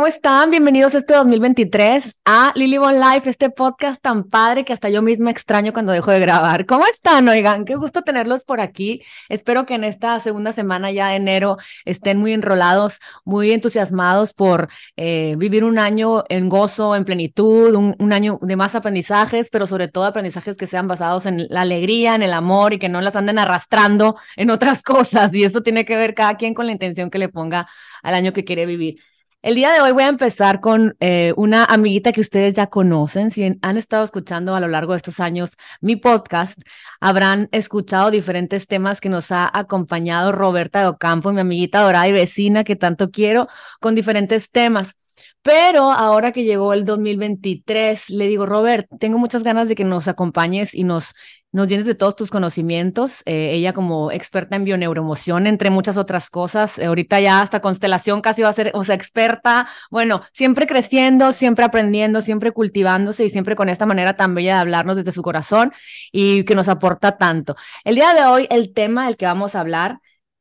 ¿cómo 0.00 0.06
están? 0.06 0.50
Bienvenidos 0.50 0.94
este 0.94 1.12
2023 1.12 2.20
a 2.24 2.54
Lily 2.54 2.78
Bon 2.78 2.98
Life, 2.98 3.28
este 3.28 3.50
podcast 3.50 4.00
tan 4.00 4.24
padre 4.24 4.64
que 4.64 4.72
hasta 4.72 4.88
yo 4.88 5.02
misma 5.02 5.30
extraño 5.30 5.74
cuando 5.74 5.92
dejo 5.92 6.10
de 6.10 6.20
grabar. 6.20 6.64
¿Cómo 6.64 6.86
están? 6.86 7.28
Oigan, 7.28 7.66
qué 7.66 7.74
gusto 7.74 8.00
tenerlos 8.00 8.46
por 8.46 8.62
aquí. 8.62 9.02
Espero 9.28 9.66
que 9.66 9.74
en 9.74 9.84
esta 9.84 10.18
segunda 10.18 10.52
semana 10.52 10.90
ya 10.90 11.08
de 11.08 11.16
enero 11.16 11.58
estén 11.84 12.16
muy 12.16 12.32
enrolados, 12.32 12.98
muy 13.26 13.50
entusiasmados 13.50 14.32
por 14.32 14.70
eh, 14.96 15.34
vivir 15.36 15.64
un 15.64 15.78
año 15.78 16.24
en 16.30 16.48
gozo, 16.48 16.96
en 16.96 17.04
plenitud, 17.04 17.74
un, 17.74 17.94
un 17.98 18.12
año 18.14 18.38
de 18.40 18.56
más 18.56 18.74
aprendizajes, 18.74 19.50
pero 19.50 19.66
sobre 19.66 19.88
todo 19.88 20.06
aprendizajes 20.06 20.56
que 20.56 20.66
sean 20.66 20.88
basados 20.88 21.26
en 21.26 21.46
la 21.50 21.60
alegría, 21.60 22.14
en 22.14 22.22
el 22.22 22.32
amor 22.32 22.72
y 22.72 22.78
que 22.78 22.88
no 22.88 23.02
las 23.02 23.16
anden 23.16 23.38
arrastrando 23.38 24.16
en 24.36 24.48
otras 24.48 24.82
cosas. 24.82 25.34
Y 25.34 25.44
eso 25.44 25.60
tiene 25.60 25.84
que 25.84 25.98
ver 25.98 26.14
cada 26.14 26.38
quien 26.38 26.54
con 26.54 26.64
la 26.64 26.72
intención 26.72 27.10
que 27.10 27.18
le 27.18 27.28
ponga 27.28 27.68
al 28.02 28.14
año 28.14 28.32
que 28.32 28.46
quiere 28.46 28.64
vivir. 28.64 28.98
El 29.42 29.54
día 29.54 29.72
de 29.72 29.80
hoy 29.80 29.92
voy 29.92 30.02
a 30.02 30.08
empezar 30.08 30.60
con 30.60 30.96
eh, 31.00 31.32
una 31.34 31.64
amiguita 31.64 32.12
que 32.12 32.20
ustedes 32.20 32.54
ya 32.56 32.66
conocen. 32.66 33.30
Si 33.30 33.58
han 33.62 33.76
estado 33.78 34.04
escuchando 34.04 34.54
a 34.54 34.60
lo 34.60 34.68
largo 34.68 34.92
de 34.92 34.98
estos 34.98 35.18
años 35.18 35.56
mi 35.80 35.96
podcast, 35.96 36.60
habrán 37.00 37.48
escuchado 37.50 38.10
diferentes 38.10 38.66
temas 38.66 39.00
que 39.00 39.08
nos 39.08 39.32
ha 39.32 39.50
acompañado 39.58 40.32
Roberta 40.32 40.80
de 40.80 40.88
Ocampo, 40.88 41.32
mi 41.32 41.40
amiguita 41.40 41.80
dorada 41.80 42.06
y 42.08 42.12
vecina 42.12 42.64
que 42.64 42.76
tanto 42.76 43.10
quiero, 43.10 43.48
con 43.80 43.94
diferentes 43.94 44.50
temas. 44.50 44.99
Pero 45.42 45.90
ahora 45.90 46.32
que 46.32 46.44
llegó 46.44 46.74
el 46.74 46.84
2023, 46.84 48.10
le 48.10 48.28
digo, 48.28 48.44
Robert, 48.44 48.86
tengo 48.98 49.18
muchas 49.18 49.42
ganas 49.42 49.68
de 49.68 49.74
que 49.74 49.84
nos 49.84 50.06
acompañes 50.06 50.74
y 50.74 50.84
nos, 50.84 51.14
llenes 51.52 51.86
de 51.86 51.94
todos 51.94 52.14
tus 52.14 52.28
conocimientos. 52.28 53.22
Eh, 53.24 53.52
ella 53.54 53.72
como 53.72 54.12
experta 54.12 54.56
en 54.56 54.64
bioneuroemoción, 54.64 55.46
entre 55.46 55.70
muchas 55.70 55.96
otras 55.96 56.28
cosas. 56.28 56.78
Eh, 56.78 56.84
ahorita 56.84 57.20
ya 57.20 57.40
hasta 57.40 57.60
constelación 57.60 58.20
casi 58.20 58.42
va 58.42 58.50
a 58.50 58.52
ser, 58.52 58.70
o 58.74 58.84
sea, 58.84 58.94
experta. 58.94 59.66
Bueno, 59.90 60.20
siempre 60.34 60.66
creciendo, 60.66 61.32
siempre 61.32 61.64
aprendiendo, 61.64 62.20
siempre 62.20 62.52
cultivándose 62.52 63.24
y 63.24 63.30
siempre 63.30 63.56
con 63.56 63.70
esta 63.70 63.86
manera 63.86 64.16
tan 64.16 64.34
bella 64.34 64.56
de 64.56 64.60
hablarnos 64.60 64.96
desde 64.96 65.12
su 65.12 65.22
corazón 65.22 65.72
y 66.12 66.44
que 66.44 66.54
nos 66.54 66.68
aporta 66.68 67.16
tanto. 67.16 67.56
El 67.84 67.94
día 67.94 68.12
de 68.12 68.24
hoy, 68.26 68.46
el 68.50 68.74
tema 68.74 69.06
del 69.06 69.16
que 69.16 69.24
vamos 69.24 69.54
a 69.54 69.60
hablar 69.60 70.00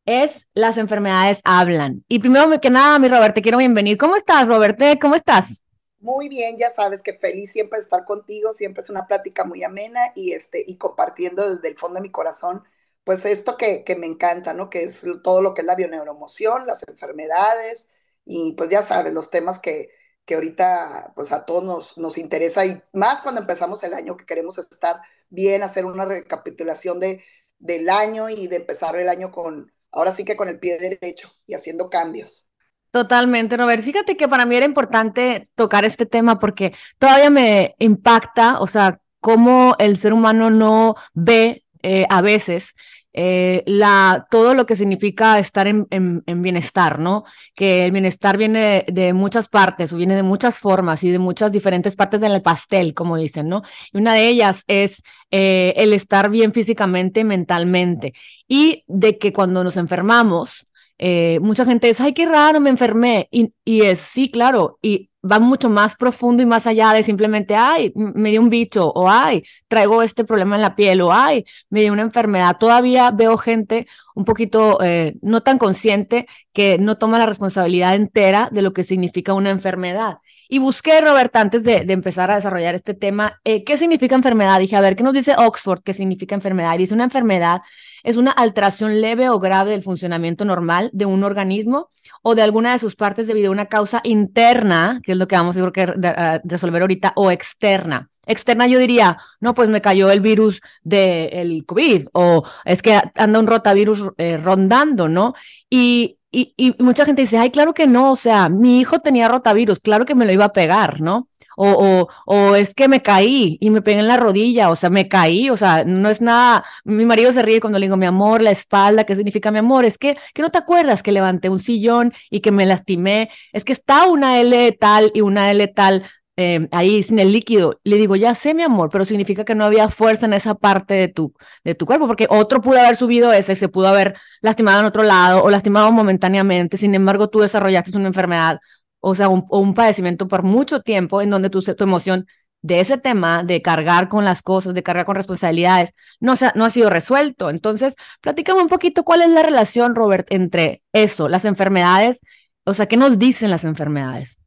es 0.09 0.47
Las 0.55 0.77
enfermedades 0.77 1.41
hablan. 1.43 2.03
Y 2.07 2.19
primero 2.19 2.59
que 2.59 2.69
nada, 2.71 2.97
mi 2.97 3.07
Robert, 3.07 3.35
te 3.35 3.43
quiero 3.43 3.59
bienvenir. 3.59 3.97
¿Cómo 3.97 4.15
estás, 4.15 4.47
Robert? 4.47 4.79
¿Cómo 4.99 5.13
estás? 5.13 5.61
Muy 5.99 6.29
bien, 6.29 6.57
ya 6.57 6.71
sabes 6.71 7.03
que 7.03 7.13
feliz 7.13 7.51
siempre 7.51 7.79
estar 7.79 8.05
contigo, 8.05 8.53
siempre 8.53 8.81
es 8.81 8.89
una 8.89 9.05
plática 9.05 9.43
muy 9.43 9.63
amena 9.63 9.99
y, 10.15 10.31
este, 10.31 10.63
y 10.65 10.77
compartiendo 10.77 11.47
desde 11.47 11.67
el 11.67 11.77
fondo 11.77 11.95
de 11.95 12.01
mi 12.01 12.11
corazón, 12.11 12.63
pues 13.03 13.23
esto 13.25 13.57
que, 13.57 13.83
que 13.83 13.95
me 13.95 14.07
encanta, 14.07 14.53
¿no? 14.53 14.69
Que 14.69 14.83
es 14.83 15.03
todo 15.23 15.41
lo 15.41 15.53
que 15.53 15.61
es 15.61 15.67
la 15.67 15.75
bioneuromoción, 15.75 16.65
las 16.65 16.87
enfermedades 16.87 17.87
y 18.25 18.53
pues 18.53 18.69
ya 18.69 18.81
sabes, 18.81 19.13
los 19.13 19.29
temas 19.29 19.59
que, 19.59 19.89
que 20.25 20.35
ahorita 20.35 21.11
pues 21.15 21.31
a 21.31 21.45
todos 21.45 21.63
nos, 21.63 21.97
nos 21.97 22.17
interesa 22.17 22.65
y 22.65 22.81
más 22.93 23.21
cuando 23.21 23.41
empezamos 23.41 23.83
el 23.83 23.93
año 23.93 24.17
que 24.17 24.25
queremos 24.25 24.57
estar 24.57 25.01
bien, 25.29 25.61
hacer 25.63 25.85
una 25.85 26.05
recapitulación 26.05 26.99
de, 26.99 27.23
del 27.59 27.89
año 27.89 28.29
y 28.29 28.47
de 28.47 28.55
empezar 28.57 28.95
el 28.95 29.09
año 29.09 29.31
con, 29.31 29.71
ahora 29.91 30.13
sí 30.13 30.23
que 30.23 30.35
con 30.35 30.49
el 30.49 30.59
pie 30.59 30.77
derecho 30.77 31.31
y 31.45 31.53
haciendo 31.53 31.89
cambios. 31.89 32.47
Totalmente, 32.91 33.55
Robert. 33.55 33.83
Fíjate 33.83 34.17
que 34.17 34.27
para 34.27 34.45
mí 34.45 34.55
era 34.55 34.65
importante 34.65 35.49
tocar 35.55 35.85
este 35.85 36.05
tema 36.05 36.39
porque 36.39 36.73
todavía 36.97 37.29
me 37.29 37.75
impacta, 37.77 38.59
o 38.59 38.67
sea, 38.67 38.99
cómo 39.19 39.75
el 39.77 39.97
ser 39.97 40.13
humano 40.13 40.49
no 40.49 40.95
ve 41.13 41.63
eh, 41.83 42.05
a 42.09 42.21
veces 42.21 42.75
eh, 43.13 43.63
la, 43.65 44.27
todo 44.29 44.53
lo 44.53 44.65
que 44.65 44.75
significa 44.75 45.39
estar 45.39 45.67
en, 45.67 45.87
en, 45.89 46.41
bienestar, 46.41 46.99
¿no? 46.99 47.23
Que 47.55 47.85
el 47.85 47.91
bienestar 47.91 48.37
viene 48.37 48.85
de, 48.87 49.13
muchas 49.13 49.47
partes, 49.47 49.93
viene 49.93 50.15
de 50.15 50.23
muchas 50.23 50.59
formas 50.59 51.03
y 51.03 51.09
de 51.09 51.19
muchas 51.19 51.51
diferentes 51.51 51.95
partes 51.95 52.21
del 52.21 52.41
pastel, 52.41 52.93
como 52.93 53.17
dicen, 53.17 53.49
¿no? 53.49 53.63
Y 53.91 53.97
una 53.97 54.13
de 54.13 54.27
ellas 54.27 54.63
es 54.67 55.01
eh, 55.31 55.73
el 55.77 55.93
estar 55.93 56.29
bien 56.29 56.53
físicamente, 56.53 57.23
mentalmente, 57.23 58.13
y 58.47 58.83
de 58.87 59.17
que 59.17 59.33
cuando 59.33 59.63
nos 59.63 59.77
enfermamos, 59.77 60.67
eh, 60.99 61.39
mucha 61.41 61.65
gente 61.65 61.87
dice, 61.87 62.03
ay, 62.03 62.13
qué 62.13 62.25
raro, 62.25 62.59
me 62.59 62.69
enfermé, 62.69 63.27
y, 63.31 63.53
y 63.65 63.81
es, 63.81 63.99
sí, 63.99 64.29
claro, 64.29 64.77
y 64.81 65.08
va 65.23 65.39
mucho 65.39 65.69
más 65.69 65.95
profundo 65.95 66.43
y 66.43 66.45
más 66.45 66.67
allá 66.67 66.93
de 66.93 67.03
simplemente, 67.03 67.55
ay, 67.55 67.91
me 67.95 68.29
dio 68.29 68.41
un 68.41 68.49
bicho, 68.49 68.89
o 68.89 69.09
ay, 69.09 69.43
traigo 69.67 70.01
este 70.01 70.23
problema 70.23 70.55
en 70.55 70.61
la 70.61 70.75
piel, 70.75 71.01
o 71.01 71.11
ay, 71.13 71.45
me 71.69 71.81
dio 71.81 71.93
una 71.93 72.01
enfermedad. 72.03 72.57
Todavía 72.59 73.11
veo 73.11 73.37
gente 73.37 73.87
un 74.15 74.25
poquito 74.25 74.81
eh, 74.81 75.15
no 75.21 75.41
tan 75.41 75.57
consciente 75.57 76.27
que 76.53 76.77
no 76.79 76.97
toma 76.97 77.19
la 77.19 77.25
responsabilidad 77.25 77.95
entera 77.95 78.49
de 78.51 78.61
lo 78.61 78.73
que 78.73 78.83
significa 78.83 79.33
una 79.33 79.49
enfermedad. 79.49 80.17
Y 80.51 80.57
busqué, 80.57 80.99
Roberta, 80.99 81.41
antes 81.41 81.63
de, 81.63 81.85
empezar 81.89 82.31
a 82.31 82.35
desarrollar 82.35 82.73
este 82.73 82.95
tema, 82.95 83.39
eh, 83.43 83.63
¿qué 83.63 83.77
significa 83.77 84.15
enfermedad? 84.15 84.59
Dije, 84.59 84.75
a 84.75 84.81
ver, 84.81 84.95
¿qué 84.95 85.03
nos 85.03 85.13
dice 85.13 85.35
Oxford? 85.37 85.81
¿Qué 85.83 85.93
significa 85.93 86.33
enfermedad? 86.33 86.73
Y 86.73 86.79
dice, 86.79 86.95
una 86.95 87.03
enfermedad 87.03 87.61
es 88.03 88.17
una 88.17 88.31
alteración 88.31 88.99
leve 88.99 89.29
o 89.29 89.39
grave 89.39 89.69
del 89.69 89.83
funcionamiento 89.83 90.45
normal 90.45 90.89
de 90.91 91.05
un 91.05 91.23
organismo 91.23 91.89
o 92.23 92.33
de 92.33 92.41
alguna 92.41 92.71
de 92.71 92.79
sus 92.79 92.95
partes 92.95 93.27
debido 93.27 93.49
a 93.49 93.51
una 93.51 93.67
causa 93.67 94.01
interna, 94.03 94.99
que 95.03 95.11
es 95.11 95.19
lo 95.19 95.27
que 95.27 95.35
vamos 95.35 95.55
a 95.55 96.41
resolver 96.43 96.81
ahorita, 96.81 97.13
o 97.15 97.29
externa. 97.29 98.09
Externa 98.25 98.65
yo 98.65 98.79
diría, 98.79 99.17
no, 99.39 99.53
pues 99.53 99.69
me 99.69 99.81
cayó 99.81 100.09
el 100.09 100.19
virus 100.19 100.61
del 100.81 101.63
COVID 101.67 102.07
o 102.13 102.43
es 102.65 102.81
que 102.81 102.99
anda 103.15 103.39
un 103.39 103.47
rotavirus 103.47 104.03
eh, 104.17 104.37
rondando, 104.37 105.07
¿no? 105.09 105.35
Y, 105.69 106.18
y, 106.31 106.75
mucha 106.79 107.05
gente 107.05 107.23
dice, 107.23 107.37
ay, 107.37 107.49
claro 107.49 107.73
que 107.73 107.87
no, 107.87 108.11
o 108.11 108.15
sea, 108.15 108.49
mi 108.49 108.79
hijo 108.79 108.99
tenía 108.99 109.27
rotavirus, 109.27 109.79
claro 109.79 110.05
que 110.05 110.15
me 110.15 110.25
lo 110.25 110.31
iba 110.31 110.45
a 110.45 110.53
pegar, 110.53 111.01
¿no? 111.01 111.27
O, 111.57 111.67
o, 111.71 112.07
o, 112.25 112.55
es 112.55 112.73
que 112.73 112.87
me 112.87 113.01
caí 113.01 113.57
y 113.59 113.69
me 113.69 113.81
pegué 113.81 113.99
en 113.99 114.07
la 114.07 114.15
rodilla, 114.15 114.69
o 114.69 114.75
sea, 114.75 114.89
me 114.89 115.09
caí, 115.09 115.49
o 115.49 115.57
sea, 115.57 115.83
no 115.83 116.09
es 116.09 116.21
nada, 116.21 116.63
mi 116.85 117.05
marido 117.05 117.33
se 117.33 117.41
ríe 117.41 117.59
cuando 117.59 117.79
le 117.79 117.87
digo 117.87 117.97
mi 117.97 118.05
amor, 118.05 118.41
la 118.41 118.51
espalda, 118.51 119.03
¿qué 119.03 119.15
significa 119.15 119.51
mi 119.51 119.57
amor? 119.57 119.83
Es 119.83 119.97
que, 119.97 120.17
que 120.33 120.41
no 120.41 120.51
te 120.51 120.57
acuerdas 120.59 121.03
que 121.03 121.11
levanté 121.11 121.49
un 121.49 121.59
sillón 121.59 122.13
y 122.29 122.39
que 122.39 122.51
me 122.51 122.65
lastimé, 122.65 123.29
es 123.51 123.65
que 123.65 123.73
está 123.73 124.07
una 124.07 124.39
L 124.39 124.71
tal 124.73 125.11
y 125.13 125.21
una 125.21 125.51
L 125.51 125.67
tal, 125.67 126.03
Em, 126.41 126.69
ahí 126.71 127.03
sin 127.03 127.19
el 127.19 127.33
líquido. 127.33 127.81
Le 127.83 127.97
digo, 127.97 128.15
ya 128.15 128.33
sé, 128.33 128.53
mi 128.53 128.63
amor, 128.63 128.89
pero 128.89 129.03
significa 129.03 129.43
que 129.43 129.55
no 129.55 129.65
había 129.65 129.89
fuerza 129.89 130.25
en 130.25 130.31
esa 130.31 130.55
parte 130.55 130.93
de 130.93 131.09
tu, 131.09 131.33
de 131.65 131.75
tu 131.75 131.85
cuerpo, 131.85 132.07
porque 132.07 132.27
otro 132.29 132.61
pudo 132.61 132.79
haber 132.79 132.95
subido 132.95 133.33
ese, 133.33 133.57
se 133.57 133.67
pudo 133.67 133.89
haber 133.89 134.15
lastimado 134.41 134.79
en 134.79 134.85
otro 134.85 135.03
lado 135.03 135.43
o 135.43 135.49
lastimado 135.49 135.91
momentáneamente. 135.91 136.77
Sin 136.77 136.95
embargo, 136.95 137.27
tú 137.27 137.39
desarrollaste 137.41 137.97
una 137.97 138.07
enfermedad, 138.07 138.59
o 139.01 139.15
sea, 139.15 139.27
un, 139.27 139.45
un 139.49 139.73
padecimiento 139.73 140.29
por 140.29 140.43
mucho 140.43 140.79
tiempo 140.81 141.21
en 141.21 141.29
donde 141.29 141.49
tu, 141.49 141.61
tu 141.61 141.83
emoción 141.83 142.25
de 142.61 142.79
ese 142.79 142.97
tema 142.97 143.43
de 143.43 143.61
cargar 143.61 144.07
con 144.07 144.23
las 144.23 144.41
cosas, 144.41 144.73
de 144.73 144.83
cargar 144.83 145.05
con 145.05 145.15
responsabilidades, 145.15 145.91
no, 146.21 146.37
se, 146.37 146.51
no 146.55 146.63
ha 146.63 146.69
sido 146.69 146.89
resuelto. 146.89 147.49
Entonces, 147.49 147.95
platícame 148.21 148.61
un 148.61 148.69
poquito 148.69 149.03
cuál 149.03 149.23
es 149.23 149.29
la 149.29 149.43
relación, 149.43 149.93
Robert, 149.93 150.27
entre 150.31 150.83
eso, 150.93 151.27
las 151.27 151.43
enfermedades, 151.43 152.21
o 152.63 152.73
sea, 152.73 152.85
¿qué 152.87 152.95
nos 152.95 153.19
dicen 153.19 153.49
las 153.51 153.65
enfermedades? 153.65 154.39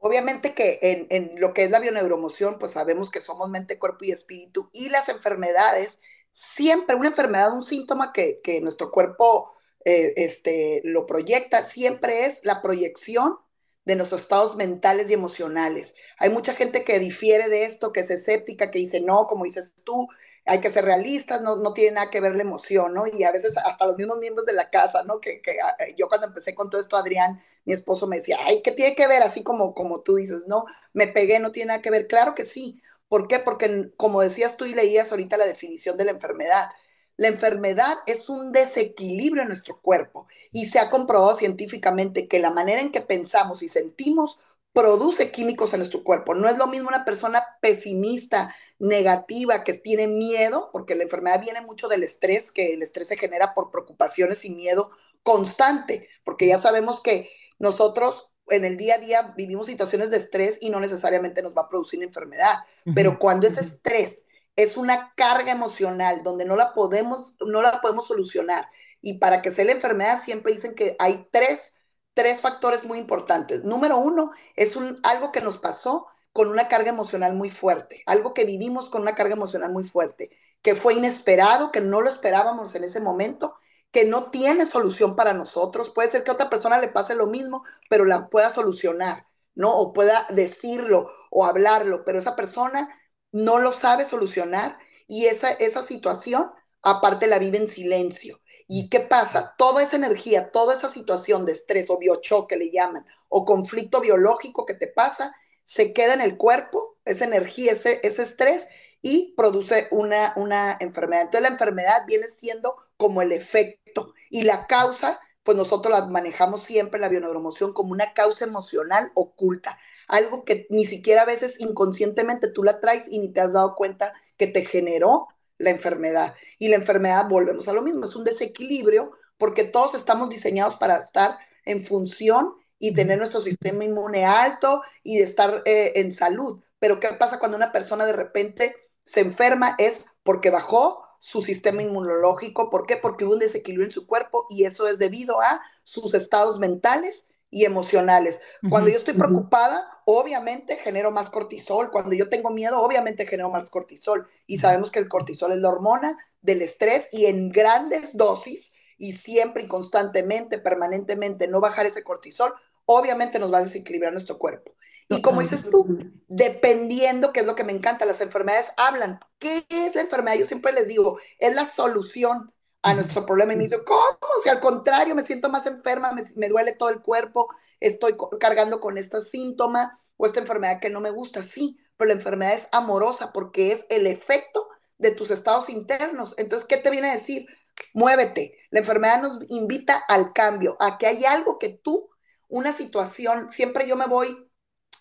Obviamente 0.00 0.54
que 0.54 0.78
en, 0.82 1.06
en, 1.10 1.38
lo 1.38 1.52
que 1.52 1.64
es 1.64 1.70
la 1.70 1.78
bioneuromoción, 1.78 2.58
pues 2.58 2.72
sabemos 2.72 3.10
que 3.10 3.20
somos 3.20 3.50
mente, 3.50 3.78
cuerpo 3.78 4.04
y 4.04 4.12
espíritu 4.12 4.70
y 4.72 4.88
las 4.88 5.08
enfermedades, 5.10 5.98
siempre 6.32 6.96
una 6.96 7.08
enfermedad, 7.08 7.52
un 7.52 7.62
síntoma 7.62 8.12
que, 8.12 8.40
que 8.42 8.60
nuestro 8.62 8.90
cuerpo 8.90 9.52
eh, 9.84 10.14
este, 10.16 10.80
lo 10.84 11.06
proyecta, 11.06 11.64
siempre 11.64 12.24
es 12.24 12.40
la 12.42 12.62
proyección 12.62 13.36
de 13.84 13.96
nuestros 13.96 14.22
estados 14.22 14.56
mentales 14.56 15.10
y 15.10 15.14
emocionales. 15.14 15.94
Hay 16.18 16.30
mucha 16.30 16.54
gente 16.54 16.84
que 16.84 16.98
difiere 16.98 17.48
de 17.48 17.64
esto, 17.64 17.92
que 17.92 18.00
es 18.00 18.10
escéptica, 18.10 18.70
que 18.70 18.78
dice, 18.78 19.00
no, 19.00 19.26
como 19.26 19.44
dices 19.44 19.74
tú, 19.84 20.08
hay 20.46 20.60
que 20.60 20.70
ser 20.70 20.84
realistas, 20.84 21.42
no, 21.42 21.56
no 21.56 21.72
tiene 21.74 21.92
nada 21.92 22.10
que 22.10 22.20
ver 22.20 22.34
la 22.34 22.42
emoción, 22.42 22.94
¿no? 22.94 23.04
Y 23.06 23.24
a 23.24 23.32
veces 23.32 23.56
hasta 23.56 23.86
los 23.86 23.96
mismos 23.96 24.18
miembros 24.18 24.46
de 24.46 24.52
la 24.52 24.70
casa, 24.70 25.02
¿no? 25.04 25.20
Que, 25.20 25.40
que 25.42 25.52
ah, 25.62 25.76
yo 25.96 26.08
cuando 26.08 26.26
empecé 26.28 26.54
con 26.54 26.70
todo 26.70 26.80
esto, 26.80 26.96
Adrián, 26.96 27.42
mi 27.64 27.72
esposo 27.72 28.06
me 28.06 28.16
decía, 28.16 28.38
ay, 28.40 28.62
¿qué 28.62 28.72
tiene 28.72 28.94
que 28.96 29.06
ver? 29.06 29.22
Así 29.22 29.42
como, 29.42 29.74
como 29.74 30.00
tú 30.00 30.16
dices, 30.16 30.46
¿no? 30.48 30.64
Me 30.92 31.06
pegué, 31.08 31.38
no 31.38 31.52
tiene 31.52 31.68
nada 31.68 31.82
que 31.82 31.90
ver. 31.90 32.06
Claro 32.06 32.34
que 32.34 32.44
sí. 32.44 32.82
¿Por 33.08 33.28
qué? 33.28 33.38
Porque 33.40 33.90
como 33.96 34.20
decías 34.22 34.56
tú 34.56 34.64
y 34.66 34.74
leías 34.74 35.10
ahorita 35.10 35.36
la 35.36 35.46
definición 35.46 35.96
de 35.96 36.04
la 36.04 36.12
enfermedad, 36.12 36.68
la 37.16 37.28
enfermedad 37.28 37.98
es 38.06 38.28
un 38.30 38.50
desequilibrio 38.52 39.42
en 39.42 39.48
nuestro 39.48 39.80
cuerpo 39.80 40.26
y 40.52 40.66
se 40.68 40.78
ha 40.78 40.88
comprobado 40.90 41.36
científicamente 41.36 42.28
que 42.28 42.38
la 42.38 42.50
manera 42.50 42.80
en 42.80 42.92
que 42.92 43.02
pensamos 43.02 43.62
y 43.62 43.68
sentimos 43.68 44.38
produce 44.72 45.30
químicos 45.30 45.72
en 45.72 45.80
nuestro 45.80 46.02
cuerpo. 46.04 46.34
No 46.34 46.48
es 46.48 46.56
lo 46.56 46.66
mismo 46.66 46.88
una 46.88 47.04
persona 47.04 47.44
pesimista, 47.60 48.54
negativa, 48.80 49.62
que 49.62 49.74
tiene 49.74 50.08
miedo, 50.08 50.70
porque 50.72 50.96
la 50.96 51.04
enfermedad 51.04 51.40
viene 51.40 51.60
mucho 51.60 51.86
del 51.86 52.02
estrés, 52.02 52.50
que 52.50 52.72
el 52.72 52.82
estrés 52.82 53.08
se 53.08 53.16
genera 53.16 53.54
por 53.54 53.70
preocupaciones 53.70 54.44
y 54.44 54.50
miedo 54.50 54.90
constante, 55.22 56.08
porque 56.24 56.48
ya 56.48 56.58
sabemos 56.58 57.02
que 57.02 57.30
nosotros 57.58 58.32
en 58.48 58.64
el 58.64 58.76
día 58.76 58.94
a 58.94 58.98
día 58.98 59.34
vivimos 59.36 59.66
situaciones 59.66 60.10
de 60.10 60.16
estrés 60.16 60.58
y 60.60 60.70
no 60.70 60.80
necesariamente 60.80 61.42
nos 61.42 61.54
va 61.54 61.62
a 61.62 61.68
producir 61.68 62.02
enfermedad, 62.02 62.56
pero 62.94 63.18
cuando 63.18 63.46
ese 63.46 63.60
estrés 63.60 64.26
es 64.56 64.76
una 64.76 65.12
carga 65.14 65.52
emocional 65.52 66.22
donde 66.24 66.46
no 66.46 66.56
la 66.56 66.74
podemos, 66.74 67.36
no 67.46 67.62
la 67.62 67.80
podemos 67.80 68.08
solucionar, 68.08 68.66
y 69.02 69.18
para 69.18 69.42
que 69.42 69.50
sea 69.50 69.66
la 69.66 69.72
enfermedad 69.72 70.22
siempre 70.24 70.52
dicen 70.52 70.74
que 70.74 70.96
hay 70.98 71.28
tres 71.30 71.74
tres 72.14 72.40
factores 72.40 72.84
muy 72.84 72.98
importantes. 72.98 73.64
Número 73.64 73.96
uno, 73.98 74.30
es 74.56 74.76
un, 74.76 75.00
algo 75.04 75.32
que 75.32 75.40
nos 75.40 75.58
pasó 75.58 76.06
con 76.32 76.48
una 76.48 76.68
carga 76.68 76.90
emocional 76.90 77.34
muy 77.34 77.50
fuerte, 77.50 78.02
algo 78.06 78.34
que 78.34 78.44
vivimos 78.44 78.88
con 78.88 79.02
una 79.02 79.14
carga 79.14 79.34
emocional 79.34 79.72
muy 79.72 79.84
fuerte, 79.84 80.30
que 80.62 80.74
fue 80.76 80.94
inesperado, 80.94 81.72
que 81.72 81.80
no 81.80 82.00
lo 82.00 82.10
esperábamos 82.10 82.74
en 82.74 82.84
ese 82.84 83.00
momento, 83.00 83.56
que 83.90 84.04
no 84.04 84.30
tiene 84.30 84.66
solución 84.66 85.16
para 85.16 85.32
nosotros. 85.34 85.90
Puede 85.90 86.10
ser 86.10 86.22
que 86.22 86.30
a 86.30 86.34
otra 86.34 86.50
persona 86.50 86.78
le 86.78 86.88
pase 86.88 87.14
lo 87.14 87.26
mismo, 87.26 87.64
pero 87.88 88.04
la 88.04 88.28
pueda 88.28 88.50
solucionar, 88.50 89.26
¿no? 89.54 89.74
O 89.74 89.92
pueda 89.92 90.26
decirlo 90.30 91.10
o 91.30 91.44
hablarlo, 91.44 92.04
pero 92.04 92.18
esa 92.18 92.36
persona 92.36 92.88
no 93.32 93.58
lo 93.58 93.72
sabe 93.72 94.04
solucionar 94.06 94.78
y 95.06 95.26
esa, 95.26 95.50
esa 95.50 95.82
situación 95.82 96.52
aparte 96.82 97.26
la 97.26 97.38
vive 97.38 97.58
en 97.58 97.68
silencio. 97.68 98.40
¿Y 98.68 98.88
qué 98.88 99.00
pasa? 99.00 99.54
Toda 99.58 99.82
esa 99.82 99.96
energía, 99.96 100.52
toda 100.52 100.74
esa 100.74 100.88
situación 100.88 101.44
de 101.44 101.52
estrés 101.52 101.90
o 101.90 101.98
biochoque 101.98 102.56
le 102.56 102.70
llaman, 102.70 103.04
o 103.28 103.44
conflicto 103.44 104.00
biológico 104.00 104.64
que 104.64 104.74
te 104.74 104.86
pasa, 104.86 105.34
se 105.70 105.92
queda 105.92 106.14
en 106.14 106.20
el 106.20 106.36
cuerpo, 106.36 106.98
esa 107.04 107.24
energía, 107.24 107.70
ese, 107.70 108.00
ese 108.02 108.22
estrés, 108.22 108.66
y 109.02 109.34
produce 109.36 109.86
una, 109.92 110.32
una 110.34 110.76
enfermedad. 110.80 111.22
Entonces 111.22 111.42
la 111.42 111.54
enfermedad 111.54 112.04
viene 112.08 112.26
siendo 112.26 112.74
como 112.96 113.22
el 113.22 113.30
efecto 113.30 114.12
y 114.30 114.42
la 114.42 114.66
causa, 114.66 115.20
pues 115.44 115.56
nosotros 115.56 115.96
la 115.96 116.06
manejamos 116.06 116.64
siempre 116.64 116.98
la 116.98 117.08
bioneuromoción 117.08 117.72
como 117.72 117.92
una 117.92 118.14
causa 118.14 118.46
emocional 118.46 119.12
oculta, 119.14 119.78
algo 120.08 120.44
que 120.44 120.66
ni 120.70 120.84
siquiera 120.84 121.22
a 121.22 121.26
veces 121.26 121.60
inconscientemente 121.60 122.50
tú 122.50 122.64
la 122.64 122.80
traes 122.80 123.04
y 123.08 123.20
ni 123.20 123.32
te 123.32 123.40
has 123.40 123.52
dado 123.52 123.76
cuenta 123.76 124.12
que 124.36 124.48
te 124.48 124.64
generó 124.64 125.28
la 125.56 125.70
enfermedad. 125.70 126.34
Y 126.58 126.66
la 126.66 126.76
enfermedad, 126.76 127.28
volvemos 127.28 127.68
a 127.68 127.72
lo 127.72 127.82
mismo, 127.82 128.06
es 128.06 128.16
un 128.16 128.24
desequilibrio 128.24 129.12
porque 129.38 129.62
todos 129.62 129.94
estamos 129.94 130.30
diseñados 130.30 130.74
para 130.74 130.96
estar 130.96 131.38
en 131.64 131.86
función 131.86 132.54
y 132.80 132.94
tener 132.94 133.18
nuestro 133.18 133.40
sistema 133.40 133.84
inmune 133.84 134.24
alto 134.24 134.82
y 135.04 135.18
de 135.18 135.24
estar 135.24 135.62
eh, 135.66 135.92
en 135.96 136.12
salud. 136.12 136.60
Pero 136.80 136.98
¿qué 136.98 137.08
pasa 137.10 137.38
cuando 137.38 137.56
una 137.56 137.70
persona 137.70 138.06
de 138.06 138.14
repente 138.14 138.74
se 139.04 139.20
enferma? 139.20 139.76
Es 139.78 140.00
porque 140.24 140.50
bajó 140.50 141.04
su 141.20 141.42
sistema 141.42 141.82
inmunológico. 141.82 142.70
¿Por 142.70 142.86
qué? 142.86 142.96
Porque 142.96 143.24
hubo 143.24 143.34
un 143.34 143.38
desequilibrio 143.38 143.86
en 143.86 143.92
su 143.92 144.06
cuerpo 144.06 144.46
y 144.48 144.64
eso 144.64 144.88
es 144.88 144.98
debido 144.98 145.40
a 145.40 145.60
sus 145.84 146.14
estados 146.14 146.58
mentales 146.58 147.28
y 147.50 147.64
emocionales. 147.64 148.40
Cuando 148.70 148.90
yo 148.90 148.98
estoy 148.98 149.14
preocupada, 149.14 149.86
obviamente 150.06 150.76
genero 150.76 151.10
más 151.10 151.28
cortisol. 151.28 151.90
Cuando 151.90 152.14
yo 152.14 152.28
tengo 152.28 152.50
miedo, 152.50 152.80
obviamente 152.80 153.26
genero 153.26 153.50
más 153.50 153.68
cortisol. 153.68 154.26
Y 154.46 154.58
sabemos 154.58 154.90
que 154.90 155.00
el 155.00 155.08
cortisol 155.08 155.52
es 155.52 155.58
la 155.58 155.68
hormona 155.68 156.16
del 156.40 156.62
estrés 156.62 157.08
y 157.12 157.26
en 157.26 157.50
grandes 157.50 158.16
dosis 158.16 158.72
y 158.96 159.14
siempre 159.14 159.64
y 159.64 159.66
constantemente, 159.66 160.58
permanentemente, 160.58 161.48
no 161.48 161.60
bajar 161.60 161.86
ese 161.86 162.04
cortisol, 162.04 162.54
obviamente 162.92 163.38
nos 163.38 163.52
va 163.52 163.58
a 163.58 163.64
desequilibrar 163.64 164.12
nuestro 164.12 164.38
cuerpo. 164.38 164.74
Y 165.08 165.22
como 165.22 165.40
dices 165.40 165.68
tú, 165.70 165.86
dependiendo, 166.28 167.32
que 167.32 167.40
es 167.40 167.46
lo 167.46 167.56
que 167.56 167.64
me 167.64 167.72
encanta, 167.72 168.04
las 168.04 168.20
enfermedades 168.20 168.68
hablan. 168.76 169.18
¿Qué 169.40 169.64
es 169.68 169.94
la 169.96 170.02
enfermedad? 170.02 170.36
Yo 170.36 170.46
siempre 170.46 170.72
les 170.72 170.86
digo, 170.86 171.18
es 171.40 171.54
la 171.54 171.66
solución 171.66 172.52
a 172.82 172.94
nuestro 172.94 173.26
problema. 173.26 173.52
Y 173.52 173.56
me 173.56 173.64
dice, 173.64 173.82
¿cómo? 173.84 174.18
Si 174.42 174.48
al 174.48 174.60
contrario, 174.60 175.14
me 175.14 175.24
siento 175.24 175.48
más 175.48 175.66
enferma, 175.66 176.12
me, 176.12 176.48
duele 176.48 176.74
todo 176.74 176.90
el 176.90 177.02
cuerpo, 177.02 177.48
estoy 177.80 178.16
cargando 178.38 178.80
con 178.80 178.98
este 178.98 179.20
síntoma 179.20 180.00
o 180.16 180.26
esta 180.26 180.40
enfermedad 180.40 180.80
que 180.80 180.90
no 180.90 181.00
me 181.00 181.10
gusta. 181.10 181.42
Sí, 181.42 181.78
pero 181.96 182.08
la 182.08 182.14
enfermedad 182.14 182.54
es 182.54 182.68
amorosa 182.70 183.32
porque 183.32 183.72
es 183.72 183.86
el 183.88 184.06
efecto 184.06 184.68
de 184.98 185.10
tus 185.10 185.30
estados 185.30 185.68
internos. 185.68 186.34
Entonces, 186.38 186.68
¿qué 186.68 186.76
te 186.76 186.90
viene 186.90 187.10
a 187.10 187.14
decir? 187.14 187.46
Muévete. 187.94 188.58
La 188.70 188.80
enfermedad 188.80 189.22
nos 189.22 189.40
invita 189.48 189.96
al 190.08 190.32
cambio, 190.32 190.76
a 190.78 190.98
que 190.98 191.06
hay 191.06 191.24
algo 191.24 191.58
que 191.58 191.70
tú, 191.70 192.09
una 192.50 192.72
situación, 192.76 193.50
siempre 193.50 193.88
yo 193.88 193.96
me 193.96 194.06
voy, 194.06 194.50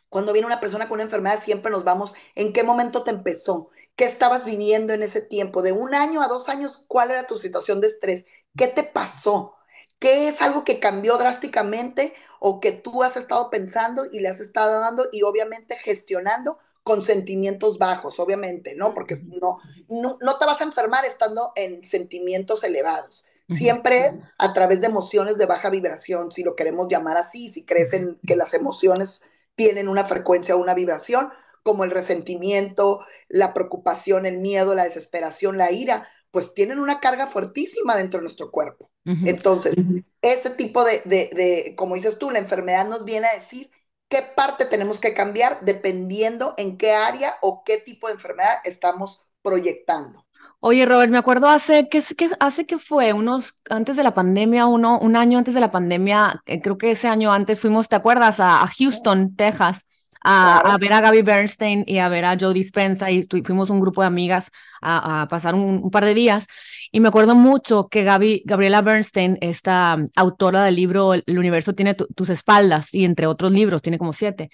cuando 0.09 0.33
viene 0.33 0.47
una 0.47 0.59
persona 0.59 0.87
con 0.87 0.95
una 0.95 1.03
enfermedad, 1.03 1.43
siempre 1.43 1.71
nos 1.71 1.83
vamos, 1.83 2.13
¿en 2.35 2.53
qué 2.53 2.63
momento 2.63 3.03
te 3.03 3.11
empezó? 3.11 3.69
¿Qué 3.95 4.05
estabas 4.05 4.45
viviendo 4.45 4.93
en 4.93 5.03
ese 5.03 5.21
tiempo? 5.21 5.61
De 5.61 5.71
un 5.71 5.93
año 5.93 6.21
a 6.21 6.27
dos 6.27 6.47
años, 6.49 6.85
¿cuál 6.87 7.11
era 7.11 7.27
tu 7.27 7.37
situación 7.37 7.81
de 7.81 7.87
estrés? 7.87 8.25
¿Qué 8.57 8.67
te 8.67 8.83
pasó? 8.83 9.55
¿Qué 9.99 10.29
es 10.29 10.41
algo 10.41 10.63
que 10.63 10.79
cambió 10.79 11.17
drásticamente 11.17 12.13
o 12.39 12.61
que 12.61 12.71
tú 12.71 13.03
has 13.03 13.17
estado 13.17 13.49
pensando 13.49 14.05
y 14.09 14.21
le 14.21 14.29
has 14.29 14.39
estado 14.39 14.79
dando 14.79 15.07
y 15.11 15.23
obviamente 15.23 15.77
gestionando 15.77 16.57
con 16.83 17.03
sentimientos 17.03 17.77
bajos, 17.77 18.19
obviamente, 18.19 18.73
¿no? 18.75 18.93
Porque 18.93 19.21
no, 19.23 19.59
no, 19.89 20.39
te 20.39 20.45
vas 20.45 20.61
a 20.61 20.63
enfermar 20.63 21.05
estando 21.05 21.51
en 21.55 21.87
sentimientos 21.87 22.63
elevados. 22.63 23.25
Siempre 23.49 24.05
es 24.05 24.21
a 24.37 24.53
través 24.53 24.81
de 24.81 24.87
emociones 24.87 25.37
de 25.37 25.45
baja 25.45 25.69
vibración, 25.69 26.31
si 26.31 26.43
lo 26.43 26.55
queremos 26.55 26.87
llamar 26.89 27.17
así, 27.17 27.49
si 27.49 27.65
crees 27.65 27.93
en 27.93 28.19
que 28.25 28.35
las 28.35 28.53
emociones 28.53 29.23
tienen 29.55 29.89
una 29.89 30.05
frecuencia 30.05 30.55
o 30.55 30.59
una 30.61 30.73
vibración, 30.75 31.29
como 31.63 31.83
el 31.83 31.91
resentimiento, 31.91 33.01
la 33.27 33.53
preocupación, 33.53 34.25
el 34.25 34.37
miedo, 34.37 34.75
la 34.75 34.83
desesperación, 34.85 35.57
la 35.57 35.71
ira, 35.71 36.07
pues 36.31 36.53
tienen 36.53 36.79
una 36.79 36.99
carga 36.99 37.27
fuertísima 37.27 37.95
dentro 37.97 38.19
de 38.19 38.23
nuestro 38.23 38.51
cuerpo. 38.51 38.91
Entonces, 39.23 39.79
este 40.21 40.51
tipo 40.51 40.83
de, 40.83 41.01
de, 41.05 41.29
de, 41.33 41.75
como 41.75 41.95
dices 41.95 42.17
tú, 42.19 42.31
la 42.31 42.39
enfermedad 42.39 42.87
nos 42.87 43.05
viene 43.05 43.27
a 43.27 43.35
decir 43.35 43.71
qué 44.09 44.21
parte 44.35 44.65
tenemos 44.65 44.99
que 44.99 45.13
cambiar 45.13 45.59
dependiendo 45.61 46.53
en 46.57 46.77
qué 46.77 46.91
área 46.93 47.35
o 47.41 47.63
qué 47.63 47.77
tipo 47.77 48.07
de 48.07 48.13
enfermedad 48.13 48.55
estamos 48.63 49.21
proyectando. 49.41 50.25
Oye, 50.61 50.85
Robert, 50.85 51.11
me 51.11 51.17
acuerdo 51.17 51.47
hace 51.47 51.87
que, 51.89 52.01
que 52.17 52.29
hace 52.39 52.65
que 52.65 52.77
fue 52.77 53.13
unos 53.13 53.53
antes 53.69 53.95
de 53.95 54.03
la 54.03 54.13
pandemia, 54.13 54.65
uno, 54.65 54.99
un 54.99 55.15
año 55.15 55.37
antes 55.37 55.53
de 55.53 55.61
la 55.61 55.71
pandemia, 55.71 56.41
eh, 56.45 56.61
creo 56.61 56.77
que 56.77 56.91
ese 56.91 57.07
año 57.07 57.31
antes 57.31 57.61
fuimos, 57.61 57.87
¿te 57.87 57.95
acuerdas? 57.95 58.39
a 58.39 58.67
Houston, 58.77 59.35
Texas 59.35 59.85
a, 60.21 60.77
ver 60.79 60.93
a 60.93 61.01
Gaby 61.01 61.21
Bernstein 61.21 61.83
y 61.87 61.99
a 61.99 62.09
ver 62.09 62.25
a 62.25 62.37
Joe 62.39 62.53
Dispensa 62.53 63.09
y 63.11 63.23
fuimos 63.23 63.69
un 63.69 63.79
grupo 63.79 64.01
de 64.01 64.07
amigas 64.07 64.51
a, 64.81 65.27
pasar 65.29 65.55
un, 65.55 65.89
par 65.91 66.05
de 66.05 66.13
días. 66.13 66.47
Y 66.91 66.99
me 66.99 67.09
acuerdo 67.09 67.35
mucho 67.35 67.87
que 67.87 68.03
Gaby, 68.03 68.43
Gabriela 68.45 68.81
Bernstein, 68.81 69.37
esta 69.41 69.97
autora 70.15 70.63
del 70.63 70.75
libro 70.75 71.13
El 71.13 71.37
universo 71.37 71.73
tiene 71.73 71.93
tus 71.93 72.29
espaldas 72.29 72.93
y 72.93 73.05
entre 73.05 73.27
otros 73.27 73.51
libros, 73.51 73.81
tiene 73.81 73.97
como 73.97 74.13
siete 74.13 74.49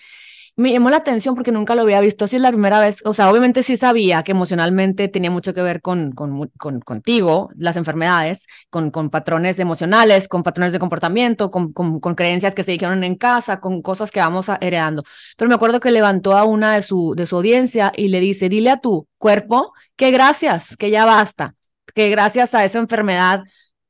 me 0.57 0.71
llamó 0.71 0.89
la 0.89 0.97
atención 0.97 1.35
porque 1.35 1.51
nunca 1.51 1.75
lo 1.75 1.81
había 1.81 1.99
visto. 1.99 2.25
Así 2.25 2.39
la 2.39 2.49
primera 2.49 2.79
vez, 2.79 3.01
o 3.05 3.13
sea, 3.13 3.29
obviamente 3.29 3.61
sí 3.61 3.75
sabía 3.75 4.23
que 4.23 4.31
emocionalmente 4.31 5.09
tenía 5.09 5.29
mucho 5.29 5.53
que 5.53 5.61
ver 5.61 5.81
con, 5.81 6.13
con, 6.13 6.47
con 6.57 6.79
contigo, 6.79 7.49
las 7.57 7.75
enfermedades, 7.75 8.47
con, 8.69 8.89
con 8.89 9.09
patrones 9.09 9.59
emocionales, 9.59 10.27
con 10.29 10.43
patrones 10.43 10.71
de 10.71 10.79
comportamiento, 10.79 11.51
con, 11.51 11.73
con, 11.73 11.99
creencias 12.15 12.55
que 12.55 12.63
se 12.63 12.71
dijeron 12.71 13.03
en 13.03 13.15
casa, 13.15 13.59
con 13.59 13.81
cosas 13.81 14.11
que 14.11 14.21
vamos 14.21 14.47
heredando. 14.61 15.03
Pero 15.37 15.49
me 15.49 15.55
acuerdo 15.55 15.79
que 15.81 15.91
levantó 15.91 16.37
a 16.37 16.45
una 16.45 16.73
de 16.75 16.81
su, 16.81 17.15
de 17.15 17.25
su 17.25 17.35
audiencia 17.35 17.91
y 17.95 18.07
le 18.07 18.21
dice, 18.21 18.47
dile 18.47 18.69
a 18.69 18.77
tu 18.79 19.07
cuerpo 19.17 19.73
que 19.97 20.11
gracias, 20.11 20.77
que 20.77 20.89
ya 20.89 21.03
basta, 21.05 21.55
que 21.93 22.09
gracias 22.09 22.55
a 22.55 22.63
esa 22.63 22.79
enfermedad 22.79 23.43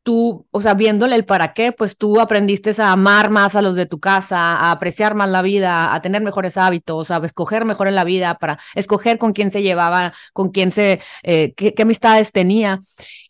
tú, 0.05 0.45
o 0.51 0.61
sea, 0.61 0.75
viéndole 0.75 1.15
el 1.15 1.25
para 1.25 1.53
qué, 1.53 1.71
pues 1.71 1.97
tú 1.97 2.19
aprendiste 2.21 2.79
a 2.79 2.91
amar 2.91 3.31
más 3.31 3.55
a 3.55 3.63
los 3.63 3.75
de 3.75 3.87
tu 3.87 3.99
casa, 3.99 4.37
a 4.37 4.69
apreciar 4.69 5.15
más 5.15 5.27
la 5.29 5.41
vida, 5.41 5.95
a 5.95 6.01
tener 6.01 6.21
mejores 6.21 6.57
hábitos, 6.57 7.09
a 7.09 7.17
escoger 7.25 7.65
mejor 7.65 7.87
en 7.87 7.95
la 7.95 8.03
vida, 8.03 8.37
para 8.37 8.59
escoger 8.75 9.17
con 9.17 9.33
quién 9.33 9.49
se 9.49 9.63
llevaba, 9.63 10.13
con 10.31 10.51
quién 10.51 10.69
se, 10.69 11.01
eh, 11.23 11.55
qué, 11.55 11.73
amistades 11.81 12.31
tenía. 12.31 12.81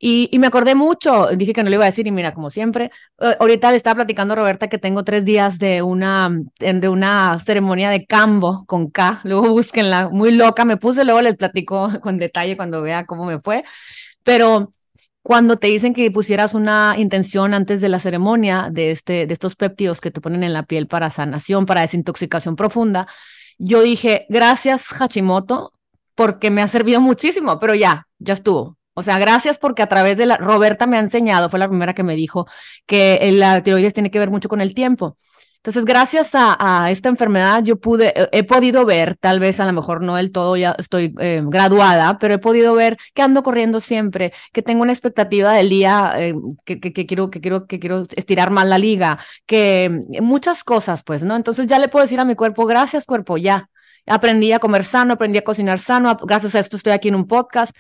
Y, 0.02 0.28
y, 0.34 0.40
me 0.40 0.48
acordé 0.48 0.76
mucho, 0.76 1.30
dije 1.38 1.54
que 1.54 1.64
no 1.64 1.70
le 1.70 1.78
iba 1.78 1.86
a 1.86 1.88
decir 1.88 2.08
y 2.08 2.12
mira, 2.12 2.34
como 2.34 2.50
siempre, 2.50 2.92
eh, 3.22 3.38
ahorita 3.40 3.72
le 3.72 3.78
estaba 3.78 3.96
platicando 3.96 4.34
a 4.34 4.36
Roberta 4.36 4.68
que 4.68 4.78
tengo 4.78 5.06
tres 5.06 5.24
días 5.24 5.58
de 5.60 5.82
una, 5.82 6.30
de 6.60 6.90
una 6.90 7.40
ceremonia 7.40 7.90
de 7.90 8.06
cambo 8.06 8.66
con 8.68 8.90
K, 8.92 9.22
luego 9.24 9.48
búsquenla, 9.48 10.10
muy 10.10 10.34
loca, 10.34 10.66
me 10.66 10.76
puse, 10.76 11.06
luego 11.06 11.22
les 11.22 11.38
platico 11.38 11.90
con 12.02 12.18
detalle 12.20 12.58
cuando 12.58 12.82
vea 12.82 13.06
cómo 13.06 13.24
me 13.26 13.40
fue, 13.40 13.64
pero 14.24 14.72
cuando 15.26 15.58
te 15.58 15.66
dicen 15.66 15.96
que 15.96 16.12
pusieras 16.12 16.54
una 16.54 16.94
intención 17.00 17.56
antes 17.56 17.82
de 17.82 17.90
la 17.90 17.98
ceremonia 17.98 18.70
de, 18.72 18.92
este, 18.92 19.26
de 19.26 19.34
estos 19.34 19.56
péptidos 19.56 20.00
que 20.00 20.12
te 20.12 20.22
ponen 20.22 20.44
en 20.44 20.54
la 20.54 20.62
piel 20.62 20.86
para 20.86 21.10
sanación, 21.10 21.66
para 21.66 21.82
desintoxicación 21.82 22.56
profunda, 22.56 23.08
yo 23.58 23.82
dije, 23.82 24.28
gracias 24.30 24.86
Hachimoto, 24.92 25.74
porque 26.14 26.52
me 26.52 26.62
ha 26.62 26.68
servido 26.68 27.02
muchísimo, 27.02 27.60
pero 27.60 27.74
ya, 27.74 28.06
ya 28.20 28.34
estuvo. 28.34 28.78
O 28.94 29.02
sea, 29.02 29.18
gracias 29.18 29.58
porque 29.58 29.82
a 29.82 29.88
través 29.88 30.20
de 30.20 30.28
la, 30.28 30.38
Roberta 30.38 30.86
me 30.86 30.98
ha 30.98 31.00
enseñado, 31.00 31.50
fue 31.50 31.58
la 31.58 31.70
primera 31.70 31.96
que 31.96 32.04
me 32.04 32.16
dijo 32.16 32.46
que 32.86 33.32
la 33.34 33.64
tiroides 33.64 33.96
tiene 33.96 34.12
que 34.12 34.20
ver 34.20 34.30
mucho 34.30 34.48
con 34.48 34.62
el 34.62 34.76
tiempo. 34.76 35.18
Entonces, 35.66 35.86
gracias 35.86 36.30
a, 36.34 36.92
esta 36.92 37.10
enfermedad, 37.10 37.64
yo 37.64 37.78
pude, 37.78 38.14
he 38.32 38.44
podido 38.44 38.86
ver, 38.86 39.18
tal 39.20 39.40
vez 39.40 39.60
a 39.60 39.66
lo 39.66 39.74
mejor 39.74 40.04
no 40.04 40.16
del 40.16 40.32
todo 40.32 40.56
ya 40.56 40.76
estoy 40.78 41.16
eh, 41.20 41.42
graduada, 41.44 42.20
pero 42.20 42.36
he 42.36 42.38
podido 42.38 42.76
ver 42.76 42.98
que 43.16 43.24
ando 43.24 43.42
corriendo 43.42 43.80
siempre, 43.80 44.32
que 44.54 44.62
tengo 44.62 44.84
una 44.84 44.92
expectativa 44.92 45.54
del 45.54 45.70
día, 45.70 46.14
eh, 46.18 46.36
que, 46.66 46.80
quiero, 46.80 47.32
que, 47.32 47.42
quiero, 47.42 47.66
que 47.66 47.80
quiero 47.80 48.04
estirar 48.16 48.52
más 48.52 48.68
la 48.68 48.78
liga, 48.78 49.18
que 49.48 50.02
muchas 50.22 50.64
cosas, 50.64 51.02
pues, 51.04 51.24
¿no? 51.24 51.36
Entonces 51.36 51.66
ya 51.66 51.80
le 51.80 51.88
puedo 51.88 52.04
decir 52.06 52.20
a 52.20 52.26
mi 52.26 52.36
cuerpo, 52.36 52.68
gracias 52.68 53.06
cuerpo, 53.06 53.38
ya. 53.38 53.68
Aprendí 54.06 54.52
a 54.52 54.60
comer 54.60 54.84
sano, 54.84 55.16
aprendí 55.16 55.40
a 55.40 55.44
cocinar 55.44 55.80
sano, 55.80 56.16
gracias 56.28 56.54
a 56.54 56.60
esto 56.60 56.78
estoy 56.78 56.94
aquí 56.94 57.08
en 57.08 57.16
un 57.16 57.26
podcast, 57.26 57.76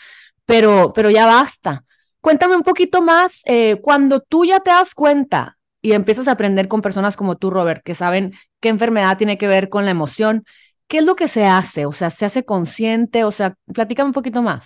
pero, 0.48 0.92
pero 0.92 1.12
ya 1.12 1.27
basta. 1.27 1.84
Cuéntame 2.20 2.56
un 2.56 2.63
poquito 2.63 3.04
más, 3.04 3.44
eh, 3.46 3.80
cuando 3.80 4.22
tú 4.22 4.44
ya 4.44 4.60
te 4.60 4.72
das 4.72 4.96
cuenta 4.96 5.56
y 5.86 5.94
empiezas 5.94 6.27
a 6.27 6.32
aprender 6.32 6.68
con 6.68 6.82
personas 6.82 7.15
como 7.15 7.38
tú, 7.38 7.51
Robert, 7.51 7.84
que 7.84 7.94
saben 7.94 8.34
qué 8.60 8.70
enfermedad 8.70 9.18
tiene 9.20 9.38
que 9.38 9.48
ver 9.48 9.70
con 9.70 9.86
la 9.86 9.92
emoción. 9.92 10.44
¿Qué 10.88 10.98
es 10.98 11.04
lo 11.04 11.15
que 11.15 11.27
se 11.27 11.46
hace? 11.46 11.86
O 11.86 11.92
sea, 11.92 12.10
¿se 12.10 12.25
hace 12.25 12.44
consciente? 12.44 13.24
O 13.24 13.30
sea, 13.30 13.56
platícame 13.72 14.08
un 14.08 14.13
poquito 14.13 14.42
más. 14.42 14.65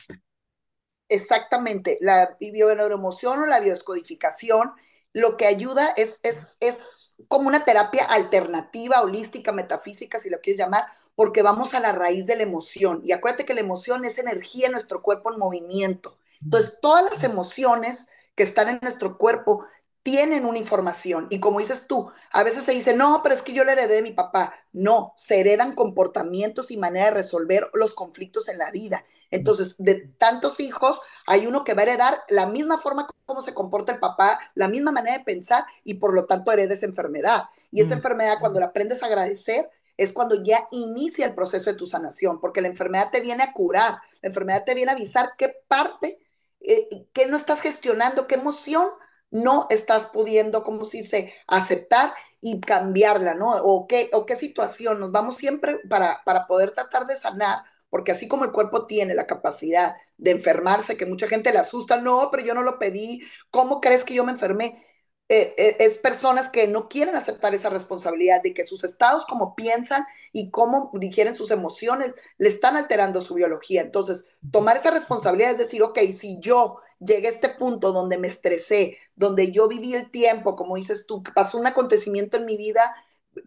Exactamente, 1.10 1.98
la 2.00 2.38
bioneuroemoción 2.40 3.42
o 3.42 3.46
la 3.48 3.60
bioscodificación 3.60 4.72
lo 5.12 5.36
que 5.36 5.46
ayuda 5.46 5.90
es, 5.98 6.22
es, 6.24 6.56
es 6.62 7.16
como 7.28 7.50
una 7.50 7.66
terapia 7.66 8.06
alternativa, 8.06 9.02
holística, 9.02 9.52
metafísica, 9.52 10.20
si 10.20 10.30
lo 10.30 10.40
quieres 10.40 10.58
llamar, 10.58 10.86
porque 11.16 11.42
vamos 11.42 11.74
a 11.74 11.82
la 11.82 11.92
raíz 11.92 12.28
de 12.28 12.38
la 12.38 12.44
emoción. 12.44 13.02
Y 13.04 13.12
acuérdate 13.12 13.44
que 13.44 13.56
la 13.56 13.60
emoción 13.60 14.06
es 14.06 14.20
energía 14.20 14.68
en 14.68 14.72
nuestro 14.72 15.02
cuerpo 15.02 15.34
en 15.34 15.40
movimiento. 15.40 16.18
Entonces, 16.42 16.78
todas 16.82 17.04
las 17.12 17.26
emociones 17.26 18.08
que 18.36 18.44
están 18.44 18.70
en 18.70 18.80
nuestro 18.82 19.18
cuerpo 19.18 19.66
tienen 20.10 20.46
una 20.46 20.58
información. 20.58 21.28
Y 21.30 21.40
como 21.40 21.60
dices 21.60 21.86
tú, 21.86 22.10
a 22.32 22.44
veces 22.44 22.64
se 22.64 22.72
dice, 22.72 22.96
no, 22.96 23.22
pero 23.22 23.36
es 23.36 23.44
que 23.44 23.54
yo 23.54 23.64
le 23.64 23.74
heredé 23.74 23.96
de 23.96 24.02
mi 24.02 24.12
papá. 24.12 24.56
No, 24.74 25.14
se 25.18 25.40
heredan 25.40 25.76
comportamientos 25.76 26.72
y 26.72 26.78
manera 26.78 27.06
de 27.06 27.12
resolver 27.12 27.70
los 27.74 27.94
conflictos 27.94 28.48
en 28.50 28.58
la 28.58 28.72
vida. 28.72 29.06
Entonces, 29.30 29.76
de 29.78 30.10
tantos 30.18 30.60
hijos, 30.60 31.00
hay 31.28 31.46
uno 31.46 31.64
que 31.64 31.76
va 31.76 31.82
a 31.82 31.84
heredar 31.84 32.24
la 32.28 32.48
misma 32.48 32.80
forma 32.80 33.08
como 33.28 33.44
se 33.44 33.54
comporta 33.54 33.92
el 33.92 34.00
papá, 34.00 34.40
la 34.56 34.68
misma 34.68 34.92
manera 34.92 35.20
de 35.20 35.24
pensar 35.24 35.64
y 35.84 35.96
por 35.96 36.16
lo 36.16 36.26
tanto 36.26 36.52
hereda 36.52 36.74
esa 36.74 36.88
enfermedad. 36.88 37.44
Y 37.70 37.82
esa 37.82 37.92
mm. 37.92 38.00
enfermedad, 38.00 38.38
cuando 38.40 38.60
la 38.60 38.68
aprendes 38.68 39.04
a 39.04 39.06
agradecer, 39.06 39.70
es 39.96 40.12
cuando 40.12 40.42
ya 40.42 40.68
inicia 40.72 41.28
el 41.28 41.36
proceso 41.36 41.70
de 41.70 41.78
tu 41.78 41.86
sanación, 41.86 42.40
porque 42.42 42.62
la 42.62 42.68
enfermedad 42.68 43.12
te 43.12 43.22
viene 43.22 43.44
a 43.44 43.54
curar, 43.54 44.00
la 44.24 44.30
enfermedad 44.30 44.64
te 44.66 44.74
viene 44.74 44.90
a 44.90 44.96
avisar 44.96 45.34
qué 45.38 45.56
parte, 45.68 46.20
eh, 46.62 47.06
qué 47.14 47.28
no 47.28 47.38
estás 47.38 47.62
gestionando, 47.62 48.26
qué 48.26 48.36
emoción 48.36 48.88
no 49.32 49.68
estás 49.70 50.08
pudiendo, 50.08 50.64
como 50.64 50.86
se 50.86 51.00
dice, 51.00 51.34
aceptar 51.48 52.14
y 52.42 52.60
cambiarla, 52.62 53.34
¿no? 53.36 53.52
O 53.64 53.88
qué, 53.88 54.10
o 54.14 54.26
qué 54.26 54.36
situación. 54.36 55.00
Nos 55.00 55.12
vamos 55.12 55.38
siempre 55.38 55.80
para, 55.90 56.22
para 56.26 56.48
poder 56.48 56.72
tratar 56.72 57.06
de 57.08 57.18
sanar, 57.18 57.60
porque 57.90 58.12
así 58.12 58.28
como 58.28 58.46
el 58.46 58.52
cuerpo 58.52 58.88
tiene 58.88 59.14
la 59.16 59.28
capacidad 59.28 59.96
de 60.18 60.32
enfermarse, 60.32 60.98
que 60.98 61.06
mucha 61.06 61.28
gente 61.28 61.52
le 61.54 61.60
asusta, 61.60 61.98
no, 62.02 62.30
pero 62.32 62.44
yo 62.44 62.54
no 62.54 62.64
lo 62.64 62.80
pedí, 62.80 63.22
¿cómo 63.52 63.82
crees 63.82 64.04
que 64.04 64.14
yo 64.14 64.24
me 64.26 64.32
enfermé? 64.32 64.84
Eh, 65.32 65.54
eh, 65.58 65.76
es 65.80 65.96
personas 65.96 66.50
que 66.50 66.68
no 66.68 66.90
quieren 66.90 67.16
aceptar 67.16 67.54
esa 67.54 67.70
responsabilidad 67.70 68.42
de 68.42 68.52
que 68.56 68.66
sus 68.66 68.84
estados, 68.84 69.26
como 69.28 69.54
piensan 69.56 70.06
y 70.34 70.50
cómo 70.50 70.90
digieren 70.96 71.36
sus 71.36 71.52
emociones, 71.52 72.16
le 72.40 72.50
están 72.50 72.76
alterando 72.76 73.22
su 73.22 73.36
biología. 73.36 73.82
Entonces, 73.82 74.26
tomar 74.50 74.78
esa 74.78 74.90
responsabilidad 74.90 75.52
es 75.52 75.60
decir, 75.60 75.84
ok, 75.84 76.00
si 76.18 76.40
yo 76.40 76.78
llegué 77.00 77.28
a 77.28 77.32
este 77.32 77.50
punto 77.50 77.92
donde 77.92 78.18
me 78.18 78.28
estresé, 78.28 78.98
donde 79.16 79.52
yo 79.52 79.68
viví 79.68 79.94
el 79.94 80.10
tiempo, 80.10 80.56
como 80.56 80.76
dices 80.78 81.06
tú, 81.06 81.22
que 81.22 81.32
pasó 81.32 81.60
un 81.60 81.68
acontecimiento 81.68 82.38
en 82.38 82.46
mi 82.46 82.58
vida, 82.58 82.96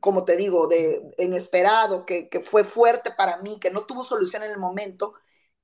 como 0.01 0.25
te 0.25 0.37
digo, 0.37 0.69
de 0.69 1.03
inesperado, 1.19 2.07
que, 2.07 2.29
que 2.29 2.41
fue 2.41 2.63
fuerte 2.63 3.11
para 3.17 3.39
mí, 3.39 3.59
que 3.59 3.73
no 3.73 3.87
tuvo 3.87 4.05
solución 4.05 4.45
en 4.45 4.53
el 4.53 4.59
momento, 4.59 5.15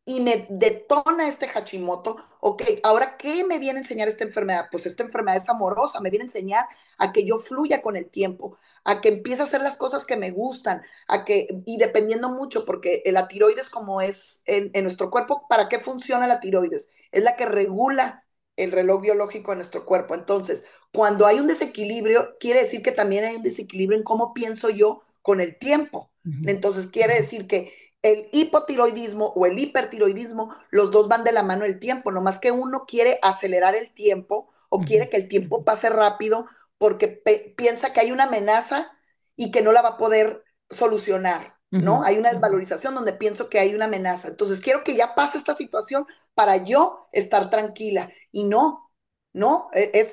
y 0.08 0.20
me 0.20 0.46
detona 0.48 1.28
este 1.28 1.48
Hashimoto, 1.48 2.16
ok, 2.40 2.62
ahora, 2.82 3.18
¿qué 3.18 3.44
me 3.44 3.58
viene 3.58 3.80
a 3.80 3.82
enseñar 3.82 4.08
esta 4.08 4.24
enfermedad? 4.24 4.68
Pues 4.72 4.86
esta 4.86 5.02
enfermedad 5.02 5.36
es 5.36 5.50
amorosa, 5.50 6.00
me 6.00 6.08
viene 6.08 6.22
a 6.22 6.28
enseñar 6.28 6.64
a 6.96 7.12
que 7.12 7.26
yo 7.26 7.40
fluya 7.40 7.82
con 7.82 7.94
el 7.94 8.08
tiempo, 8.08 8.56
a 8.84 9.02
que 9.02 9.10
empiece 9.10 9.42
a 9.42 9.44
hacer 9.44 9.60
las 9.60 9.76
cosas 9.76 10.06
que 10.06 10.16
me 10.16 10.30
gustan, 10.30 10.80
a 11.08 11.26
que, 11.26 11.46
y 11.66 11.76
dependiendo 11.76 12.30
mucho, 12.30 12.64
porque 12.64 13.02
la 13.04 13.28
tiroides 13.28 13.68
como 13.68 14.00
es 14.00 14.40
en, 14.46 14.70
en 14.72 14.84
nuestro 14.84 15.10
cuerpo, 15.10 15.46
¿para 15.46 15.68
qué 15.68 15.78
funciona 15.78 16.26
la 16.26 16.40
tiroides? 16.40 16.88
Es 17.12 17.22
la 17.22 17.36
que 17.36 17.44
regula 17.44 18.24
el 18.56 18.72
reloj 18.72 19.02
biológico 19.02 19.50
de 19.50 19.58
nuestro 19.58 19.84
cuerpo. 19.84 20.14
Entonces, 20.14 20.64
cuando 20.90 21.26
hay 21.26 21.38
un 21.38 21.48
desequilibrio, 21.48 22.38
quiere 22.40 22.60
decir 22.60 22.80
que 22.80 22.92
también 22.92 23.24
hay 23.26 23.36
un 23.36 23.42
desequilibrio 23.42 23.98
en 23.98 24.04
cómo 24.04 24.32
pienso 24.32 24.70
yo 24.70 25.02
con 25.20 25.42
el 25.42 25.58
tiempo. 25.58 26.10
Entonces, 26.44 26.86
quiere 26.86 27.14
decir 27.14 27.46
que 27.46 27.72
el 28.02 28.28
hipotiroidismo 28.32 29.26
o 29.26 29.46
el 29.46 29.58
hipertiroidismo, 29.58 30.54
los 30.70 30.90
dos 30.90 31.08
van 31.08 31.24
de 31.24 31.32
la 31.32 31.42
mano 31.42 31.64
el 31.64 31.78
tiempo, 31.78 32.12
nomás 32.12 32.38
que 32.38 32.52
uno 32.52 32.84
quiere 32.86 33.18
acelerar 33.22 33.74
el 33.74 33.92
tiempo 33.92 34.50
o 34.68 34.80
quiere 34.80 35.08
que 35.08 35.16
el 35.16 35.28
tiempo 35.28 35.64
pase 35.64 35.88
rápido 35.88 36.46
porque 36.78 37.08
piensa 37.56 37.92
que 37.92 38.00
hay 38.00 38.12
una 38.12 38.24
amenaza 38.24 38.92
y 39.36 39.50
que 39.50 39.62
no 39.62 39.72
la 39.72 39.82
va 39.82 39.90
a 39.90 39.96
poder 39.98 40.44
solucionar, 40.70 41.56
¿no? 41.70 42.02
Hay 42.04 42.18
una 42.18 42.30
desvalorización 42.30 42.94
donde 42.94 43.12
pienso 43.12 43.48
que 43.48 43.58
hay 43.58 43.74
una 43.74 43.86
amenaza. 43.86 44.28
Entonces, 44.28 44.60
quiero 44.60 44.84
que 44.84 44.94
ya 44.94 45.14
pase 45.14 45.38
esta 45.38 45.56
situación 45.56 46.06
para 46.34 46.56
yo 46.58 47.08
estar 47.12 47.50
tranquila. 47.50 48.10
Y 48.30 48.44
no, 48.44 48.90
no, 49.32 49.70
e, 49.72 49.90
es, 49.94 50.12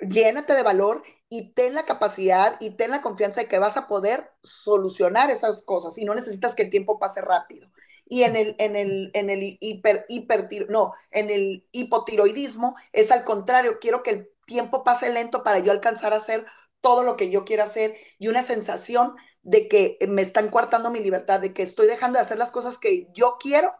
llénate 0.00 0.54
de 0.54 0.62
valor 0.62 1.02
y 1.34 1.54
ten 1.54 1.74
la 1.74 1.86
capacidad 1.86 2.58
y 2.60 2.76
ten 2.76 2.90
la 2.90 3.00
confianza 3.00 3.40
de 3.40 3.48
que 3.48 3.58
vas 3.58 3.78
a 3.78 3.88
poder 3.88 4.30
solucionar 4.42 5.30
esas 5.30 5.62
cosas 5.62 5.96
y 5.96 6.04
no 6.04 6.14
necesitas 6.14 6.54
que 6.54 6.64
el 6.64 6.70
tiempo 6.70 6.98
pase 6.98 7.22
rápido. 7.22 7.70
Y 8.04 8.24
en 8.24 8.36
el, 8.36 8.54
en 8.58 8.76
el, 8.76 9.10
en 9.14 9.30
el 9.30 9.56
hiper, 9.58 10.04
hiper, 10.10 10.46
no, 10.68 10.92
en 11.10 11.30
el 11.30 11.66
hipotiroidismo 11.72 12.76
es 12.92 13.10
al 13.10 13.24
contrario, 13.24 13.78
quiero 13.80 14.02
que 14.02 14.10
el 14.10 14.30
tiempo 14.44 14.84
pase 14.84 15.10
lento 15.10 15.42
para 15.42 15.60
yo 15.60 15.72
alcanzar 15.72 16.12
a 16.12 16.16
hacer 16.18 16.44
todo 16.82 17.02
lo 17.02 17.16
que 17.16 17.30
yo 17.30 17.46
quiero 17.46 17.62
hacer 17.62 17.96
y 18.18 18.28
una 18.28 18.44
sensación 18.44 19.16
de 19.40 19.68
que 19.68 19.96
me 20.06 20.20
están 20.20 20.50
coartando 20.50 20.90
mi 20.90 21.00
libertad, 21.00 21.40
de 21.40 21.54
que 21.54 21.62
estoy 21.62 21.86
dejando 21.86 22.18
de 22.18 22.26
hacer 22.26 22.36
las 22.36 22.50
cosas 22.50 22.76
que 22.76 23.08
yo 23.14 23.38
quiero 23.40 23.72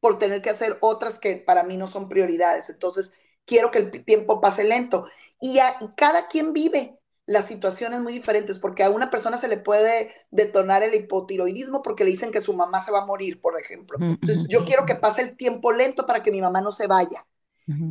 por 0.00 0.18
tener 0.18 0.42
que 0.42 0.50
hacer 0.50 0.76
otras 0.82 1.18
que 1.18 1.36
para 1.36 1.62
mí 1.62 1.78
no 1.78 1.88
son 1.88 2.10
prioridades. 2.10 2.68
Entonces, 2.68 3.14
quiero 3.46 3.70
que 3.70 3.78
el 3.78 4.04
tiempo 4.04 4.40
pase 4.40 4.64
lento. 4.64 5.06
Y, 5.40 5.58
a, 5.58 5.74
cada 5.96 6.28
quien 6.28 6.52
vive 6.52 6.98
las 7.26 7.46
situaciones 7.46 8.00
muy 8.00 8.12
diferentes, 8.12 8.58
porque 8.58 8.82
a 8.82 8.90
una 8.90 9.10
persona 9.10 9.38
se 9.38 9.48
le 9.48 9.56
puede 9.56 10.12
detonar 10.30 10.82
el 10.82 10.94
hipotiroidismo 10.94 11.82
porque 11.82 12.04
le 12.04 12.10
dicen 12.10 12.32
que 12.32 12.40
su 12.40 12.54
mamá 12.54 12.84
se 12.84 12.90
va 12.90 13.02
a 13.02 13.06
morir, 13.06 13.40
por 13.40 13.58
ejemplo. 13.60 13.98
Entonces, 14.00 14.46
yo 14.48 14.64
quiero 14.64 14.84
que 14.84 14.96
pase 14.96 15.22
el 15.22 15.36
tiempo 15.36 15.70
lento 15.70 16.06
para 16.06 16.22
que 16.22 16.32
mi 16.32 16.40
mamá 16.40 16.60
no 16.60 16.72
se 16.72 16.86
vaya. 16.86 17.26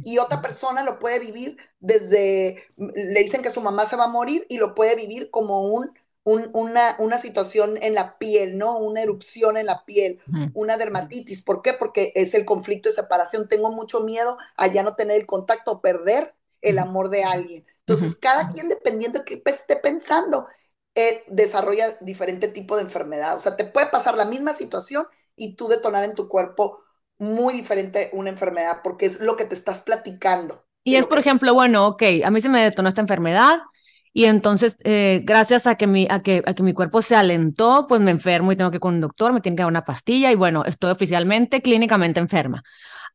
Y 0.03 0.17
otra 0.17 0.41
persona 0.41 0.83
lo 0.83 0.99
puede 0.99 1.19
vivir 1.19 1.55
desde, 1.79 2.65
le 2.75 3.23
dicen 3.23 3.41
que 3.41 3.49
su 3.49 3.61
mamá 3.61 3.85
se 3.85 3.95
va 3.95 4.05
a 4.05 4.09
morir 4.09 4.45
y 4.49 4.57
lo 4.57 4.75
puede 4.75 4.95
vivir 4.95 5.29
como 5.31 5.69
un 5.69 5.93
una, 6.23 6.95
una, 6.99 7.17
situación 7.17 7.77
en 7.81 7.95
la 7.95 8.17
piel, 8.17 8.57
¿no? 8.57 8.77
Una 8.77 9.01
erupción 9.01 9.57
en 9.57 9.65
la 9.65 9.85
piel, 9.85 10.19
una 10.53 10.77
dermatitis. 10.77 11.41
¿Por 11.41 11.61
qué? 11.61 11.73
Porque 11.73 12.11
es 12.15 12.33
el 12.33 12.45
conflicto 12.45 12.89
de 12.89 12.95
separación. 12.95 13.47
Tengo 13.47 13.71
mucho 13.71 14.01
miedo 14.01 14.37
a 14.57 14.67
ya 14.67 14.83
no 14.83 14.95
tener 14.95 15.19
el 15.19 15.25
contacto 15.25 15.81
perder 15.81 16.35
el 16.61 16.77
amor 16.77 17.09
de 17.09 17.23
alguien. 17.23 17.65
Entonces, 17.85 18.15
cada 18.19 18.49
quien, 18.49 18.69
dependiendo 18.69 19.19
de 19.19 19.25
qué 19.25 19.41
esté 19.45 19.75
pensando, 19.75 20.47
eh, 20.95 21.23
desarrolla 21.27 21.97
diferente 22.01 22.47
tipo 22.47 22.75
de 22.75 22.83
enfermedad. 22.83 23.35
O 23.37 23.39
sea, 23.39 23.55
te 23.55 23.65
puede 23.65 23.87
pasar 23.87 24.15
la 24.15 24.25
misma 24.25 24.53
situación 24.53 25.05
y 25.35 25.55
tú 25.55 25.67
detonar 25.67 26.03
en 26.03 26.15
tu 26.15 26.27
cuerpo 26.27 26.83
muy 27.17 27.53
diferente 27.53 28.09
una 28.13 28.29
enfermedad 28.29 28.81
porque 28.83 29.05
es 29.05 29.19
lo 29.19 29.35
que 29.37 29.45
te 29.45 29.55
estás 29.55 29.79
platicando. 29.79 30.65
Y 30.83 30.95
es, 30.95 31.05
por 31.05 31.19
ejemplo, 31.19 31.53
bueno, 31.53 31.87
ok, 31.87 32.03
a 32.23 32.31
mí 32.31 32.41
se 32.41 32.49
me 32.49 32.63
detonó 32.63 32.89
esta 32.89 33.01
enfermedad, 33.01 33.59
y 34.11 34.25
entonces, 34.25 34.75
eh, 34.83 35.21
gracias 35.23 35.67
a 35.67 35.75
que, 35.75 35.85
mi, 35.87 36.07
a, 36.09 36.21
que, 36.21 36.43
a 36.45 36.53
que 36.53 36.63
mi 36.63 36.73
cuerpo 36.73 37.01
se 37.01 37.15
alentó, 37.15 37.85
pues 37.87 38.01
me 38.01 38.11
enfermo 38.11 38.51
y 38.51 38.55
tengo 38.55 38.71
que 38.71 38.77
ir 38.77 38.81
con 38.81 38.95
un 38.95 39.01
doctor, 39.01 39.33
me 39.33 39.41
tiene 39.41 39.55
que 39.55 39.61
dar 39.61 39.69
una 39.69 39.85
pastilla 39.85 40.31
y 40.31 40.35
bueno, 40.35 40.65
estoy 40.65 40.91
oficialmente 40.91 41.61
clínicamente 41.61 42.19
enferma. 42.19 42.63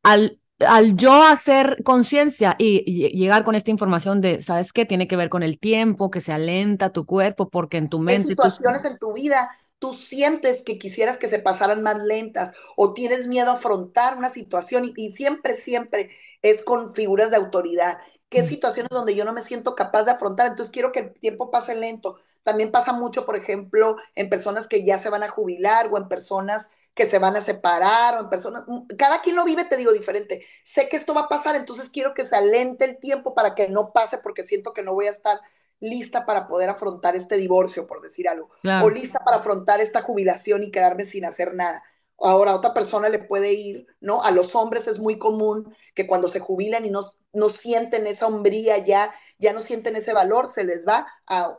Al, 0.03 0.39
al 0.61 0.97
yo 0.97 1.23
hacer 1.25 1.83
conciencia 1.83 2.55
y, 2.59 3.11
llegar 3.11 3.45
con 3.45 3.57
esta 3.57 3.73
información 3.73 4.21
de, 4.21 4.43
¿sabes 4.43 4.73
qué? 4.73 4.87
Tiene 4.87 5.09
que 5.09 5.17
ver 5.17 5.31
con 5.31 5.43
el 5.43 5.59
tiempo, 5.59 6.11
que 6.11 6.21
se 6.21 6.33
alenta 6.33 6.93
tu 6.93 7.07
cuerpo, 7.07 7.51
porque 7.51 7.79
en 7.79 7.89
tu 7.89 7.99
mente... 7.99 8.23
En 8.23 8.27
situaciones 8.29 8.85
en 8.85 8.99
tu 8.99 9.13
vida 9.13 9.51
tú 9.81 9.95
sientes 9.95 10.63
que 10.63 10.79
quisieras 10.79 11.19
que 11.19 11.29
se 11.29 11.41
pasaran 11.41 11.83
más 11.83 12.03
lentas 12.03 12.53
o 12.77 12.95
tienes 12.95 13.27
miedo 13.27 13.51
a 13.51 13.55
afrontar 13.55 14.17
una 14.17 14.31
situación 14.31 14.85
y, 14.85 14.93
y 14.97 15.11
siempre, 15.11 15.57
siempre 15.57 16.11
es 16.41 16.63
con 16.63 16.95
figuras 16.95 17.31
de 17.31 17.37
autoridad 17.37 17.99
qué 18.29 18.43
mm. 18.43 18.49
situaciones 18.49 18.91
donde 18.91 19.15
yo 19.15 19.25
no 19.25 19.33
me 19.33 19.43
siento 19.43 19.75
capaz 19.75 20.05
de 20.05 20.13
afrontar, 20.13 20.47
entonces 20.47 20.73
quiero 20.73 20.93
que 20.93 21.01
el 21.01 21.13
tiempo 21.15 21.51
pase 21.51 21.75
lento. 21.75 22.19
También 22.43 22.71
pasa 22.71 22.93
mucho, 22.93 23.25
por 23.25 23.37
ejemplo, 23.37 23.97
en 24.15 24.29
personas 24.29 24.69
que 24.69 24.85
ya 24.85 24.99
se 24.99 25.09
van 25.09 25.23
a 25.23 25.31
jubilar 25.31 25.89
o 25.91 25.97
en 25.99 26.09
personas 26.09 26.69
que 26.95 27.07
se 27.07 27.19
van 27.19 27.37
a 27.37 27.41
separar 27.41 28.15
o 28.15 28.21
en 28.21 28.31
personas, 28.31 28.65
mm, 28.67 28.87
cada 28.97 29.21
quien 29.21 29.37
lo 29.37 29.45
vive, 29.45 29.65
te 29.65 29.77
digo, 29.77 29.93
diferente. 29.93 30.45
Sé 30.63 30.89
que 30.89 30.97
esto 30.97 31.15
va 31.15 31.23
a 31.23 31.29
pasar, 31.29 31.57
entonces 31.57 31.91
quiero 31.91 32.15
que 32.15 32.25
se 32.25 32.37
alente 32.37 32.85
el 32.85 32.99
tiempo 32.99 33.35
para 33.35 33.55
que 33.55 33.69
no 33.69 33.93
pase 33.93 34.19
porque 34.19 34.45
siento 34.45 34.73
que 34.73 34.83
no 34.83 34.95
voy 34.95 35.07
a 35.07 35.11
estar 35.11 35.41
lista 35.81 36.25
para 36.25 36.47
poder 36.47 36.71
afrontar 36.71 37.17
este 37.17 37.37
divorcio, 37.37 37.87
por 37.87 38.01
decir 38.01 38.29
algo, 38.29 38.51
o 38.83 38.91
lista 38.91 39.19
para 39.25 39.39
afrontar 39.39 39.81
esta 39.81 40.03
jubilación 40.03 40.63
y 40.63 40.71
quedarme 40.71 41.05
sin 41.05 41.25
hacer 41.25 41.55
nada. 41.55 41.83
Ahora 42.25 42.53
a 42.53 42.57
otra 42.57 42.75
persona 42.75 43.09
le 43.09 43.19
puede 43.19 43.53
ir, 43.53 43.87
¿no? 44.01 44.23
A 44.23 44.31
los 44.31 44.55
hombres 44.55 44.87
es 44.87 44.99
muy 44.99 45.19
común 45.19 45.75
que 45.95 46.07
cuando 46.07 46.29
se 46.29 46.41
jubilan 46.41 46.85
y 46.85 46.91
no 46.91 47.13
no 47.35 47.49
sienten 47.51 48.07
esa 48.07 48.27
hombría 48.27 48.79
ya, 48.79 49.13
ya 49.39 49.53
no 49.53 49.61
sienten 49.61 49.97
ese 49.97 50.13
valor, 50.15 50.49
se 50.49 50.65
les 50.65 50.87
va 50.87 51.07
a, 51.27 51.59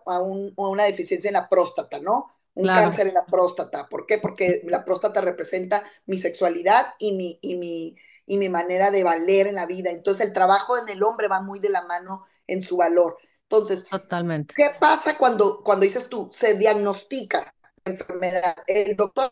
una 0.56 0.86
deficiencia 0.86 1.28
en 1.28 1.34
la 1.34 1.50
próstata, 1.50 2.00
¿no? 2.00 2.32
Un 2.56 2.68
cáncer 2.68 3.08
en 3.08 3.16
la 3.16 3.26
próstata. 3.26 3.90
¿Por 3.90 4.08
qué? 4.08 4.18
Porque 4.18 4.62
la 4.66 4.86
próstata 4.86 5.20
representa 5.20 5.84
mi 6.06 6.18
sexualidad 6.18 6.94
y 7.00 7.12
mi, 7.12 7.38
y 7.42 7.58
mi, 7.58 7.98
y 8.26 8.38
mi 8.38 8.48
manera 8.48 8.92
de 8.92 9.04
valer 9.04 9.48
en 9.48 9.56
la 9.56 9.66
vida. 9.66 9.92
Entonces 9.92 10.26
el 10.26 10.32
trabajo 10.32 10.78
en 10.78 10.88
el 10.88 11.04
hombre 11.04 11.28
va 11.28 11.42
muy 11.42 11.60
de 11.60 11.68
la 11.68 11.84
mano 11.84 12.26
en 12.48 12.62
su 12.62 12.78
valor. 12.78 13.18
Entonces, 13.50 13.86
Totalmente. 13.86 14.56
¿qué 14.56 14.70
pasa 14.80 15.18
cuando, 15.18 15.62
cuando 15.64 15.84
dices 15.84 16.08
tú, 16.08 16.32
se 16.34 16.56
diagnostica 16.56 17.54
la 17.84 17.92
enfermedad? 17.92 18.56
El 18.68 18.96
doctor 18.96 19.32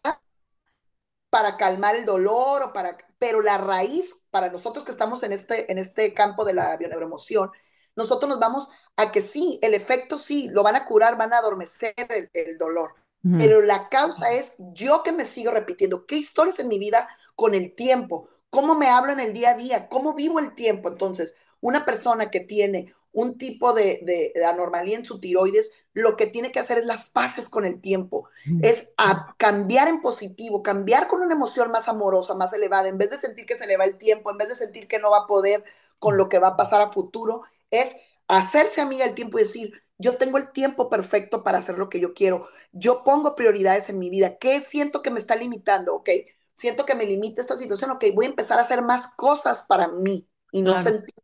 para 1.34 1.58
calmar 1.58 1.96
el 1.96 2.06
dolor 2.06 2.62
o 2.62 2.74
para, 2.74 2.96
pero 3.18 3.42
la 3.42 3.58
raíz 3.58 4.14
para 4.30 4.52
nosotros 4.52 4.86
que 4.86 4.92
estamos 4.92 5.24
en 5.24 5.34
este, 5.34 5.72
en 5.72 5.80
este 5.80 6.14
campo 6.14 6.46
de 6.46 6.54
la 6.54 6.78
bioneuroemoción, 6.78 7.50
nosotros 7.96 8.30
nos 8.30 8.40
vamos 8.40 8.70
a 8.98 9.12
que 9.12 9.22
sí, 9.22 9.58
el 9.64 9.74
efecto 9.74 10.20
sí, 10.20 10.50
lo 10.52 10.62
van 10.62 10.76
a 10.76 10.86
curar, 10.86 11.18
van 11.18 11.34
a 11.34 11.40
adormecer 11.40 11.96
el, 11.98 12.30
el 12.36 12.60
dolor, 12.60 12.94
pero 13.40 13.62
la 13.62 13.90
causa 13.90 14.32
es 14.32 14.54
yo 14.60 15.02
que 15.02 15.12
me 15.12 15.26
sigo 15.26 15.50
repitiendo, 15.50 16.06
qué 16.06 16.18
historias 16.18 16.60
en 16.60 16.68
mi 16.68 16.78
vida 16.78 17.10
con 17.36 17.56
el 17.56 17.74
tiempo, 17.74 18.30
cómo 18.52 18.76
me 18.76 18.90
hablo 18.90 19.12
en 19.12 19.20
el 19.20 19.34
día 19.34 19.52
a 19.52 19.58
día, 19.58 19.90
cómo 19.90 20.14
vivo 20.14 20.38
el 20.38 20.54
tiempo. 20.54 20.90
Entonces, 20.90 21.34
una 21.62 21.84
persona 21.84 22.30
que 22.30 22.42
tiene 22.42 22.94
un 23.14 23.38
tipo 23.38 23.74
de, 23.74 24.02
de, 24.04 24.32
de, 24.36 24.46
anormalía 24.46 24.98
en 24.98 25.06
su 25.06 25.20
tiroides, 25.20 25.72
lo 25.94 26.18
que 26.18 26.26
tiene 26.26 26.52
que 26.52 26.60
hacer 26.60 26.80
es 26.80 26.86
las 26.86 27.08
paces 27.08 27.48
con 27.48 27.64
el 27.64 27.80
tiempo, 27.80 28.28
mm. 28.46 28.66
es 28.66 28.90
a 28.98 29.36
cambiar 29.38 29.88
en 29.88 30.02
positivo, 30.02 30.64
cambiar 30.64 31.08
con 31.08 31.22
una 31.22 31.34
emoción 31.34 31.72
más 31.72 31.88
amorosa, 31.88 32.34
más 32.34 32.52
elevada, 32.54 32.90
en 32.90 32.98
vez 32.98 33.12
de 33.12 33.18
sentir 33.18 33.46
que 33.46 33.56
se 33.56 33.68
le 33.68 33.78
va 33.78 33.86
el 33.86 33.98
tiempo, 33.98 34.32
en 34.32 34.38
vez 34.38 34.50
de 34.50 34.56
sentir 34.56 34.88
que 34.88 35.00
no 35.00 35.12
va 35.12 35.20
a 35.20 35.28
poder 35.28 35.64
con 36.00 36.18
lo 36.18 36.28
que 36.28 36.40
va 36.40 36.50
a 36.50 36.58
pasar 36.58 36.82
a 36.82 36.92
futuro, 36.92 37.44
es 37.70 37.92
hacerse 38.28 38.82
amiga 38.82 39.06
del 39.06 39.16
tiempo 39.16 39.38
y 39.40 39.44
decir, 39.44 39.84
yo 40.00 40.18
tengo 40.18 40.38
el 40.38 40.52
tiempo 40.52 40.90
perfecto 40.90 41.44
para 41.44 41.60
hacer 41.60 41.78
lo 41.78 41.90
que 41.90 42.00
yo 42.00 42.14
quiero, 42.14 42.48
yo 42.72 43.04
pongo 43.04 43.36
prioridades 43.36 43.90
en 43.90 44.00
mi 44.00 44.10
vida, 44.10 44.38
¿qué 44.38 44.60
siento 44.60 45.04
que 45.04 45.12
me 45.12 45.20
está 45.20 45.36
limitando? 45.36 45.94
Ok, 45.96 46.10
siento 46.54 46.86
que 46.86 46.96
me 46.96 47.06
limita 47.06 47.42
esta 47.42 47.58
situación, 47.58 47.92
ok, 47.92 48.06
voy 48.16 48.26
a 48.26 48.30
empezar 48.30 48.58
a 48.58 48.64
hacer 48.64 48.82
más 48.82 49.08
cosas 49.16 49.66
para 49.68 49.88
mí 49.88 50.28
y 50.52 50.62
no 50.62 50.72
claro. 50.72 50.90
sentir. 50.90 51.16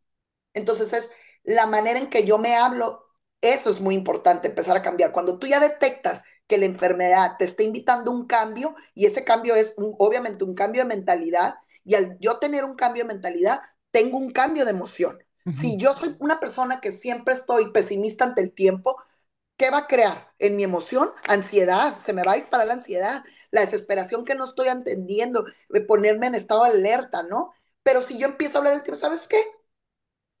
Entonces 0.54 0.92
es 0.92 1.10
la 1.44 1.66
manera 1.66 1.98
en 1.98 2.10
que 2.10 2.24
yo 2.24 2.38
me 2.38 2.56
hablo, 2.56 3.06
eso 3.40 3.70
es 3.70 3.80
muy 3.80 3.94
importante, 3.94 4.48
empezar 4.48 4.76
a 4.76 4.82
cambiar. 4.82 5.12
Cuando 5.12 5.38
tú 5.38 5.46
ya 5.46 5.60
detectas 5.60 6.22
que 6.46 6.58
la 6.58 6.66
enfermedad 6.66 7.36
te 7.38 7.44
está 7.44 7.62
invitando 7.62 8.10
a 8.10 8.14
un 8.14 8.26
cambio, 8.26 8.74
y 8.94 9.06
ese 9.06 9.24
cambio 9.24 9.54
es 9.54 9.74
un, 9.76 9.94
obviamente 9.98 10.44
un 10.44 10.54
cambio 10.54 10.82
de 10.82 10.88
mentalidad, 10.88 11.54
y 11.84 11.94
al 11.94 12.18
yo 12.20 12.38
tener 12.38 12.64
un 12.64 12.74
cambio 12.76 13.04
de 13.04 13.08
mentalidad, 13.14 13.60
tengo 13.90 14.18
un 14.18 14.32
cambio 14.32 14.64
de 14.64 14.72
emoción. 14.72 15.18
Uh 15.46 15.50
-huh. 15.50 15.60
Si 15.60 15.76
yo 15.78 15.94
soy 15.96 16.16
una 16.20 16.40
persona 16.40 16.80
que 16.80 16.92
siempre 16.92 17.34
estoy 17.34 17.72
pesimista 17.72 18.24
ante 18.24 18.42
el 18.42 18.52
tiempo, 18.52 18.96
¿qué 19.56 19.70
va 19.70 19.78
a 19.78 19.86
crear 19.86 20.32
en 20.38 20.56
mi 20.56 20.64
emoción? 20.64 21.10
Ansiedad, 21.28 21.96
se 21.98 22.12
me 22.12 22.22
va 22.22 22.32
a 22.32 22.36
disparar 22.36 22.66
la 22.66 22.74
ansiedad, 22.74 23.22
la 23.50 23.62
desesperación 23.62 24.24
que 24.24 24.34
no 24.34 24.46
estoy 24.46 24.68
entendiendo, 24.68 25.44
de 25.68 25.80
ponerme 25.82 26.26
en 26.26 26.34
estado 26.34 26.64
de 26.64 26.70
alerta, 26.70 27.22
¿no? 27.22 27.52
Pero 27.82 28.02
si 28.02 28.18
yo 28.18 28.26
empiezo 28.26 28.56
a 28.56 28.58
hablar 28.58 28.74
del 28.74 28.82
tiempo, 28.82 29.00
¿sabes 29.00 29.26
qué? 29.28 29.42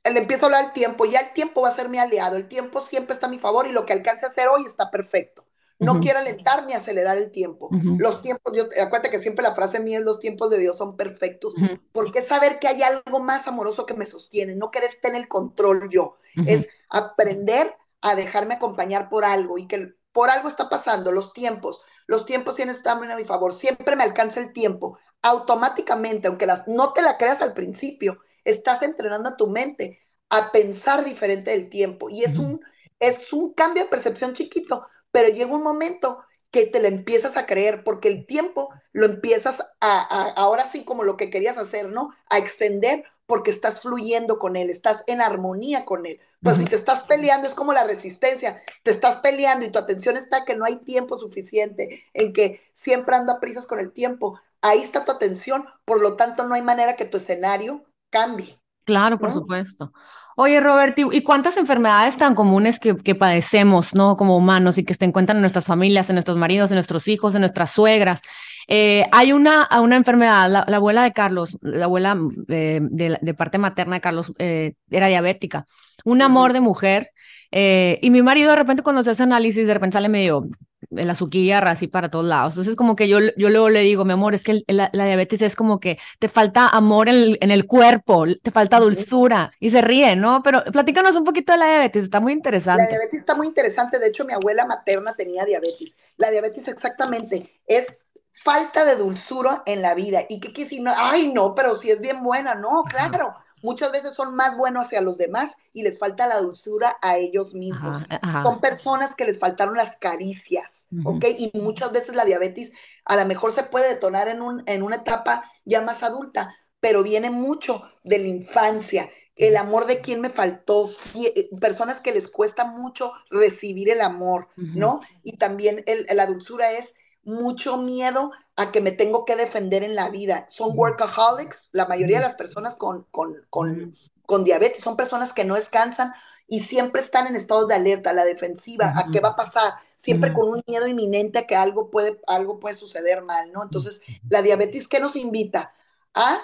Le 0.04 0.18
empiezo 0.18 0.44
a 0.44 0.46
hablar 0.46 0.64
del 0.64 0.72
tiempo, 0.72 1.04
ya 1.04 1.20
el 1.20 1.32
tiempo 1.32 1.62
va 1.62 1.68
a 1.68 1.74
ser 1.74 1.88
mi 1.88 1.98
aliado, 1.98 2.36
el 2.36 2.48
tiempo 2.48 2.80
siempre 2.80 3.14
está 3.14 3.26
a 3.26 3.30
mi 3.30 3.38
favor 3.38 3.66
y 3.66 3.72
lo 3.72 3.84
que 3.84 3.92
alcance 3.92 4.24
a 4.24 4.28
hacer 4.28 4.48
hoy 4.48 4.64
está 4.66 4.90
perfecto. 4.90 5.46
No 5.78 5.92
uh 5.92 5.94
-huh. 5.96 6.02
quiero 6.02 6.18
alentar 6.18 6.66
ni 6.66 6.74
acelerar 6.74 7.16
el 7.16 7.30
tiempo. 7.30 7.68
Uh 7.70 7.76
-huh. 7.76 7.98
Los 7.98 8.20
tiempos, 8.20 8.52
yo, 8.54 8.64
acuérdate 8.82 9.10
que 9.10 9.18
siempre 9.18 9.42
la 9.42 9.54
frase 9.54 9.80
mía 9.80 9.98
es 9.98 10.04
los 10.04 10.20
tiempos 10.20 10.50
de 10.50 10.58
Dios 10.58 10.76
son 10.76 10.96
perfectos, 10.96 11.54
uh 11.56 11.60
-huh. 11.60 11.80
porque 11.92 12.20
saber 12.20 12.58
que 12.58 12.68
hay 12.68 12.82
algo 12.82 13.20
más 13.20 13.46
amoroso 13.46 13.86
que 13.86 13.94
me 13.94 14.04
sostiene, 14.06 14.54
no 14.54 14.70
querer 14.70 14.98
tener 15.02 15.22
el 15.22 15.28
control 15.28 15.88
yo, 15.90 16.16
es 16.46 16.68
aprender 16.90 17.74
a 18.02 18.14
dejarme 18.14 18.54
acompañar 18.54 19.08
por 19.08 19.24
algo 19.24 19.58
y 19.58 19.66
que 19.66 19.94
por 20.12 20.28
algo 20.28 20.48
está 20.48 20.68
pasando, 20.68 21.12
los 21.12 21.32
tiempos, 21.32 21.80
los 22.06 22.26
tiempos 22.26 22.56
tienen 22.56 22.74
estar 22.74 22.96
a 22.96 23.16
mi 23.16 23.24
favor, 23.24 23.54
siempre 23.54 23.96
me 23.96 24.04
alcanza 24.04 24.40
el 24.40 24.52
tiempo, 24.52 24.98
automáticamente, 25.22 26.28
aunque 26.28 26.46
las, 26.46 26.66
no 26.66 26.92
te 26.92 27.02
la 27.02 27.16
creas 27.16 27.40
al 27.40 27.52
principio, 27.52 28.20
estás 28.44 28.82
entrenando 28.82 29.30
a 29.30 29.36
tu 29.36 29.48
mente 29.48 30.00
a 30.28 30.52
pensar 30.52 31.04
diferente 31.04 31.50
del 31.50 31.68
tiempo. 31.68 32.08
Y 32.10 32.24
es 32.24 32.36
un, 32.38 32.60
es 32.98 33.32
un 33.32 33.52
cambio 33.54 33.84
de 33.84 33.88
percepción 33.90 34.34
chiquito, 34.34 34.86
pero 35.10 35.28
llega 35.28 35.54
un 35.54 35.62
momento 35.62 36.22
que 36.50 36.66
te 36.66 36.80
lo 36.80 36.88
empiezas 36.88 37.36
a 37.36 37.46
creer, 37.46 37.84
porque 37.84 38.08
el 38.08 38.26
tiempo 38.26 38.70
lo 38.92 39.06
empiezas 39.06 39.60
a, 39.60 39.66
a, 39.80 40.30
ahora 40.32 40.66
sí 40.66 40.84
como 40.84 41.04
lo 41.04 41.16
que 41.16 41.30
querías 41.30 41.58
hacer, 41.58 41.88
¿no? 41.88 42.10
A 42.28 42.38
extender 42.38 43.04
porque 43.26 43.52
estás 43.52 43.80
fluyendo 43.80 44.40
con 44.40 44.56
él, 44.56 44.70
estás 44.70 45.04
en 45.06 45.20
armonía 45.20 45.84
con 45.84 46.04
él. 46.06 46.20
Uh 46.42 46.50
-huh. 46.50 46.56
si 46.56 46.64
te 46.64 46.74
estás 46.74 47.04
peleando, 47.04 47.46
es 47.46 47.54
como 47.54 47.72
la 47.72 47.84
resistencia, 47.84 48.60
te 48.82 48.90
estás 48.90 49.18
peleando 49.18 49.64
y 49.64 49.70
tu 49.70 49.78
atención 49.78 50.16
está 50.16 50.44
que 50.44 50.56
no 50.56 50.64
hay 50.64 50.78
tiempo 50.78 51.16
suficiente, 51.18 52.04
en 52.12 52.32
que 52.32 52.60
siempre 52.72 53.14
ando 53.14 53.32
a 53.32 53.40
prisas 53.40 53.66
con 53.66 53.78
el 53.78 53.92
tiempo. 53.92 54.40
Ahí 54.62 54.82
está 54.82 55.04
tu 55.04 55.12
atención, 55.12 55.64
por 55.84 56.00
lo 56.00 56.16
tanto 56.16 56.44
no 56.44 56.54
hay 56.54 56.62
manera 56.62 56.96
que 56.96 57.04
tu 57.04 57.18
escenario 57.18 57.84
cambie. 58.10 58.58
Claro, 58.84 59.18
por 59.18 59.28
¿no? 59.28 59.34
supuesto. 59.34 59.92
Oye, 60.36 60.60
Robert, 60.60 60.98
¿y 60.98 61.22
cuántas 61.22 61.56
enfermedades 61.56 62.16
tan 62.16 62.34
comunes 62.34 62.80
que, 62.80 62.96
que, 62.96 63.14
padecemos, 63.14 63.94
¿no? 63.94 64.16
Como 64.16 64.36
humanos 64.36 64.78
y 64.78 64.84
que 64.84 64.94
se 64.94 65.04
encuentran 65.04 65.36
en 65.36 65.42
nuestras 65.42 65.66
familias, 65.66 66.08
en 66.08 66.14
nuestros 66.14 66.36
maridos, 66.36 66.70
en 66.70 66.76
nuestros 66.76 67.08
hijos, 67.08 67.34
en 67.34 67.40
nuestras 67.40 67.70
suegras? 67.70 68.22
Eh, 68.66 69.04
hay 69.12 69.32
una, 69.32 69.68
una 69.82 69.96
enfermedad, 69.96 70.48
la, 70.48 70.64
la, 70.66 70.76
abuela 70.76 71.02
de 71.02 71.12
Carlos, 71.12 71.58
la 71.60 71.86
abuela 71.86 72.16
eh, 72.48 72.80
de, 72.82 73.18
de, 73.20 73.34
parte 73.34 73.58
materna 73.58 73.96
de 73.96 74.00
Carlos 74.00 74.32
eh, 74.38 74.74
era 74.90 75.08
diabética, 75.08 75.66
un 76.04 76.22
amor 76.22 76.52
de 76.52 76.60
mujer. 76.60 77.10
Y 77.52 78.10
mi 78.10 78.22
marido 78.22 78.50
de 78.50 78.56
repente 78.56 78.84
cuando 78.84 79.02
se 79.02 79.10
hace 79.10 79.24
análisis, 79.24 79.66
de 79.66 79.74
repente 79.74 79.94
sale 79.94 80.08
medio 80.08 80.46
el 80.90 81.10
azúcar 81.10 81.68
así 81.68 81.86
para 81.86 82.08
todos 82.08 82.24
lados. 82.24 82.52
Entonces 82.54 82.76
como 82.76 82.96
que 82.96 83.08
yo, 83.08 83.18
yo 83.36 83.50
luego 83.50 83.68
le 83.68 83.80
digo, 83.80 84.04
mi 84.04 84.12
amor, 84.12 84.34
es 84.34 84.44
que 84.44 84.62
la, 84.66 84.90
la 84.92 85.06
diabetes 85.06 85.42
es 85.42 85.56
como 85.56 85.80
que 85.80 85.98
te 86.18 86.28
falta 86.28 86.68
amor 86.68 87.08
en 87.08 87.14
el, 87.14 87.38
en 87.40 87.50
el, 87.50 87.66
cuerpo, 87.66 88.24
te 88.42 88.50
falta 88.50 88.80
dulzura 88.80 89.52
y 89.60 89.70
se 89.70 89.80
ríe, 89.80 90.16
¿no? 90.16 90.42
Pero 90.42 90.64
platícanos 90.64 91.14
un 91.16 91.24
poquito 91.24 91.52
de 91.52 91.58
la 91.58 91.68
diabetes, 91.68 92.04
está 92.04 92.20
muy 92.20 92.32
interesante. 92.32 92.82
La 92.82 92.88
diabetes 92.88 93.20
está 93.20 93.34
muy 93.34 93.46
interesante, 93.46 93.98
de 93.98 94.08
hecho 94.08 94.24
mi 94.24 94.32
abuela 94.32 94.66
materna 94.66 95.14
tenía 95.14 95.44
diabetes. 95.44 95.96
La 96.16 96.30
diabetes 96.30 96.68
exactamente 96.68 97.60
es 97.66 97.86
falta 98.32 98.84
de 98.84 98.96
dulzura 98.96 99.62
en 99.66 99.82
la 99.82 99.94
vida. 99.94 100.22
¿Y 100.28 100.40
qué 100.40 100.48
quiere 100.48 100.64
decir? 100.64 100.82
No, 100.82 100.92
ay, 100.96 101.32
no, 101.32 101.54
pero 101.54 101.76
si 101.76 101.90
es 101.90 102.00
bien 102.00 102.22
buena, 102.22 102.54
no, 102.54 102.84
claro. 102.84 103.34
Muchas 103.62 103.92
veces 103.92 104.14
son 104.14 104.34
más 104.34 104.56
buenos 104.56 104.86
hacia 104.86 105.00
los 105.00 105.16
demás 105.16 105.52
y 105.72 105.82
les 105.82 105.98
falta 105.98 106.26
la 106.26 106.38
dulzura 106.40 106.96
a 107.02 107.16
ellos 107.16 107.52
mismos. 107.54 108.02
Ajá, 108.08 108.20
ajá. 108.22 108.42
Son 108.44 108.58
personas 108.60 109.14
que 109.14 109.24
les 109.24 109.38
faltaron 109.38 109.76
las 109.76 109.96
caricias, 109.96 110.86
uh 110.90 110.96
-huh. 110.96 111.16
¿ok? 111.16 111.24
Y 111.38 111.58
muchas 111.58 111.92
veces 111.92 112.14
la 112.14 112.24
diabetes 112.24 112.72
a 113.04 113.16
lo 113.16 113.24
mejor 113.26 113.52
se 113.52 113.64
puede 113.64 113.88
detonar 113.88 114.28
en, 114.28 114.40
un, 114.42 114.62
en 114.66 114.82
una 114.82 114.96
etapa 114.96 115.44
ya 115.64 115.80
más 115.82 116.02
adulta, 116.02 116.54
pero 116.80 117.02
viene 117.02 117.30
mucho 117.30 117.82
de 118.04 118.18
la 118.18 118.28
infancia, 118.28 119.08
el 119.36 119.56
amor 119.56 119.86
de 119.86 120.00
quien 120.00 120.20
me 120.20 120.30
faltó, 120.30 120.90
eh, 121.14 121.48
personas 121.60 122.00
que 122.00 122.12
les 122.12 122.28
cuesta 122.28 122.64
mucho 122.64 123.12
recibir 123.30 123.90
el 123.90 124.00
amor, 124.00 124.48
uh 124.56 124.60
-huh. 124.62 124.74
¿no? 124.74 125.00
Y 125.22 125.36
también 125.36 125.82
el, 125.86 126.06
la 126.14 126.26
dulzura 126.26 126.72
es 126.72 126.92
mucho 127.30 127.76
miedo 127.78 128.32
a 128.56 128.72
que 128.72 128.80
me 128.80 128.92
tengo 128.92 129.24
que 129.24 129.36
defender 129.36 129.82
en 129.82 129.94
la 129.94 130.10
vida. 130.10 130.46
Son 130.48 130.72
workaholics, 130.76 131.70
la 131.72 131.86
mayoría 131.86 132.18
de 132.18 132.24
las 132.24 132.34
personas 132.34 132.74
con, 132.74 133.06
con, 133.10 133.36
con, 133.48 133.94
con 134.26 134.44
diabetes 134.44 134.82
son 134.82 134.96
personas 134.96 135.32
que 135.32 135.44
no 135.44 135.54
descansan 135.54 136.12
y 136.46 136.62
siempre 136.62 137.00
están 137.00 137.28
en 137.28 137.36
estado 137.36 137.66
de 137.66 137.74
alerta, 137.76 138.12
la 138.12 138.24
defensiva, 138.24 138.92
a 138.96 139.10
qué 139.10 139.20
va 139.20 139.30
a 139.30 139.36
pasar, 139.36 139.74
siempre 139.96 140.32
con 140.32 140.48
un 140.48 140.62
miedo 140.66 140.88
inminente 140.88 141.38
a 141.38 141.46
que 141.46 141.54
algo 141.54 141.90
puede, 141.90 142.20
algo 142.26 142.58
puede 142.58 142.76
suceder 142.76 143.22
mal, 143.22 143.52
¿no? 143.52 143.62
Entonces, 143.62 144.00
la 144.28 144.42
diabetes, 144.42 144.88
¿qué 144.88 144.98
nos 144.98 145.14
invita? 145.14 145.72
A 146.12 146.38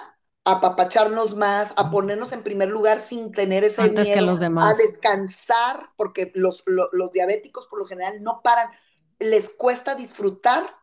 apapacharnos 0.45 1.35
más, 1.35 1.73
a 1.75 1.91
ponernos 1.91 2.31
en 2.31 2.41
primer 2.41 2.69
lugar 2.69 2.99
sin 2.99 3.33
tener 3.33 3.65
ese 3.65 3.81
Antes 3.81 4.05
miedo, 4.05 4.37
a 4.61 4.73
descansar, 4.75 5.89
porque 5.97 6.31
los, 6.35 6.63
los, 6.65 6.87
los 6.93 7.11
diabéticos 7.11 7.67
por 7.67 7.79
lo 7.79 7.85
general 7.85 8.23
no 8.23 8.41
paran 8.41 8.69
les 9.19 9.49
cuesta 9.49 9.95
disfrutar 9.95 10.75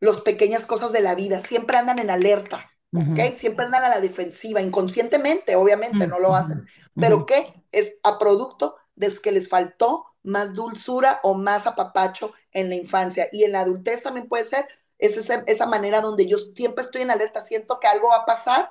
las 0.00 0.20
pequeñas 0.20 0.64
cosas 0.66 0.92
de 0.92 1.00
la 1.00 1.14
vida, 1.14 1.40
siempre 1.40 1.76
andan 1.76 1.98
en 1.98 2.10
alerta, 2.10 2.70
¿ok? 2.92 3.02
Uh 3.02 3.12
-huh. 3.14 3.38
Siempre 3.38 3.64
andan 3.64 3.84
a 3.84 3.88
la 3.88 4.00
defensiva, 4.00 4.60
inconscientemente, 4.60 5.56
obviamente, 5.56 6.04
uh 6.04 6.08
-huh. 6.08 6.10
no 6.10 6.18
lo 6.20 6.34
hacen, 6.34 6.66
pero 6.94 7.26
¿qué? 7.26 7.52
Es 7.72 7.94
a 8.02 8.18
producto 8.18 8.76
de 8.94 9.12
que 9.18 9.32
les 9.32 9.48
faltó 9.48 10.04
más 10.22 10.52
dulzura 10.54 11.20
o 11.22 11.34
más 11.34 11.66
apapacho 11.66 12.32
en 12.52 12.68
la 12.68 12.74
infancia 12.74 13.28
y 13.32 13.44
en 13.44 13.52
la 13.52 13.60
adultez 13.60 14.02
también 14.02 14.28
puede 14.28 14.44
ser, 14.44 14.66
es 14.98 15.16
esa, 15.16 15.44
esa 15.46 15.66
manera 15.66 16.00
donde 16.00 16.26
yo 16.26 16.38
siempre 16.56 16.84
estoy 16.84 17.02
en 17.02 17.10
alerta, 17.10 17.40
siento 17.40 17.78
que 17.80 17.86
algo 17.86 18.08
va 18.08 18.16
a 18.18 18.26
pasar 18.26 18.70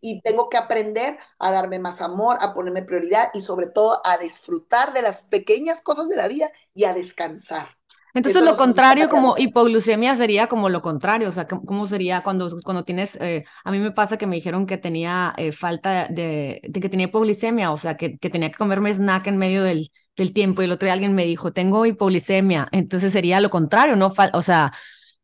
y 0.00 0.22
tengo 0.22 0.48
que 0.48 0.56
aprender 0.56 1.18
a 1.38 1.50
darme 1.50 1.78
más 1.78 2.00
amor, 2.00 2.38
a 2.40 2.54
ponerme 2.54 2.82
prioridad 2.82 3.30
y 3.34 3.42
sobre 3.42 3.66
todo 3.66 4.00
a 4.04 4.16
disfrutar 4.16 4.92
de 4.94 5.02
las 5.02 5.26
pequeñas 5.26 5.82
cosas 5.82 6.08
de 6.08 6.16
la 6.16 6.28
vida 6.28 6.50
y 6.72 6.84
a 6.84 6.94
descansar. 6.94 7.76
Entonces 8.16 8.40
Eso 8.40 8.50
lo 8.50 8.56
contrario 8.56 9.10
como 9.10 9.36
hipoglucemia 9.36 10.16
sería 10.16 10.46
como 10.46 10.70
lo 10.70 10.80
contrario, 10.80 11.28
o 11.28 11.32
sea, 11.32 11.46
¿cómo 11.46 11.86
sería 11.86 12.22
cuando, 12.22 12.48
cuando 12.64 12.82
tienes, 12.82 13.14
eh, 13.16 13.44
a 13.62 13.70
mí 13.70 13.78
me 13.78 13.90
pasa 13.90 14.16
que 14.16 14.26
me 14.26 14.36
dijeron 14.36 14.66
que 14.66 14.78
tenía 14.78 15.34
eh, 15.36 15.52
falta 15.52 16.08
de, 16.08 16.62
de, 16.66 16.80
que 16.80 16.88
tenía 16.88 17.08
hipoglucemia, 17.08 17.70
o 17.72 17.76
sea, 17.76 17.98
que, 17.98 18.16
que, 18.16 18.30
tenía 18.30 18.50
que 18.50 18.56
comerme 18.56 18.90
snack 18.90 19.26
en 19.26 19.36
medio 19.36 19.62
del, 19.62 19.92
del 20.16 20.32
tiempo 20.32 20.62
y 20.62 20.64
el 20.64 20.72
otro 20.72 20.86
día 20.86 20.94
alguien 20.94 21.14
me 21.14 21.26
dijo, 21.26 21.52
tengo 21.52 21.84
hipoglucemia, 21.84 22.68
entonces 22.72 23.12
sería 23.12 23.38
lo 23.38 23.50
contrario, 23.50 23.96
¿no? 23.96 24.10
O 24.32 24.40
sea... 24.40 24.72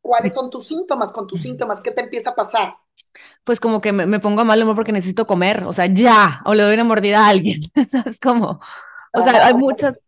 ¿Cuáles 0.02 0.34
son 0.34 0.50
tus 0.50 0.66
síntomas 0.66 1.12
con 1.12 1.26
tus 1.26 1.40
síntomas? 1.40 1.80
¿Qué 1.80 1.92
te 1.92 2.02
empieza 2.02 2.30
a 2.30 2.34
pasar? 2.34 2.74
Pues 3.42 3.58
como 3.58 3.80
que 3.80 3.92
me, 3.92 4.04
me 4.04 4.20
pongo 4.20 4.44
mal 4.44 4.62
humor 4.62 4.74
porque 4.74 4.92
necesito 4.92 5.26
comer, 5.26 5.64
o 5.64 5.72
sea, 5.72 5.86
ya, 5.86 6.42
o 6.44 6.52
le 6.52 6.62
doy 6.62 6.74
una 6.74 6.84
mordida 6.84 7.24
a 7.24 7.28
alguien, 7.28 7.72
¿sabes 7.88 8.20
cómo? 8.20 8.60
O 9.14 9.22
sea, 9.22 9.46
hay 9.46 9.54
muchas 9.54 10.04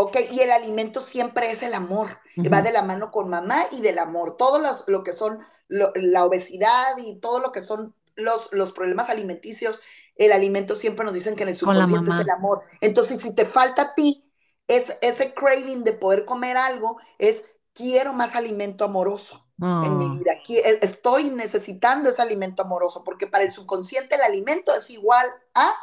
Ok, 0.00 0.16
y 0.30 0.38
el 0.38 0.52
alimento 0.52 1.00
siempre 1.00 1.50
es 1.50 1.60
el 1.60 1.74
amor, 1.74 2.20
va 2.52 2.62
de 2.62 2.70
la 2.70 2.82
mano 2.82 3.10
con 3.10 3.28
mamá 3.28 3.64
y 3.72 3.80
del 3.80 3.98
amor. 3.98 4.36
Todo 4.36 4.62
lo 4.86 5.02
que 5.02 5.12
son 5.12 5.40
la 5.66 6.24
obesidad 6.24 6.96
y 6.98 7.18
todo 7.18 7.40
lo 7.40 7.50
que 7.50 7.62
son 7.62 7.96
los, 8.14 8.46
los 8.52 8.72
problemas 8.72 9.10
alimenticios, 9.10 9.80
el 10.14 10.30
alimento 10.30 10.76
siempre 10.76 11.04
nos 11.04 11.14
dicen 11.14 11.34
que 11.34 11.42
en 11.42 11.48
el 11.48 11.56
subconsciente 11.56 12.12
es 12.12 12.20
el 12.20 12.30
amor. 12.30 12.60
Entonces, 12.80 13.20
si 13.20 13.34
te 13.34 13.44
falta 13.44 13.82
a 13.82 13.94
ti, 13.96 14.30
es, 14.68 14.84
ese 15.00 15.34
craving 15.34 15.82
de 15.82 15.94
poder 15.94 16.24
comer 16.24 16.56
algo 16.56 17.00
es 17.18 17.42
quiero 17.72 18.12
más 18.12 18.36
alimento 18.36 18.84
amoroso 18.84 19.48
en 19.60 19.98
mi 19.98 20.04
ah. 20.04 20.12
vida. 20.12 20.32
Eh, 20.48 20.78
estoy 20.80 21.30
necesitando 21.30 22.10
ese 22.10 22.22
alimento 22.22 22.62
amoroso, 22.62 23.02
porque 23.02 23.26
para 23.26 23.42
el 23.42 23.50
subconsciente 23.50 24.14
el 24.14 24.20
alimento 24.20 24.72
es 24.72 24.90
igual 24.90 25.26
a 25.54 25.74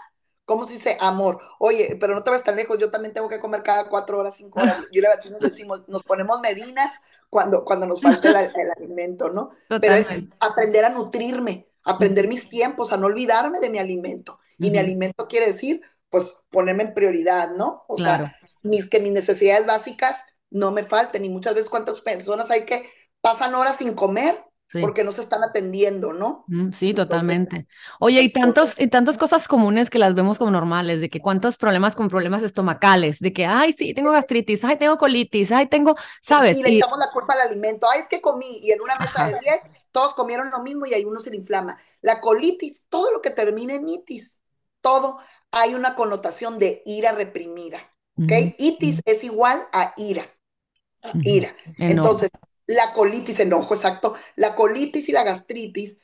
¿Cómo 0.45 0.67
se 0.67 0.73
dice? 0.73 0.97
Amor. 0.99 1.39
Oye, 1.59 1.97
pero 1.99 2.13
no 2.13 2.23
te 2.23 2.31
ves 2.31 2.43
tan 2.43 2.55
lejos, 2.55 2.77
yo 2.77 2.91
también 2.91 3.13
tengo 3.13 3.27
que 3.27 3.39
comer 3.39 3.63
cada 3.63 3.89
cuatro 3.89 4.19
horas, 4.19 4.35
cinco 4.37 4.61
horas. 4.61 4.77
Yo 4.91 5.01
le 5.01 5.09
nos 5.31 5.41
decimos, 5.41 5.81
nos 5.87 6.03
ponemos 6.03 6.39
medinas 6.39 7.01
cuando, 7.29 7.65
cuando 7.65 7.87
nos 7.87 7.99
falta 7.99 8.29
el, 8.29 8.71
alimento, 8.77 9.29
¿no? 9.31 9.49
Pero 9.67 9.95
es 9.95 10.07
aprender 10.39 10.85
a 10.85 10.89
nutrirme, 10.89 11.67
aprender 11.83 12.27
mis 12.27 12.47
tiempos, 12.47 12.93
a 12.93 12.97
no 12.97 13.07
olvidarme 13.07 13.59
de 13.59 13.69
mi 13.69 13.79
alimento. 13.79 14.39
Y 14.59 14.69
mi 14.69 14.77
alimento 14.77 15.27
quiere 15.27 15.47
decir, 15.47 15.81
pues, 16.09 16.37
ponerme 16.49 16.83
en 16.83 16.93
prioridad, 16.93 17.51
¿no? 17.55 17.83
O 17.87 17.97
sea, 17.97 18.37
mis, 18.61 18.87
que 18.87 18.99
mis 18.99 19.11
necesidades 19.11 19.65
básicas 19.65 20.17
no 20.51 20.71
me 20.71 20.83
falten. 20.83 21.25
Y 21.25 21.29
muchas 21.29 21.55
veces 21.55 21.69
cuántas 21.69 21.99
personas 22.01 22.49
hay 22.51 22.65
que 22.65 22.87
pasan 23.19 23.55
horas 23.55 23.77
sin 23.77 23.95
comer 23.95 24.35
porque 24.81 25.03
no 25.03 25.11
se 25.11 25.21
están 25.21 25.43
atendiendo, 25.43 26.13
¿no? 26.13 26.43
Mm, 26.47 26.71
sí, 26.71 26.93
totalmente. 26.93 27.67
Oye, 27.99 28.21
y 28.21 28.31
tantos, 28.31 28.79
y 28.79 28.87
tantas 28.87 29.17
cosas 29.17 29.47
comunes 29.47 29.89
que 29.89 29.99
las 29.99 30.15
vemos 30.15 30.37
como 30.37 30.51
normales, 30.51 31.01
de 31.01 31.09
que 31.09 31.21
cuántos 31.21 31.57
problemas 31.57 31.95
con 31.95 32.09
problemas 32.09 32.41
estomacales, 32.41 33.19
de 33.19 33.31
que, 33.31 33.45
ay, 33.45 33.73
sí, 33.73 33.93
tengo 33.93 34.11
gastritis, 34.11 34.63
ay, 34.63 34.77
tengo 34.77 34.97
colitis, 34.97 35.51
ay, 35.51 35.67
tengo, 35.67 35.95
¿sabes? 36.21 36.59
Y, 36.59 36.63
le 36.63 36.69
echamos 36.77 36.97
la 36.97 37.11
culpa 37.11 37.33
al 37.33 37.51
alimento, 37.51 37.87
ay, 37.91 38.01
es 38.01 38.07
que 38.07 38.21
comí, 38.21 38.59
y 38.63 38.71
en 38.71 38.81
una 38.81 38.97
mesa 38.97 39.27
de 39.27 39.39
10, 39.39 39.71
todos 39.91 40.13
comieron 40.13 40.49
lo 40.49 40.61
mismo 40.63 40.85
y 40.85 40.93
ahí 40.93 41.05
uno 41.05 41.19
se 41.19 41.29
le 41.29 41.37
inflama. 41.37 41.77
La 42.01 42.19
colitis, 42.19 42.83
todo 42.89 43.11
lo 43.11 43.21
que 43.21 43.29
termina 43.29 43.75
en 43.75 43.87
itis, 43.87 44.39
todo, 44.81 45.19
hay 45.51 45.73
una 45.75 45.95
connotación 45.95 46.59
de 46.59 46.81
ira 46.85 47.11
reprimida, 47.11 47.79
¿ok? 48.17 48.55
Itis 48.57 49.01
es 49.05 49.23
igual 49.23 49.67
a 49.71 49.93
ira, 49.95 50.25
ira. 51.23 51.55
Entonces, 51.77 52.29
la 52.67 52.93
colitis, 52.93 53.39
enojo, 53.39 53.75
exacto, 53.75 54.15
la 54.35 54.55
colitis 54.55 55.09
y 55.09 55.11
la 55.11 55.23
gastritis, 55.23 55.99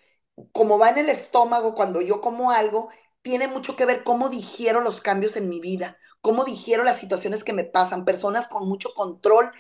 como 0.52 0.80
va 0.80 0.90
en 0.90 1.00
el 1.00 1.10
estómago 1.10 1.76
cuando 1.76 2.02
yo 2.02 2.22
como 2.22 2.52
algo, 2.52 2.90
tiene 3.22 3.48
mucho 3.48 3.76
que 3.76 3.86
ver 3.86 4.04
cómo 4.04 4.30
digiero 4.30 4.82
los 4.82 5.00
cambios 5.02 5.36
en 5.36 5.50
mi 5.50 5.60
vida, 5.60 5.98
cómo 6.22 6.44
digiero 6.44 6.84
las 6.84 7.00
situaciones 7.00 7.44
que 7.44 7.54
me 7.54 7.64
pasan. 7.64 8.06
Personas 8.06 8.48
con 8.48 8.68
mucho 8.68 8.94
control 8.96 9.52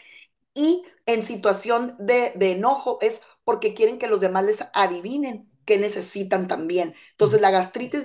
y 0.54 0.84
en 1.06 1.26
situación 1.26 1.96
de, 2.00 2.34
enojo 2.40 2.98
es 3.02 3.22
porque 3.44 3.74
quieren 3.74 3.98
que 4.00 4.08
los 4.08 4.20
demás 4.20 4.46
les 4.46 4.60
adivinen 4.74 5.50
qué 5.66 5.78
necesitan 5.78 6.48
también. 6.48 6.96
Entonces 7.12 7.42
la 7.42 7.52
gastritis 7.52 8.04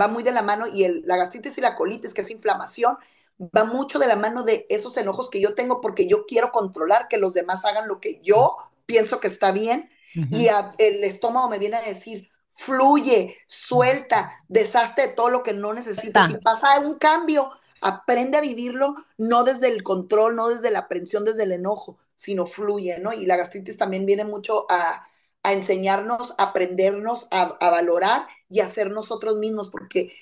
va 0.00 0.08
muy 0.08 0.22
de 0.22 0.32
la 0.32 0.42
mano 0.42 0.66
y 0.66 0.84
el, 0.84 1.02
la 1.06 1.16
gastritis 1.16 1.56
y 1.58 1.60
la 1.60 1.76
colitis, 1.76 2.14
que 2.14 2.22
es 2.22 2.30
inflamación, 2.30 2.96
va 3.40 3.64
mucho 3.64 3.98
de 3.98 4.06
la 4.06 4.16
mano 4.16 4.42
de 4.42 4.66
esos 4.68 4.96
enojos 4.96 5.30
que 5.30 5.40
yo 5.40 5.54
tengo 5.54 5.80
porque 5.80 6.06
yo 6.06 6.26
quiero 6.26 6.52
controlar 6.52 7.08
que 7.08 7.16
los 7.16 7.32
demás 7.32 7.64
hagan 7.64 7.88
lo 7.88 8.00
que 8.00 8.20
yo 8.22 8.56
pienso 8.86 9.20
que 9.20 9.28
está 9.28 9.50
bien 9.52 9.90
y 10.14 10.48
el 10.78 11.04
estómago 11.04 11.48
me 11.48 11.58
viene 11.58 11.76
a 11.76 11.82
decir, 11.82 12.28
fluye, 12.48 13.38
suelta, 13.46 14.32
deshazte 14.48 15.02
de 15.02 15.08
todo 15.14 15.30
lo 15.30 15.42
que 15.42 15.54
no 15.54 15.72
necesitas. 15.72 16.30
Si 16.30 16.38
pasa 16.38 16.80
un 16.80 16.98
cambio, 16.98 17.48
aprende 17.80 18.38
a 18.38 18.40
vivirlo 18.40 18.96
no 19.16 19.44
desde 19.44 19.68
el 19.68 19.82
control, 19.82 20.36
no 20.36 20.48
desde 20.48 20.70
la 20.70 20.80
aprensión, 20.80 21.24
desde 21.24 21.44
el 21.44 21.52
enojo, 21.52 21.98
sino 22.16 22.46
fluye, 22.46 22.98
¿no? 22.98 23.12
Y 23.12 23.24
la 23.24 23.36
gastritis 23.36 23.76
también 23.76 24.04
viene 24.04 24.24
mucho 24.24 24.66
a, 24.68 25.06
enseñarnos, 25.44 26.34
a 26.36 26.44
aprendernos, 26.44 27.26
a, 27.30 27.42
a, 27.60 27.70
valorar 27.70 28.26
y 28.50 28.60
a 28.60 28.68
ser 28.68 28.90
nosotros 28.90 29.36
mismos, 29.36 29.70
porque 29.70 30.12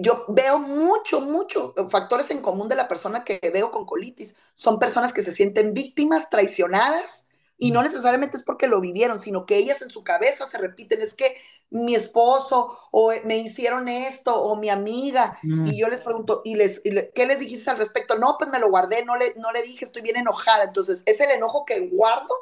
yo 0.00 0.24
veo 0.28 0.58
mucho, 0.58 1.20
mucho 1.20 1.74
factores 1.90 2.30
en 2.30 2.40
común 2.40 2.68
de 2.68 2.76
la 2.76 2.88
persona 2.88 3.24
que 3.24 3.38
veo 3.52 3.70
con 3.70 3.86
colitis. 3.86 4.36
Son 4.54 4.78
personas 4.78 5.12
que 5.12 5.22
se 5.22 5.32
sienten 5.32 5.74
víctimas, 5.74 6.30
traicionadas, 6.30 7.26
y 7.56 7.70
no 7.70 7.82
necesariamente 7.82 8.36
es 8.36 8.42
porque 8.42 8.66
lo 8.66 8.80
vivieron, 8.80 9.20
sino 9.20 9.46
que 9.46 9.56
ellas 9.56 9.82
en 9.82 9.90
su 9.90 10.02
cabeza 10.02 10.46
se 10.46 10.58
repiten, 10.58 11.00
es 11.00 11.14
que 11.14 11.36
mi 11.70 11.94
esposo 11.94 12.76
o 12.90 13.12
me 13.24 13.38
hicieron 13.38 13.88
esto 13.88 14.34
o 14.34 14.56
mi 14.56 14.68
amiga 14.68 15.38
mm. 15.42 15.66
y 15.66 15.80
yo 15.80 15.88
les 15.88 16.00
pregunto 16.00 16.42
y 16.44 16.56
les, 16.56 16.82
qué 17.14 17.24
les 17.24 17.38
dijiste 17.38 17.70
al 17.70 17.78
respecto 17.78 18.18
no 18.18 18.36
pues 18.38 18.50
me 18.50 18.58
lo 18.58 18.68
guardé 18.68 19.06
no 19.06 19.16
le 19.16 19.34
no 19.36 19.52
le 19.52 19.62
dije 19.62 19.86
estoy 19.86 20.02
bien 20.02 20.16
enojada 20.16 20.64
entonces 20.64 21.02
es 21.06 21.18
el 21.18 21.30
enojo 21.30 21.64
que 21.64 21.88
guardo 21.88 22.34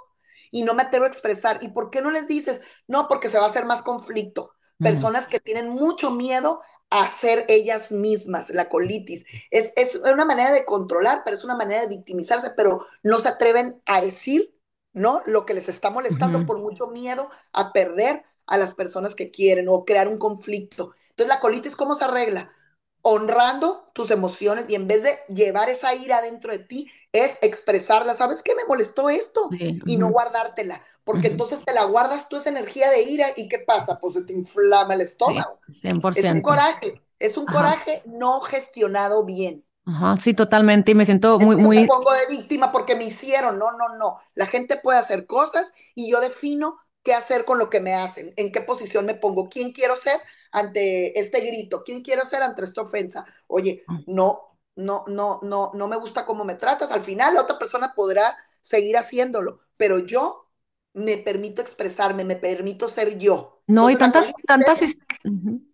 y 0.50 0.62
no 0.62 0.74
me 0.74 0.82
atrevo 0.82 1.04
a 1.04 1.08
expresar. 1.08 1.58
Y 1.62 1.68
por 1.68 1.90
qué 1.90 2.00
no 2.00 2.10
les 2.10 2.26
dices 2.26 2.60
no 2.86 3.08
porque 3.08 3.28
se 3.28 3.38
va 3.38 3.46
a 3.46 3.50
hacer 3.50 3.66
más 3.66 3.82
conflicto. 3.82 4.52
Mm. 4.78 4.84
personas 4.84 5.26
que 5.26 5.40
tienen 5.40 5.68
mucho 5.68 6.10
miedo 6.10 6.62
a 6.90 7.08
ser 7.08 7.44
ellas 7.48 7.92
mismas, 7.92 8.50
la 8.50 8.68
colitis. 8.68 9.24
Es, 9.50 9.72
es 9.76 9.94
una 9.96 10.24
manera 10.24 10.52
de 10.52 10.64
controlar, 10.64 11.22
pero 11.24 11.36
es 11.36 11.44
una 11.44 11.56
manera 11.56 11.82
de 11.82 11.88
victimizarse, 11.88 12.50
pero 12.56 12.86
no 13.02 13.20
se 13.20 13.28
atreven 13.28 13.80
a 13.86 14.00
decir, 14.00 14.54
¿no? 14.92 15.22
Lo 15.26 15.46
que 15.46 15.54
les 15.54 15.68
está 15.68 15.90
molestando 15.90 16.44
por 16.46 16.58
mucho 16.58 16.88
miedo 16.88 17.30
a 17.52 17.72
perder 17.72 18.24
a 18.46 18.58
las 18.58 18.74
personas 18.74 19.14
que 19.14 19.30
quieren 19.30 19.66
o 19.68 19.84
crear 19.84 20.08
un 20.08 20.18
conflicto. 20.18 20.92
Entonces, 21.10 21.28
la 21.28 21.40
colitis, 21.40 21.76
¿cómo 21.76 21.94
se 21.94 22.04
arregla? 22.04 22.52
Honrando 23.02 23.90
tus 23.92 24.10
emociones 24.10 24.66
y 24.68 24.74
en 24.74 24.86
vez 24.86 25.02
de 25.02 25.18
llevar 25.32 25.68
esa 25.68 25.94
ira 25.94 26.22
dentro 26.22 26.52
de 26.52 26.58
ti, 26.60 26.90
es 27.12 27.38
expresarla. 27.42 28.14
¿Sabes 28.14 28.42
qué 28.42 28.54
me 28.54 28.64
molestó 28.64 29.08
esto? 29.08 29.48
Y 29.50 29.96
no 29.96 30.10
guardártela, 30.10 30.82
porque 31.04 31.28
entonces 31.28 31.64
te 31.64 31.72
la 31.72 31.84
guardas 31.84 32.28
tú 32.28 32.36
esa 32.36 32.50
energía 32.50 32.90
de 32.90 33.02
ira 33.02 33.28
y 33.36 33.48
¿qué 33.48 33.58
pasa? 33.60 33.98
Pues 33.98 34.14
se 34.14 34.22
te 34.22 34.32
inflama 34.32 34.94
el 34.94 35.02
estómago. 35.02 35.58
100%. 35.68 36.16
Es 36.16 36.24
un 36.24 36.42
coraje, 36.42 37.02
es 37.18 37.36
un 37.36 37.46
coraje 37.46 38.02
no 38.06 38.40
gestionado 38.40 39.24
bien. 39.24 39.64
Ajá, 39.86 40.16
sí, 40.20 40.34
totalmente. 40.34 40.92
Y 40.92 40.94
me 40.94 41.04
siento 41.04 41.38
muy, 41.38 41.56
muy. 41.56 41.80
Me 41.80 41.86
pongo 41.86 42.12
de 42.12 42.36
víctima 42.36 42.70
porque 42.70 42.94
me 42.94 43.04
hicieron. 43.04 43.58
No, 43.58 43.72
no, 43.72 43.96
no. 43.96 44.18
La 44.34 44.46
gente 44.46 44.76
puede 44.76 44.98
hacer 44.98 45.26
cosas 45.26 45.72
y 45.94 46.10
yo 46.10 46.20
defino 46.20 46.78
qué 47.02 47.14
hacer 47.14 47.44
con 47.44 47.58
lo 47.58 47.70
que 47.70 47.80
me 47.80 47.94
hacen, 47.94 48.32
en 48.36 48.52
qué 48.52 48.60
posición 48.60 49.06
me 49.06 49.14
pongo, 49.14 49.48
quién 49.48 49.72
quiero 49.72 49.96
ser 49.96 50.20
ante 50.52 51.18
este 51.18 51.40
grito, 51.40 51.82
quién 51.84 52.02
quiero 52.02 52.26
ser 52.26 52.42
ante 52.42 52.64
esta 52.64 52.82
ofensa. 52.82 53.24
Oye, 53.46 53.84
mm. 53.86 54.02
no, 54.06 54.58
no, 54.76 55.04
no, 55.06 55.40
no, 55.42 55.70
no 55.74 55.88
me 55.88 55.96
gusta 55.96 56.26
cómo 56.26 56.44
me 56.44 56.56
tratas. 56.56 56.90
Al 56.90 57.02
final 57.02 57.34
la 57.34 57.42
otra 57.42 57.58
persona 57.58 57.94
podrá 57.94 58.36
seguir 58.60 58.96
haciéndolo, 58.96 59.60
pero 59.76 59.98
yo 59.98 60.50
me 60.92 61.18
permito 61.18 61.62
expresarme, 61.62 62.24
me 62.24 62.36
permito 62.36 62.88
ser 62.88 63.18
yo. 63.18 63.59
No, 63.70 63.88
y 63.88 63.96
tantas, 63.96 64.32
tantas, 64.46 64.80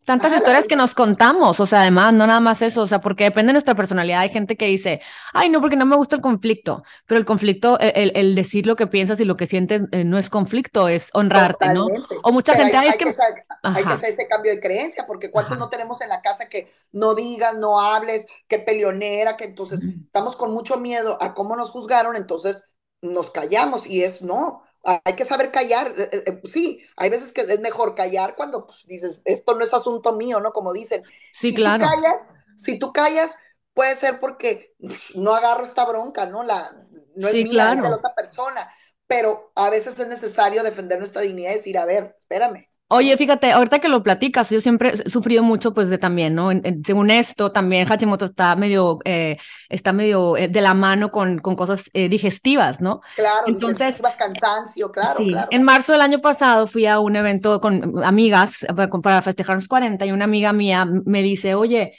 tantas 0.05 0.35
historias 0.35 0.67
que 0.67 0.77
nos 0.77 0.95
contamos, 0.95 1.59
o 1.61 1.67
sea, 1.67 1.81
además, 1.81 2.13
no 2.13 2.27
nada 2.27 2.41
más 2.41 2.61
eso, 2.61 2.83
o 2.83 2.87
sea, 2.87 3.01
porque 3.01 3.25
depende 3.25 3.49
de 3.49 3.53
nuestra 3.55 3.75
personalidad. 3.75 4.21
Hay 4.21 4.29
gente 4.29 4.57
que 4.57 4.67
dice, 4.67 5.01
ay, 5.33 5.49
no, 5.49 5.63
porque 5.63 5.77
no 5.77 5.87
me 5.87 5.97
gusta 5.97 6.17
el 6.17 6.21
conflicto, 6.21 6.85
pero 7.07 7.19
el 7.19 7.25
conflicto, 7.25 7.79
el, 7.81 8.13
el 8.15 8.35
decir 8.35 8.67
lo 8.67 8.77
que 8.77 8.87
piensas 8.87 9.19
y 9.21 9.25
lo 9.25 9.39
que 9.39 9.47
sientes 9.47 9.83
eh, 9.93 10.05
no 10.05 10.19
es 10.19 10.29
conflicto, 10.29 10.89
es 10.89 11.09
honrarte, 11.15 11.73
¿no? 11.73 11.87
O 12.23 12.33
mucha 12.33 12.53
gente, 12.53 12.77
hay, 12.77 12.89
hay, 12.89 12.99
que, 12.99 13.15
hay 13.63 13.85
que 13.85 13.93
hacer 13.93 14.11
ese 14.11 14.29
cambio 14.29 14.53
de 14.53 14.61
creencia, 14.61 15.07
porque 15.07 15.31
¿cuántos 15.31 15.57
no 15.57 15.71
tenemos 15.71 15.99
en 16.03 16.11
la 16.11 16.21
casa 16.21 16.51
que 16.51 16.71
no 16.93 17.15
digas, 17.15 17.57
no 17.57 17.81
hables, 17.81 18.27
que 18.47 18.59
peleonera, 18.59 19.39
que 19.39 19.45
entonces 19.45 19.81
estamos 20.05 20.37
con 20.37 20.53
mucho 20.53 20.77
miedo 20.77 21.17
a 21.23 21.33
cómo 21.33 21.57
nos 21.57 21.71
juzgaron, 21.71 22.15
entonces 22.15 22.63
nos 23.01 23.31
callamos 23.31 23.87
y 23.87 24.03
es 24.03 24.21
no 24.21 24.66
hay 24.87 25.15
que 25.15 25.25
saber 25.25 25.51
callar. 25.51 25.93
Eh, 25.97 26.09
eh, 26.13 26.23
eh, 26.27 26.43
sí, 26.53 26.81
hay 26.97 27.11
veces 27.11 27.33
que 27.33 27.43
es 27.43 27.61
mejor 27.61 27.95
callar 27.95 28.37
cuando 28.37 28.67
pues, 28.67 28.85
dices, 28.87 29.21
esto 29.25 29.55
no 29.55 29.65
es 29.65 29.75
asunto 29.75 30.15
mío, 30.17 30.41
¿no? 30.41 30.53
Como 30.53 30.73
dicen. 30.73 31.03
Sí, 31.33 31.51
si 31.51 31.55
claro. 31.55 31.85
Tú 31.85 31.91
callas, 31.91 32.31
si 32.57 32.79
tú 32.79 32.93
callas, 32.93 33.33
puede 33.75 33.97
ser 33.97 34.21
porque 34.21 34.75
no 35.15 35.35
agarro 35.35 35.65
esta 35.65 35.85
bronca, 35.85 36.27
¿no? 36.27 36.45
La, 36.45 36.87
no 37.17 37.29
es 37.29 37.35
mía, 37.35 37.73
es 37.73 37.83
de 37.83 37.89
la 37.89 37.97
otra 37.97 38.15
persona. 38.15 38.71
Pero 39.07 39.53
a 39.55 39.71
veces 39.71 39.99
es 39.99 40.09
necesario 40.09 40.63
defender 40.63 40.99
nuestra 40.99 41.23
dignidad 41.23 41.53
y 41.53 41.57
decir, 41.57 41.79
a 41.79 41.85
ver, 41.85 42.17
espérame, 42.19 42.69
Oye, 42.89 43.17
fíjate, 43.17 43.51
ahorita 43.51 43.81
que 43.81 43.89
lo 43.89 44.05
platicas, 44.05 44.49
yo 44.51 44.61
siempre 44.61 44.91
he 44.91 45.11
sufrido 45.11 45.43
mucho, 45.43 45.75
pues, 45.75 45.91
de 45.91 45.99
también, 45.99 46.37
¿no? 46.37 46.51
según 46.85 47.11
esto, 47.11 47.51
también 47.51 47.91
Hachimoto 47.91 48.27
está 48.27 48.55
medio, 48.55 49.01
eh, 49.05 49.39
está 49.69 49.93
medio 49.93 50.37
eh, 50.37 50.47
de 50.47 50.61
la 50.61 50.73
mano 50.73 51.11
con, 51.11 51.41
con 51.41 51.57
cosas 51.57 51.91
eh, 51.95 52.09
digestivas, 52.09 52.81
¿no? 52.81 53.01
Claro, 53.17 53.49
entonces, 53.49 54.01
cansancio, 54.17 54.93
claro, 54.93 55.19
sí. 55.19 55.35
En 55.51 55.65
marzo 55.65 55.93
del 55.93 56.01
año 56.01 56.21
pasado 56.21 56.69
fui 56.69 56.87
a 56.87 57.01
un 57.01 57.17
evento 57.17 57.61
con 57.61 58.05
amigas 58.05 58.65
para, 59.03 59.21
festejar 59.21 59.57
los 59.57 59.67
40 59.67 60.07
y 60.07 60.13
una 60.13 60.27
amiga 60.27 60.53
mía 60.53 60.87
me 60.87 61.25
dice, 61.25 61.57
oye, 61.57 61.99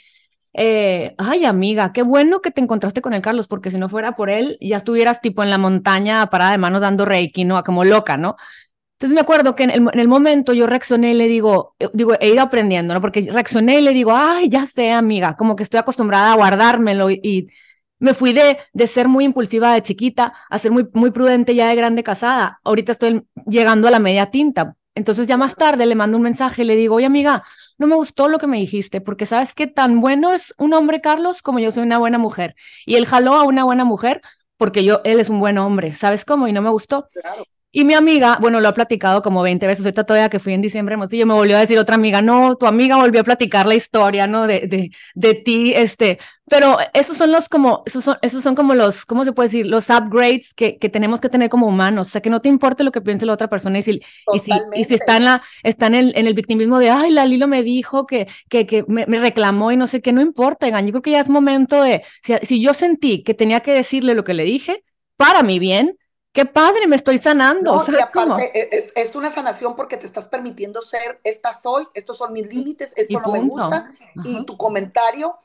ay 0.54 1.44
amiga, 1.44 1.92
qué 1.92 2.02
bueno 2.02 2.40
que 2.40 2.50
te 2.50 2.62
encontraste 2.62 3.02
con 3.02 3.12
el 3.12 3.20
Carlos, 3.20 3.46
porque 3.46 3.70
si 3.70 3.76
no 3.76 3.90
fuera 3.90 4.16
por 4.16 4.30
él, 4.30 4.56
ya 4.62 4.78
estuvieras 4.78 5.20
tipo 5.20 5.42
en 5.42 5.50
la 5.50 5.58
montaña 5.58 6.30
parada 6.30 6.52
de 6.52 6.58
manos 6.58 6.80
dando 6.80 7.04
reiki, 7.04 7.44
¿no? 7.44 7.62
Como 7.62 7.84
loca, 7.84 8.16
¿no? 8.16 8.36
Entonces 8.98 9.14
me 9.14 9.20
acuerdo 9.20 9.54
que 9.54 9.62
en 9.62 9.70
el, 9.92 10.08
momento 10.08 10.52
yo 10.52 10.66
reaccioné 10.66 11.12
y 11.12 11.14
le 11.14 11.28
digo, 11.28 11.76
eh, 11.78 11.88
digo, 11.92 12.14
he 12.18 12.30
ido 12.30 12.42
aprendiendo, 12.42 12.94
¿no? 12.94 13.00
Porque 13.00 13.28
reaccioné 13.30 13.78
y 13.78 13.82
le 13.82 13.92
digo, 13.92 14.10
ay, 14.12 14.48
ya 14.48 14.66
sé, 14.66 14.90
amiga, 14.90 15.36
como 15.36 15.54
que 15.54 15.62
estoy 15.62 15.78
acostumbrada 15.78 16.32
a 16.32 16.36
guardármelo 16.36 17.08
y, 17.10 17.48
me 18.00 18.14
fui 18.14 18.32
de, 18.32 18.58
de 18.72 18.86
ser 18.86 19.08
muy 19.08 19.24
impulsiva 19.24 19.74
de 19.74 19.82
chiquita 19.82 20.32
a 20.48 20.58
ser 20.58 20.70
muy, 20.70 20.88
muy 20.94 21.10
prudente 21.10 21.54
ya 21.54 21.68
de 21.68 21.74
grande 21.74 22.04
casada. 22.04 22.60
Ahorita 22.62 22.92
estoy 22.92 23.24
llegando 23.46 23.88
a 23.88 23.90
la 23.90 23.98
media 23.98 24.26
tinta. 24.30 24.76
Entonces 24.94 25.26
ya 25.26 25.36
más 25.36 25.56
tarde 25.56 25.84
le 25.84 25.94
mando 25.96 26.16
un 26.16 26.22
mensaje 26.22 26.62
y 26.62 26.64
le 26.64 26.76
digo, 26.76 26.96
oye 26.96 27.06
amiga, 27.06 27.44
no 27.76 27.88
me 27.88 27.96
gustó 27.96 28.28
lo 28.28 28.38
que 28.38 28.46
me 28.46 28.58
dijiste, 28.58 29.00
porque 29.00 29.26
sabes 29.26 29.52
que 29.52 29.66
tan 29.66 30.00
bueno 30.00 30.32
es 30.32 30.54
un 30.58 30.74
hombre, 30.74 31.00
Carlos, 31.00 31.42
como 31.42 31.58
yo 31.58 31.70
soy 31.72 31.84
una 31.84 31.98
buena 31.98 32.18
mujer. 32.18 32.54
Y 32.86 32.96
él 32.96 33.06
jaló 33.06 33.34
a 33.34 33.44
una 33.44 33.64
buena 33.64 33.84
mujer 33.84 34.22
porque 34.56 34.84
yo, 34.84 35.00
él 35.04 35.18
es 35.20 35.28
un 35.28 35.40
buen 35.40 35.58
hombre, 35.58 35.92
¿sabes 35.94 36.24
cómo? 36.24 36.46
Y 36.48 36.52
no 36.52 36.62
me 36.62 36.70
gustó. 36.70 37.06
Claro. 37.20 37.44
Y 37.70 37.84
mi 37.84 37.92
amiga, 37.92 38.38
bueno, 38.40 38.60
lo 38.60 38.68
ha 38.68 38.72
platicado 38.72 39.20
como 39.20 39.42
20 39.42 39.66
veces, 39.66 39.84
ahorita 39.84 40.04
todavía 40.04 40.30
que 40.30 40.38
fui 40.38 40.54
en 40.54 40.62
diciembre, 40.62 40.96
yo 41.12 41.26
me 41.26 41.34
volvió 41.34 41.54
a 41.56 41.60
decir 41.60 41.78
otra 41.78 41.96
amiga, 41.96 42.22
no, 42.22 42.56
tu 42.56 42.66
amiga 42.66 42.96
volvió 42.96 43.20
a 43.20 43.24
platicar 43.24 43.66
la 43.66 43.74
historia, 43.74 44.26
¿no? 44.26 44.46
De, 44.46 44.60
de, 44.66 44.90
de 45.14 45.34
ti, 45.34 45.74
este, 45.74 46.18
pero 46.48 46.78
esos 46.94 47.18
son 47.18 47.30
los 47.30 47.50
como, 47.50 47.82
esos 47.84 48.04
son, 48.04 48.16
esos 48.22 48.42
son 48.42 48.54
como 48.54 48.74
los, 48.74 49.04
¿cómo 49.04 49.22
se 49.26 49.32
puede 49.32 49.50
decir? 49.50 49.66
Los 49.66 49.90
upgrades 49.90 50.54
que, 50.54 50.78
que 50.78 50.88
tenemos 50.88 51.20
que 51.20 51.28
tener 51.28 51.50
como 51.50 51.66
humanos, 51.66 52.06
o 52.06 52.10
sea, 52.10 52.22
que 52.22 52.30
no 52.30 52.40
te 52.40 52.48
importe 52.48 52.84
lo 52.84 52.92
que 52.92 53.02
piense 53.02 53.26
la 53.26 53.34
otra 53.34 53.48
persona 53.48 53.78
y 53.78 53.82
si, 53.82 54.00
y 54.32 54.38
si, 54.38 54.50
y 54.74 54.84
si, 54.84 54.94
está 54.94 55.18
en 55.18 55.24
la, 55.26 55.42
está 55.62 55.88
en 55.88 55.94
el, 55.94 56.16
en 56.16 56.26
el 56.26 56.32
victimismo 56.32 56.78
de, 56.78 56.88
ay, 56.88 57.10
la 57.10 57.26
Lilo 57.26 57.48
me 57.48 57.62
dijo 57.62 58.06
que, 58.06 58.28
que, 58.48 58.66
que 58.66 58.84
me, 58.88 59.04
me, 59.06 59.20
reclamó 59.20 59.72
y 59.72 59.76
no 59.76 59.86
sé 59.86 60.00
qué, 60.00 60.12
no 60.12 60.22
importa, 60.22 60.68
yo 60.68 60.90
creo 60.90 61.02
que 61.02 61.10
ya 61.10 61.20
es 61.20 61.28
momento 61.28 61.82
de, 61.82 62.02
si, 62.22 62.34
si 62.44 62.62
yo 62.62 62.72
sentí 62.72 63.22
que 63.22 63.34
tenía 63.34 63.60
que 63.60 63.72
decirle 63.72 64.14
lo 64.14 64.24
que 64.24 64.32
le 64.32 64.44
dije, 64.44 64.84
para 65.16 65.42
mi 65.42 65.58
bien, 65.58 65.98
qué 66.38 66.46
padre, 66.46 66.86
me 66.86 66.94
estoy 66.94 67.18
sanando. 67.18 67.74
No, 67.74 67.98
y 67.98 68.00
aparte 68.00 68.52
e, 68.54 68.68
es, 68.70 68.92
es, 68.94 69.16
una 69.16 69.32
sanación 69.32 69.74
porque 69.74 69.96
te 69.96 70.06
estás 70.06 70.26
permitiendo 70.26 70.82
ser, 70.82 71.20
esta 71.24 71.52
soy, 71.52 71.84
estos 71.94 72.16
son 72.16 72.32
mis 72.32 72.46
límites, 72.46 72.92
esto 72.96 73.20
no 73.20 73.32
me 73.32 73.40
gusta, 73.40 73.92
y 74.22 74.46
tu 74.46 74.56
comentario, 74.56 75.36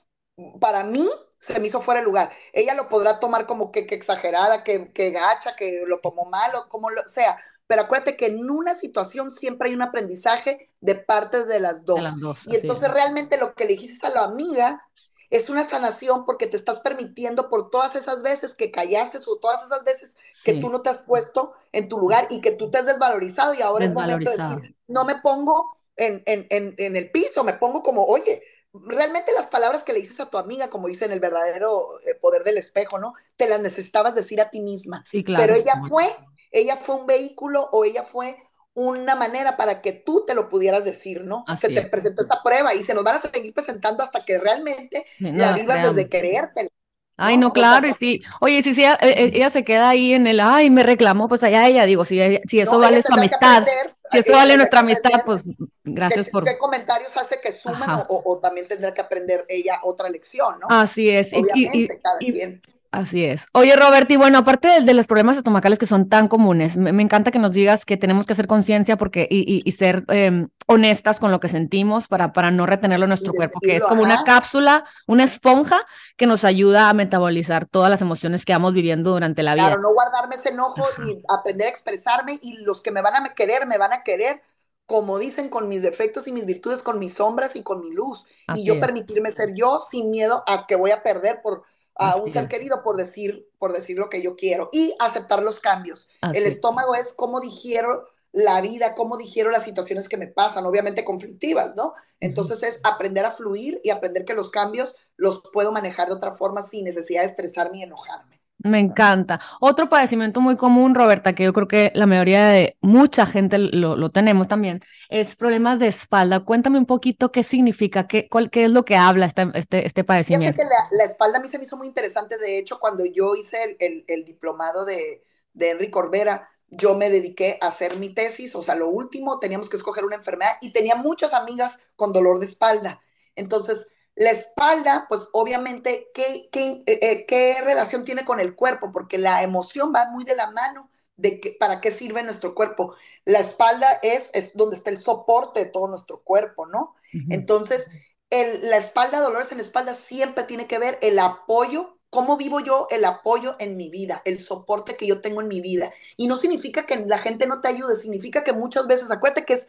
para 0.59 0.83
mí, 0.83 1.09
se 1.39 1.59
me 1.59 1.67
hizo 1.67 1.81
fuera 1.81 1.99
de 1.99 2.05
lugar. 2.05 2.31
Ella 2.53 2.75
lo 2.75 2.89
podrá 2.89 3.19
tomar 3.19 3.47
como 3.47 3.71
que, 3.71 3.87
que 3.87 3.95
exagerada, 3.95 4.63
que, 4.63 4.93
que, 4.93 5.09
gacha, 5.09 5.55
que 5.55 5.83
lo 5.87 5.99
tomó 5.99 6.25
mal, 6.25 6.51
o 6.53 6.69
como 6.69 6.91
lo 6.91 7.01
sea. 7.05 7.39
Pero 7.65 7.81
acuérdate 7.81 8.15
que 8.15 8.27
en 8.27 8.51
una 8.51 8.75
situación 8.75 9.31
siempre 9.31 9.69
hay 9.69 9.75
un 9.75 9.81
aprendizaje 9.81 10.69
de 10.79 10.93
parte 10.93 11.45
de 11.45 11.59
las 11.59 11.85
dos. 11.85 11.95
De 11.95 12.03
las 12.03 12.19
dos 12.19 12.41
y 12.45 12.55
entonces 12.55 12.91
realmente 12.91 13.39
lo 13.39 13.55
que 13.55 13.65
le 13.65 13.73
dijiste 13.73 14.05
a 14.05 14.11
la 14.11 14.25
amiga 14.25 14.87
es 15.33 15.49
una 15.49 15.63
sanación 15.63 16.27
porque 16.27 16.45
te 16.45 16.57
estás 16.57 16.79
permitiendo 16.79 17.49
por 17.49 17.71
todas 17.71 17.95
esas 17.95 18.21
veces 18.21 18.53
que 18.53 18.69
callaste 18.69 19.17
o 19.25 19.37
todas 19.37 19.65
esas 19.65 19.83
veces 19.83 20.15
que 20.43 20.53
tú 20.61 20.69
no 20.69 20.83
te 20.83 20.91
has 20.91 20.99
puesto 20.99 21.53
en 21.71 21.89
tu 21.89 21.97
lugar 21.97 22.27
y 22.29 22.39
que 22.39 22.51
tú 22.51 22.69
te 22.69 22.77
has 22.77 22.85
desvalorizado 22.85 23.55
y 23.55 23.61
ahora 23.63 23.85
es 23.85 23.93
momento 23.93 24.29
de 24.29 24.37
decir, 24.37 24.75
no 24.87 25.05
me 25.05 25.15
pongo 25.15 25.75
en, 25.95 26.21
en, 26.27 26.45
en, 26.51 26.75
en, 26.77 26.95
el 26.95 27.09
piso, 27.09 27.43
me 27.43 27.53
pongo 27.53 27.81
como, 27.81 28.05
oye, 28.05 28.43
realmente 28.73 29.31
las 29.33 29.47
palabras 29.47 29.83
que 29.83 29.93
le 29.93 30.01
dices 30.01 30.19
a 30.19 30.29
tu 30.29 30.37
amiga, 30.37 30.69
como 30.69 30.87
dice 30.87 31.05
en 31.05 31.11
el 31.13 31.19
verdadero 31.19 31.99
eh, 32.01 32.13
poder 32.13 32.43
del 32.43 32.59
espejo, 32.59 32.99
¿no? 32.99 33.15
Te 33.35 33.49
las 33.49 33.59
necesitabas 33.59 34.13
decir 34.13 34.39
a 34.39 34.51
ti 34.51 34.61
misma. 34.61 35.03
Sí, 35.03 35.23
claro. 35.23 35.43
Pero 35.43 35.55
ella 35.55 35.73
fue, 35.89 36.15
ella 36.51 36.77
fue 36.77 36.97
un 36.97 37.07
vehículo 37.07 37.69
o 37.71 37.85
ella 37.85 38.03
fue 38.03 38.37
una 38.75 39.15
manera 39.15 39.55
para 39.55 39.81
que 39.81 39.91
tú 39.91 40.23
te 40.25 40.33
lo 40.33 40.49
pudieras 40.49 40.83
decir, 40.83 41.23
¿no? 41.23 41.45
se 41.59 41.69
te 41.69 41.83
presentó 41.83 42.21
esta 42.21 42.41
prueba 42.43 42.73
y 42.73 42.83
se 42.83 42.93
nos 42.93 43.03
van 43.03 43.17
a 43.17 43.21
seguir 43.21 43.53
presentando 43.53 44.03
hasta 44.03 44.25
que 44.25 44.39
realmente 44.39 45.03
la 45.19 45.53
vivas 45.53 45.93
desde 45.93 46.09
quererte. 46.09 46.69
Ay, 47.15 47.37
no, 47.37 47.53
claro, 47.53 47.87
y 47.87 47.93
sí. 47.93 48.23
Oye, 48.41 48.63
si, 48.63 48.73
si 48.73 48.81
ella, 48.81 48.97
eh, 48.99 49.29
ella, 49.33 49.51
se 49.51 49.63
queda 49.63 49.89
ahí 49.89 50.13
en 50.13 50.25
el, 50.25 50.39
ay, 50.39 50.71
me 50.71 50.81
reclamó, 50.81 51.29
pues 51.29 51.43
allá 51.43 51.67
ella, 51.67 51.85
digo, 51.85 52.03
si, 52.05 52.19
si 52.47 52.59
eso 52.59 52.79
vale 52.79 53.03
su 53.03 53.13
amistad, 53.13 53.63
si 54.11 54.17
eso 54.17 54.33
vale 54.33 54.57
nuestra 54.57 54.79
amistad, 54.79 55.21
pues 55.23 55.47
gracias 55.83 56.27
por... 56.27 56.43
¿Qué 56.43 56.57
comentarios 56.57 57.15
hace 57.15 57.39
que 57.39 57.51
suman 57.51 58.05
o, 58.09 58.23
o, 58.25 58.39
también 58.39 58.67
tendrá 58.67 58.95
que 58.95 59.01
aprender 59.01 59.45
ella 59.47 59.79
otra 59.83 60.09
lección, 60.09 60.59
¿no? 60.59 60.67
Así 60.71 61.07
es. 61.07 61.33
Obviamente, 61.33 61.77
y, 61.77 61.87
cada 61.99 62.17
quien 62.17 62.61
Así 62.93 63.25
es. 63.25 63.47
Oye, 63.53 63.75
Robert, 63.75 64.09
y 64.11 64.17
bueno, 64.17 64.37
aparte 64.37 64.81
de, 64.81 64.93
los 64.93 65.07
problemas 65.07 65.35
estomacales 65.35 65.79
que 65.79 65.87
son 65.87 66.09
tan 66.09 66.27
comunes, 66.27 66.77
me, 66.77 67.01
encanta 67.01 67.31
que 67.31 67.39
nos 67.39 67.51
digas 67.51 67.85
que 67.85 67.97
tenemos 67.97 68.27
que 68.27 68.33
hacer 68.33 68.45
conciencia 68.45 68.97
porque 68.97 69.27
y, 69.31 69.63
y, 69.65 69.71
ser 69.71 70.05
eh, 70.09 70.45
honestas 70.67 71.19
con 71.19 71.31
lo 71.31 71.39
que 71.39 71.49
sentimos 71.49 72.07
para, 72.07 72.33
para 72.33 72.51
no 72.51 72.67
retenerlo 72.67 73.05
en 73.05 73.09
nuestro 73.09 73.33
cuerpo, 73.33 73.59
que 73.61 73.77
es 73.77 73.83
como 73.83 74.03
una 74.03 74.23
cápsula, 74.23 74.85
una 75.07 75.23
esponja 75.23 75.87
que 76.17 76.27
nos 76.27 76.45
ayuda 76.45 76.87
a 76.87 76.93
metabolizar 76.93 77.65
todas 77.65 77.89
las 77.89 78.01
emociones 78.03 78.45
que 78.45 78.53
vamos 78.53 78.73
viviendo 78.73 79.09
durante 79.09 79.41
la 79.41 79.55
vida. 79.55 79.69
Claro, 79.69 79.81
no 79.81 79.91
guardarme 79.91 80.35
ese 80.35 80.49
enojo 80.49 80.85
y 81.07 81.19
aprender 81.35 81.65
a 81.65 81.71
expresarme 81.71 82.37
y 82.43 82.59
los 82.59 82.81
que 82.81 82.91
me 82.91 83.01
van 83.01 83.15
a 83.15 83.33
querer, 83.33 83.65
me 83.65 83.79
van 83.79 83.93
a 83.93 84.03
querer 84.03 84.43
como 84.85 85.17
dicen, 85.17 85.49
con 85.49 85.69
mis 85.69 85.81
defectos 85.81 86.27
y 86.27 86.31
mis 86.31 86.45
virtudes, 86.45 86.79
con 86.79 86.99
mis 86.99 87.15
sombras 87.15 87.55
y 87.55 87.63
con 87.63 87.79
mi 87.79 87.91
luz. 87.91 88.25
y 88.53 88.65
yo 88.65 88.79
permitirme 88.79 89.31
ser 89.31 89.55
yo 89.55 89.81
sin 89.89 90.11
miedo 90.11 90.43
a 90.45 90.67
que 90.67 90.75
voy 90.75 90.91
a 90.91 91.01
perder 91.01 91.41
por 91.41 91.63
a 91.95 92.15
un 92.15 92.31
ser 92.31 92.47
querido 92.47 92.83
por 92.83 92.97
decir, 92.97 93.49
por 93.59 93.73
decir 93.73 93.97
lo 93.97 94.09
que 94.09 94.21
yo 94.21 94.35
quiero 94.35 94.69
y 94.71 94.95
aceptar 94.99 95.43
los 95.43 95.59
cambios. 95.59 96.07
El 96.33 96.45
estómago 96.45 96.95
es 96.95 97.13
cómo 97.13 97.39
digiero 97.39 98.05
la 98.31 98.61
vida, 98.61 98.95
cómo 98.95 99.15
digiero 99.15 99.51
las 99.51 99.63
situaciones 99.63 100.09
que 100.09 100.17
me 100.17 100.27
pasan, 100.27 100.65
obviamente 100.65 101.05
conflictivas, 101.05 101.75
¿no? 101.75 101.93
Entonces 102.19 102.63
es 102.63 102.79
aprender 102.83 103.25
a 103.25 103.31
fluir 103.31 103.79
y 103.83 103.91
aprender 103.91 104.25
que 104.25 104.33
los 104.33 104.49
cambios 104.49 104.95
los 105.17 105.43
puedo 105.53 105.71
manejar 105.71 106.07
de 106.07 106.15
otra 106.15 106.31
forma 106.31 106.63
sin 106.63 106.85
necesidad 106.85 107.21
de 107.21 107.27
estresarme 107.27 107.77
y 107.77 107.83
enojarme. 107.83 108.42
Me 108.63 108.79
encanta. 108.79 109.41
Otro 109.59 109.89
padecimiento 109.89 110.39
muy 110.39 110.55
común, 110.55 110.95
Roberta, 110.95 111.35
que 111.35 111.43
yo 111.43 111.53
creo 111.53 111.67
que 111.67 111.91
la 111.95 112.05
mayoría 112.05 112.47
de 112.47 112.77
mucha 112.81 113.25
gente 113.25 113.57
lo, 113.57 113.97
lo 113.97 114.09
tenemos 114.09 114.47
también, 114.47 114.79
es 115.09 115.35
problemas 115.35 115.79
de 115.79 115.87
espalda. 115.87 116.39
Cuéntame 116.39 116.79
un 116.79 116.85
poquito 116.85 117.31
qué 117.31 117.43
significa, 117.43 118.07
qué, 118.07 118.29
cuál, 118.29 118.49
qué 118.49 118.65
es 118.65 118.69
lo 118.71 118.85
que 118.85 118.95
habla 118.95 119.25
este, 119.25 119.47
este, 119.53 119.85
este 119.85 120.03
padecimiento. 120.05 120.57
Que 120.57 120.63
la, 120.63 120.87
la, 120.91 121.03
espalda 121.03 121.39
a 121.39 121.41
mí 121.41 121.49
se 121.49 121.57
me 121.57 121.65
hizo 121.65 121.75
muy 121.75 121.87
interesante. 121.87 122.37
De 122.37 122.57
hecho, 122.57 122.79
cuando 122.79 123.05
yo 123.05 123.35
hice 123.35 123.63
el, 123.63 123.75
el, 123.79 124.05
el 124.07 124.25
diplomado 124.25 124.85
de, 124.85 125.23
de 125.53 125.71
Henry 125.71 125.89
Corbera, 125.89 126.47
yo 126.69 126.95
me 126.95 127.09
dediqué 127.09 127.57
a 127.61 127.67
hacer 127.67 127.97
mi 127.97 128.13
tesis, 128.13 128.55
o 128.55 128.63
sea, 128.63 128.75
lo 128.75 128.89
último, 128.89 129.39
teníamos 129.39 129.69
que 129.69 129.77
escoger 129.77 130.05
una 130.05 130.15
enfermedad 130.15 130.53
y 130.61 130.71
tenía 130.71 130.95
muchas 130.95 131.33
amigas 131.33 131.79
con 131.95 132.13
dolor 132.13 132.39
de 132.39 132.47
espalda. 132.47 133.01
Entonces, 133.35 133.87
la 134.15 134.31
espalda, 134.31 135.05
pues 135.09 135.21
obviamente, 135.31 136.09
¿qué, 136.13 136.49
qué, 136.51 136.83
eh, 136.85 136.99
eh, 137.01 137.25
¿qué, 137.25 137.61
relación 137.63 138.05
tiene 138.05 138.25
con 138.25 138.39
el 138.39 138.55
cuerpo? 138.55 138.91
Porque 138.91 139.17
la 139.17 139.41
emoción 139.41 139.91
va 139.95 140.09
muy 140.11 140.23
de 140.23 140.35
la 140.35 140.51
mano 140.51 140.89
de 141.17 141.39
que, 141.39 141.51
para 141.51 141.81
qué 141.81 141.91
sirve 141.91 142.21
nuestro 142.23 142.53
cuerpo. 142.53 142.95
La 143.25 143.39
espalda 143.39 143.87
es, 144.03 144.29
es 144.33 144.55
donde 144.55 144.77
está 144.77 144.91
el 144.91 145.01
soporte 145.01 145.63
de 145.63 145.69
todo 145.69 145.87
nuestro 145.87 146.21
cuerpo, 146.21 146.65
¿no? 146.65 146.95
Entonces, 147.29 147.85
el, 148.31 148.67
la 148.69 148.77
espalda, 148.77 149.19
dolores 149.19 149.51
en 149.51 149.59
la 149.59 149.63
espalda, 149.63 149.93
siempre 149.93 150.43
tiene 150.43 150.65
que 150.65 150.79
ver 150.79 150.97
el 151.03 151.19
apoyo, 151.19 151.99
cómo 152.09 152.37
vivo 152.37 152.59
yo 152.59 152.87
el 152.89 153.05
apoyo 153.05 153.55
en 153.59 153.77
mi 153.77 153.89
vida, 153.89 154.23
el 154.25 154.43
soporte 154.43 154.95
que 154.95 155.05
yo 155.05 155.21
tengo 155.21 155.41
en 155.41 155.47
mi 155.47 155.61
vida. 155.61 155.91
Y 156.17 156.27
no 156.27 156.37
significa 156.37 156.87
que 156.87 156.97
la 157.05 157.19
gente 157.19 157.45
no 157.45 157.61
te 157.61 157.67
ayude, 157.67 157.95
significa 157.95 158.43
que 158.43 158.53
muchas 158.53 158.87
veces, 158.87 159.11
acuérdate 159.11 159.45
que 159.45 159.53
es, 159.53 159.67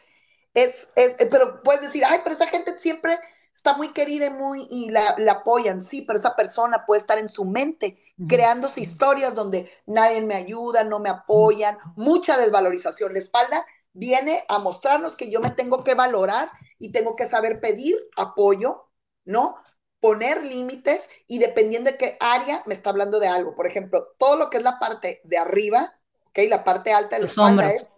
es, 0.54 0.88
es 0.96 1.16
pero 1.30 1.62
puedes 1.62 1.82
decir, 1.82 2.04
ay, 2.06 2.20
pero 2.24 2.34
esa 2.34 2.46
gente 2.46 2.78
siempre 2.78 3.18
está 3.54 3.76
muy 3.76 3.92
querida 3.92 4.26
y, 4.26 4.30
muy, 4.30 4.66
y 4.70 4.90
la, 4.90 5.14
la, 5.18 5.32
apoyan, 5.32 5.80
sí, 5.80 6.02
pero 6.02 6.18
esa 6.18 6.34
persona 6.34 6.84
puede 6.86 7.00
estar 7.00 7.18
en 7.18 7.28
su 7.28 7.44
mente 7.44 7.98
creándose 8.28 8.80
historias 8.80 9.34
donde 9.34 9.70
nadie 9.86 10.20
me 10.20 10.34
ayuda, 10.34 10.84
no 10.84 11.00
me 11.00 11.08
apoyan, 11.08 11.78
mucha 11.96 12.36
desvalorización. 12.36 13.12
La 13.12 13.18
espalda 13.18 13.64
viene 13.92 14.44
a 14.48 14.58
mostrarnos 14.58 15.16
que 15.16 15.30
yo 15.30 15.40
me 15.40 15.50
tengo 15.50 15.82
que 15.82 15.94
valorar 15.94 16.50
y 16.78 16.92
tengo 16.92 17.16
que 17.16 17.26
saber 17.26 17.60
pedir 17.60 17.96
apoyo, 18.16 18.88
¿no? 19.24 19.56
Poner 20.00 20.44
límites 20.44 21.08
y 21.26 21.38
dependiendo 21.38 21.90
de 21.90 21.96
qué 21.96 22.16
área 22.20 22.62
me 22.66 22.74
está 22.74 22.90
hablando 22.90 23.18
de 23.18 23.28
algo. 23.28 23.54
Por 23.54 23.66
ejemplo, 23.66 24.14
todo 24.18 24.36
lo 24.36 24.50
que 24.50 24.58
es 24.58 24.64
la 24.64 24.78
parte 24.78 25.20
de 25.24 25.38
arriba, 25.38 25.94
¿ok? 26.28 26.40
La 26.48 26.64
parte 26.64 26.92
alta 26.92 27.16
de 27.16 27.22
la 27.22 27.28
espalda 27.28 27.70
es 27.70 27.88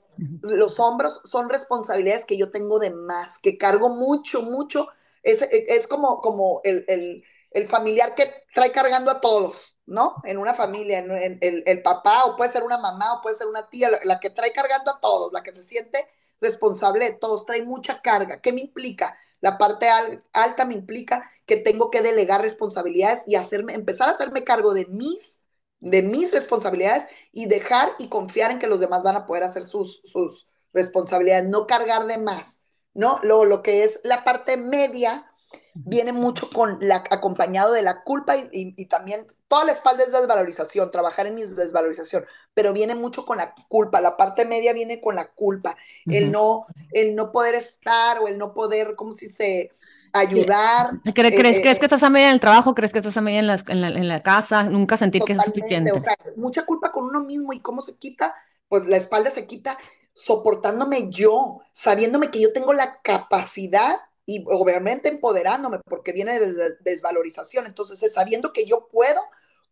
los 0.40 0.80
hombros 0.80 1.20
son 1.24 1.50
responsabilidades 1.50 2.24
que 2.24 2.38
yo 2.38 2.50
tengo 2.50 2.78
de 2.78 2.90
más, 2.90 3.38
que 3.38 3.58
cargo 3.58 3.90
mucho, 3.90 4.42
mucho 4.42 4.88
es, 5.26 5.86
como, 5.86 6.20
como 6.20 6.60
el, 6.64 7.22
familiar 7.66 8.14
que 8.14 8.32
trae 8.54 8.70
cargando 8.70 9.10
a 9.10 9.20
todos, 9.20 9.56
¿no? 9.86 10.16
En 10.24 10.38
una 10.38 10.54
familia, 10.54 10.98
en, 10.98 11.38
el, 11.40 11.82
papá, 11.82 12.24
o 12.24 12.36
puede 12.36 12.52
ser 12.52 12.62
una 12.62 12.78
mamá, 12.78 13.14
o 13.14 13.22
puede 13.22 13.36
ser 13.36 13.46
una 13.46 13.68
tía, 13.68 13.90
la, 14.04 14.20
que 14.20 14.30
trae 14.30 14.52
cargando 14.52 14.92
a 14.92 15.00
todos, 15.00 15.32
la 15.32 15.42
que 15.42 15.52
se 15.52 15.64
siente 15.64 16.06
responsable 16.40 17.06
de 17.06 17.16
todos, 17.16 17.44
trae 17.44 17.64
mucha 17.64 18.00
carga. 18.02 18.40
¿Qué 18.40 18.52
me 18.52 18.60
implica? 18.60 19.18
La 19.40 19.58
parte 19.58 19.86
alta 20.32 20.64
me 20.64 20.74
implica 20.74 21.28
que 21.44 21.56
tengo 21.56 21.90
que 21.90 22.02
delegar 22.02 22.40
responsabilidades 22.40 23.24
y 23.26 23.34
hacerme, 23.34 23.74
empezar 23.74 24.08
a 24.08 24.12
hacerme 24.12 24.44
cargo 24.44 24.74
de 24.74 24.86
mis, 24.86 25.40
de 25.80 26.02
mis 26.02 26.32
responsabilidades 26.32 27.06
y 27.32 27.46
dejar 27.46 27.90
y 27.98 28.08
confiar 28.08 28.50
en 28.50 28.58
que 28.58 28.66
los 28.66 28.80
demás 28.80 29.02
van 29.02 29.16
a 29.16 29.26
poder 29.26 29.44
hacer 29.44 29.64
sus, 29.64 30.02
sus 30.04 30.46
responsabilidades, 30.72 31.48
no 31.48 31.66
cargar 31.66 32.06
de 32.06 32.18
más. 32.18 32.55
¿No? 32.96 33.20
Lo, 33.22 33.44
lo 33.44 33.62
que 33.62 33.84
es 33.84 34.00
la 34.02 34.24
parte 34.24 34.56
media 34.56 35.26
viene 35.74 36.12
mucho 36.12 36.48
con 36.50 36.78
la, 36.80 37.04
acompañado 37.10 37.72
de 37.72 37.82
la 37.82 38.02
culpa 38.02 38.34
y, 38.50 38.86
también 38.86 39.26
toda 39.48 39.66
la 39.66 39.72
espalda 39.72 40.04
es 40.04 40.12
desvalorización, 40.12 40.90
trabajar 40.90 41.26
en 41.26 41.34
mi 41.34 41.42
desvalorización, 41.44 42.24
pero 42.54 42.72
viene 42.72 42.94
mucho 42.94 43.26
con 43.26 43.36
la 43.36 43.54
culpa, 43.68 44.00
la 44.00 44.16
parte 44.16 44.46
media 44.46 44.72
viene 44.72 45.00
con 45.00 45.14
la 45.14 45.28
culpa, 45.32 45.76
el, 46.06 46.32
no, 46.32 46.66
el 46.92 47.14
no 47.14 47.30
poder 47.30 47.54
estar 47.54 48.18
o 48.20 48.28
el 48.28 48.38
no 48.38 48.54
poder, 48.54 48.94
¿cómo 48.96 49.12
si 49.12 49.28
se 49.28 49.70
ayudar. 50.12 50.92
¿Crees, 51.14 51.60
¿crees, 51.60 51.78
que 51.78 51.84
estás 51.84 52.02
a 52.02 52.08
media 52.08 52.28
en 52.28 52.34
el 52.34 52.40
trabajo? 52.40 52.74
¿Crees 52.74 52.90
que 52.90 53.00
estás 53.00 53.18
a 53.18 53.20
media 53.20 53.40
en 53.40 53.46
la, 53.46 53.62
en 53.66 53.80
la, 53.82 53.88
en 53.88 54.08
la 54.08 54.22
casa? 54.22 54.62
Nunca 54.64 54.96
sentir 54.96 55.22
que 55.22 55.34
es 55.34 55.42
suficiente. 55.42 55.92
O 55.92 56.00
sea, 56.00 56.16
mucha 56.36 56.64
culpa 56.64 56.90
con 56.90 57.04
uno 57.04 57.22
mismo 57.22 57.52
y 57.52 57.60
cómo 57.60 57.82
se 57.82 57.94
quita, 57.96 58.34
pues 58.68 58.86
la 58.86 58.96
espalda 58.96 59.30
se 59.30 59.46
quita 59.46 59.76
soportándome 60.16 61.10
yo, 61.10 61.60
sabiéndome 61.72 62.30
que 62.30 62.40
yo 62.40 62.52
tengo 62.52 62.72
la 62.72 63.00
capacidad 63.02 63.96
y 64.24 64.44
obviamente 64.48 65.10
empoderándome 65.10 65.78
porque 65.84 66.12
viene 66.12 66.40
de 66.40 66.76
desvalorización. 66.80 67.66
Entonces, 67.66 68.02
es 68.02 68.14
sabiendo 68.14 68.52
que 68.52 68.64
yo 68.64 68.88
puedo 68.90 69.20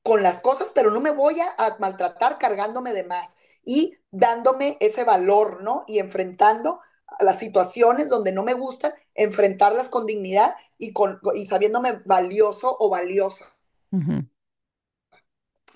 con 0.02 0.22
las 0.22 0.40
cosas, 0.40 0.68
pero 0.74 0.90
no 0.90 1.00
me 1.00 1.10
voy 1.10 1.40
a, 1.40 1.76
maltratar 1.80 2.38
cargándome 2.38 2.92
de 2.92 3.04
más 3.04 3.36
y 3.64 3.96
dándome 4.10 4.76
ese 4.80 5.02
valor, 5.02 5.62
¿no? 5.62 5.84
Y 5.88 5.98
enfrentando 5.98 6.80
a 7.06 7.24
las 7.24 7.38
situaciones 7.38 8.10
donde 8.10 8.30
no 8.30 8.42
me 8.42 8.52
gustan, 8.52 8.92
enfrentarlas 9.14 9.88
con 9.88 10.04
dignidad 10.04 10.54
y, 10.76 10.92
con, 10.92 11.20
y 11.34 11.46
sabiéndome 11.46 12.02
valioso 12.04 12.76
o 12.78 12.90
valiosa. 12.90 13.56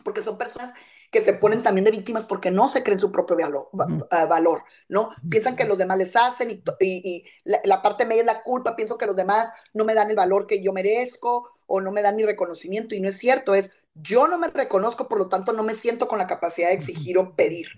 Porque 0.04 0.22
son 0.22 0.36
personas 0.36 0.74
que 1.10 1.22
se 1.22 1.32
ponen 1.32 1.62
también 1.62 1.84
de 1.84 1.90
víctimas 1.90 2.24
porque 2.24 2.50
no 2.50 2.70
se 2.70 2.82
creen 2.82 2.98
su 2.98 3.10
propio 3.10 3.36
valor, 3.36 3.68
ah, 4.10 4.26
valor 4.26 4.62
¿no? 4.88 5.10
Piensan 5.30 5.56
que 5.56 5.64
los 5.64 5.78
demás 5.78 5.98
les 5.98 6.14
hacen 6.16 6.50
y, 6.50 6.62
y, 6.80 7.24
la, 7.44 7.60
la, 7.64 7.82
parte 7.82 8.04
media 8.04 8.20
es 8.20 8.26
la 8.26 8.42
culpa, 8.42 8.76
pienso 8.76 8.98
que 8.98 9.06
los 9.06 9.16
demás 9.16 9.50
no 9.72 9.84
me 9.84 9.94
dan 9.94 10.10
el 10.10 10.16
valor 10.16 10.46
que 10.46 10.62
yo 10.62 10.72
merezco 10.72 11.50
o 11.66 11.80
no 11.80 11.92
me 11.92 12.02
dan 12.02 12.16
mi 12.16 12.24
reconocimiento 12.24 12.94
y 12.94 13.00
no 13.00 13.08
es 13.08 13.18
cierto, 13.18 13.54
es 13.54 13.70
yo 14.02 14.28
no 14.28 14.38
me 14.38 14.48
reconozco, 14.48 15.08
por 15.08 15.18
lo 15.18 15.28
tanto 15.28 15.52
no 15.52 15.62
me 15.62 15.74
siento 15.74 16.08
con 16.08 16.18
la 16.18 16.26
capacidad 16.26 16.68
de 16.68 16.74
exigir 16.74 17.18
o 17.18 17.34
pedir. 17.34 17.68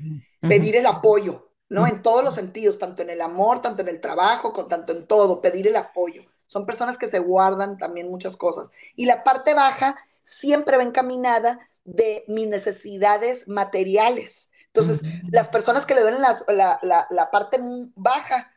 Pedir 0.40 0.77
el 0.77 0.87
apoyo, 0.87 1.51
¿no? 1.69 1.87
En 1.87 2.03
todos 2.03 2.25
los 2.25 2.35
sentidos, 2.35 2.79
tanto 2.79 3.03
en 3.03 3.11
el 3.11 3.21
amor, 3.21 3.62
tanto 3.62 3.83
en 3.83 3.88
el 3.88 4.01
trabajo, 4.01 4.53
con, 4.53 4.69
tanto 4.69 4.93
en 4.93 5.07
todo, 5.07 5.40
pedir 5.40 5.66
el 5.66 5.77
apoyo. 5.77 6.23
Son 6.47 6.66
personas 6.66 6.99
que 6.99 7.07
se 7.07 7.19
guardan 7.19 7.79
también 7.79 8.11
muchas 8.11 8.37
cosas. 8.37 8.71
Y 8.97 9.07
la 9.07 9.25
parte 9.25 9.55
baja 9.55 9.97
siempre 10.23 10.77
va 10.77 10.83
encaminada 10.83 11.59
de 11.85 12.25
mis 12.29 12.47
necesidades 12.49 13.49
materiales. 13.49 14.51
Entonces, 14.66 15.03
las 15.31 15.49
personas 15.49 15.87
que 15.87 15.95
le 15.95 16.03
duelen 16.03 16.23
la, 16.23 16.79
la, 16.83 17.07
la 17.11 17.31
parte 17.31 17.59
baja 17.97 18.53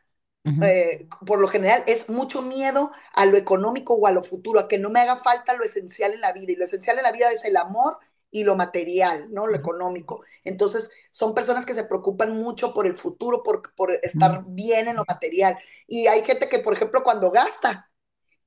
eh, 0.60 1.08
por 1.26 1.40
lo 1.40 1.48
general 1.48 1.82
es 1.86 2.08
mucho 2.08 2.42
miedo 2.42 2.90
a 3.14 3.26
lo 3.26 3.36
económico 3.36 3.94
o 3.94 4.06
a 4.06 4.12
lo 4.12 4.22
futuro, 4.22 4.60
a 4.60 4.68
que 4.68 4.78
no 4.78 4.90
me 4.90 5.00
haga 5.00 5.16
falta 5.16 5.54
lo 5.54 5.64
esencial 5.64 6.12
en 6.14 6.20
la 6.20 6.32
vida. 6.32 6.52
Y 6.52 6.56
lo 6.56 6.64
esencial 6.64 6.96
en 6.98 7.02
la 7.04 7.12
vida 7.12 7.30
es 7.32 7.44
el 7.44 7.56
amor 7.56 7.98
y 8.30 8.44
lo 8.44 8.56
material, 8.56 9.28
¿no? 9.32 9.46
Lo 9.46 9.56
económico. 9.56 10.24
Entonces, 10.44 10.90
son 11.10 11.34
personas 11.34 11.66
que 11.66 11.74
se 11.74 11.84
preocupan 11.84 12.32
mucho 12.36 12.72
por 12.74 12.86
el 12.86 12.98
futuro, 12.98 13.42
por, 13.42 13.74
por 13.74 13.92
estar 14.02 14.44
bien 14.46 14.88
en 14.88 14.96
lo 14.96 15.04
material. 15.06 15.58
Y 15.86 16.06
hay 16.06 16.24
gente 16.24 16.48
que, 16.48 16.58
por 16.60 16.74
ejemplo, 16.74 17.02
cuando 17.04 17.30
gasta, 17.30 17.90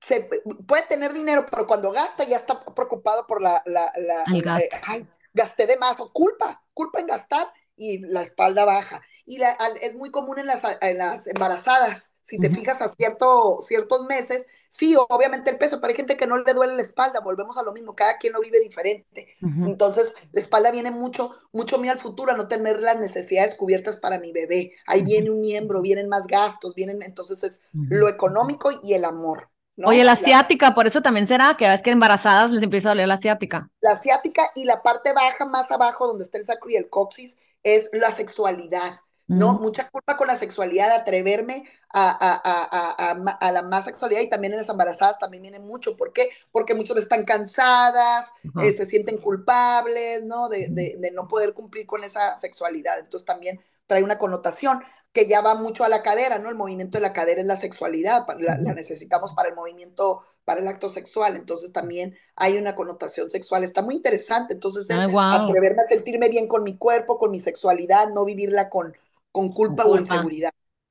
se, 0.08 0.30
puede 0.66 0.84
tener 0.84 1.14
dinero, 1.14 1.46
pero 1.50 1.68
cuando 1.68 1.92
gasta 1.92 2.24
ya 2.24 2.38
está 2.38 2.60
preocupado 2.60 3.28
por 3.28 3.42
la... 3.42 3.62
la, 3.66 3.92
eh, 4.34 4.70
ay, 4.84 5.08
gasté 5.34 5.68
de 5.68 5.78
más, 5.78 6.00
o 6.00 6.12
culpa, 6.12 6.64
culpa 6.74 7.00
en 7.00 7.08
gastar 7.08 7.48
y 7.76 8.00
la 8.00 8.24
espalda 8.24 8.66
baja. 8.66 9.02
Y 9.26 9.38
la, 9.38 9.56
es 9.82 9.96
muy 9.96 10.10
común 10.10 10.40
en 10.40 10.48
las, 10.48 10.62
en 10.82 10.98
las 10.98 11.28
embarazadas. 11.28 12.10
Si 12.24 12.38
te 12.40 12.50
fijas 12.50 12.82
a 12.82 12.92
cierto, 12.92 13.62
ciertos 13.66 14.06
meses, 14.06 14.48
sí, 14.68 14.98
obviamente 14.98 15.50
el 15.50 15.58
peso, 15.58 15.80
pero 15.80 15.92
hay 15.92 15.96
gente 15.96 16.18
que 16.18 16.28
no 16.28 16.38
le 16.38 16.54
duele 16.54 16.76
la 16.76 16.82
espalda, 16.82 17.22
volvemos 17.22 17.56
a 17.56 17.64
lo 17.64 17.72
mismo, 17.72 17.96
cada 17.96 18.18
quien 18.18 18.34
lo 18.34 18.42
vive 18.42 18.60
diferente. 18.60 19.38
Entonces, 19.42 20.14
la 20.34 20.42
espalda 20.42 20.70
viene 20.72 20.92
mucho, 20.92 21.32
mucho 21.54 21.78
mío 21.78 21.94
al 21.94 22.00
futuro, 22.00 22.34
a 22.34 22.36
no 22.36 22.50
tener 22.50 22.82
las 22.82 23.00
necesidades 23.00 23.56
cubiertas 23.56 23.96
para 23.96 24.20
mi 24.20 24.34
bebé. 24.34 24.74
Ahí 24.88 25.04
viene 25.04 25.30
un 25.30 25.40
miembro, 25.40 25.82
vienen 25.82 26.10
más 26.10 26.28
gastos, 26.28 26.76
vienen, 26.76 27.02
entonces 27.02 27.44
es 27.44 27.62
lo 27.72 28.10
económico 28.10 28.72
y 28.84 28.94
el 28.94 29.06
amor. 29.06 29.50
Oye, 29.86 30.04
la 30.04 30.14
asiática, 30.14 30.74
por 30.74 30.88
eso 30.88 31.02
también 31.02 31.28
será 31.28 31.56
que 31.56 31.66
a 31.66 31.70
veces 31.70 31.84
que 31.84 31.92
embarazadas 31.92 32.52
les 32.52 32.64
empieza 32.64 32.90
a 32.90 32.92
doler 32.92 33.08
la 33.08 33.14
asiática. 33.14 33.70
La 33.82 33.92
asiática 33.92 34.44
y 34.56 34.66
la 34.66 34.82
parte 34.82 35.14
baja, 35.14 35.46
más 35.46 35.70
abajo, 35.72 36.08
donde 36.08 36.24
está 36.24 36.40
el 36.40 36.46
sacro 36.46 36.70
y 36.70 36.76
el 36.76 36.90
coxis, 36.90 37.38
es 37.64 37.90
la 37.94 38.12
sexualidad, 38.12 39.00
¿no? 39.28 39.60
Mucha 39.60 39.90
culpa 39.90 40.16
con 40.16 40.28
la 40.28 40.38
sexualidad, 40.38 40.92
atreverme 40.92 41.66
a, 41.90 42.10
a, 42.10 43.12
a, 43.12 43.32
a, 43.32 43.52
la 43.52 43.62
más 43.62 43.86
sexualidad 43.86 44.22
y 44.22 44.30
también 44.30 44.54
en 44.54 44.60
las 44.60 44.70
embarazadas 44.70 45.20
también 45.20 45.44
viene 45.44 45.60
mucho. 45.60 45.98
¿Por 45.98 46.14
qué? 46.14 46.30
Porque 46.52 46.76
muchos 46.76 46.98
están 46.98 47.26
cansadas, 47.26 48.32
eh, 48.64 48.72
se 48.72 48.86
sienten 48.86 49.18
culpables, 49.18 50.24
¿no? 50.24 50.48
De, 50.48 50.70
de, 50.70 50.96
de, 50.98 51.12
no 51.12 51.28
poder 51.28 51.54
cumplir 51.54 51.86
con 51.86 52.04
esa 52.04 52.40
sexualidad. 52.40 53.00
Entonces 53.00 53.26
también 53.26 53.60
trae 53.86 54.04
una 54.04 54.18
connotación 54.18 54.82
que 55.12 55.28
ya 55.28 55.42
va 55.42 55.56
mucho 55.56 55.84
a 55.84 55.90
la 55.90 56.04
cadera, 56.04 56.40
¿no? 56.40 56.50
El 56.50 56.56
movimiento 56.56 56.98
de 56.98 57.02
la 57.02 57.14
cadera 57.14 57.42
es 57.42 57.48
la 57.48 57.58
sexualidad, 57.58 58.26
la, 58.40 58.58
la 58.58 58.74
necesitamos 58.74 59.34
para 59.34 59.50
el 59.50 59.56
movimiento 59.56 60.24
para 60.48 60.62
el 60.62 60.68
acto 60.70 60.88
sexual, 60.88 61.36
entonces 61.36 61.74
también 61.74 62.18
hay 62.38 62.58
una 62.58 62.74
connotación 62.74 63.30
sexual, 63.30 63.66
está 63.66 63.82
muy 63.82 63.96
interesante, 63.96 64.54
entonces 64.54 64.90
es 64.90 64.98
atreverme 64.98 65.82
a 65.82 65.86
sentirme 65.86 66.30
bien 66.30 66.48
con 66.48 66.64
mi 66.64 66.78
cuerpo, 66.78 67.20
con 67.20 67.32
mi 67.32 67.40
sexualidad, 67.42 68.12
no 68.14 68.24
vivirla 68.24 68.70
con, 68.70 68.96
con 69.38 69.52
culpa, 69.52 69.86
o 69.86 69.96
inseguridad. 70.00 70.50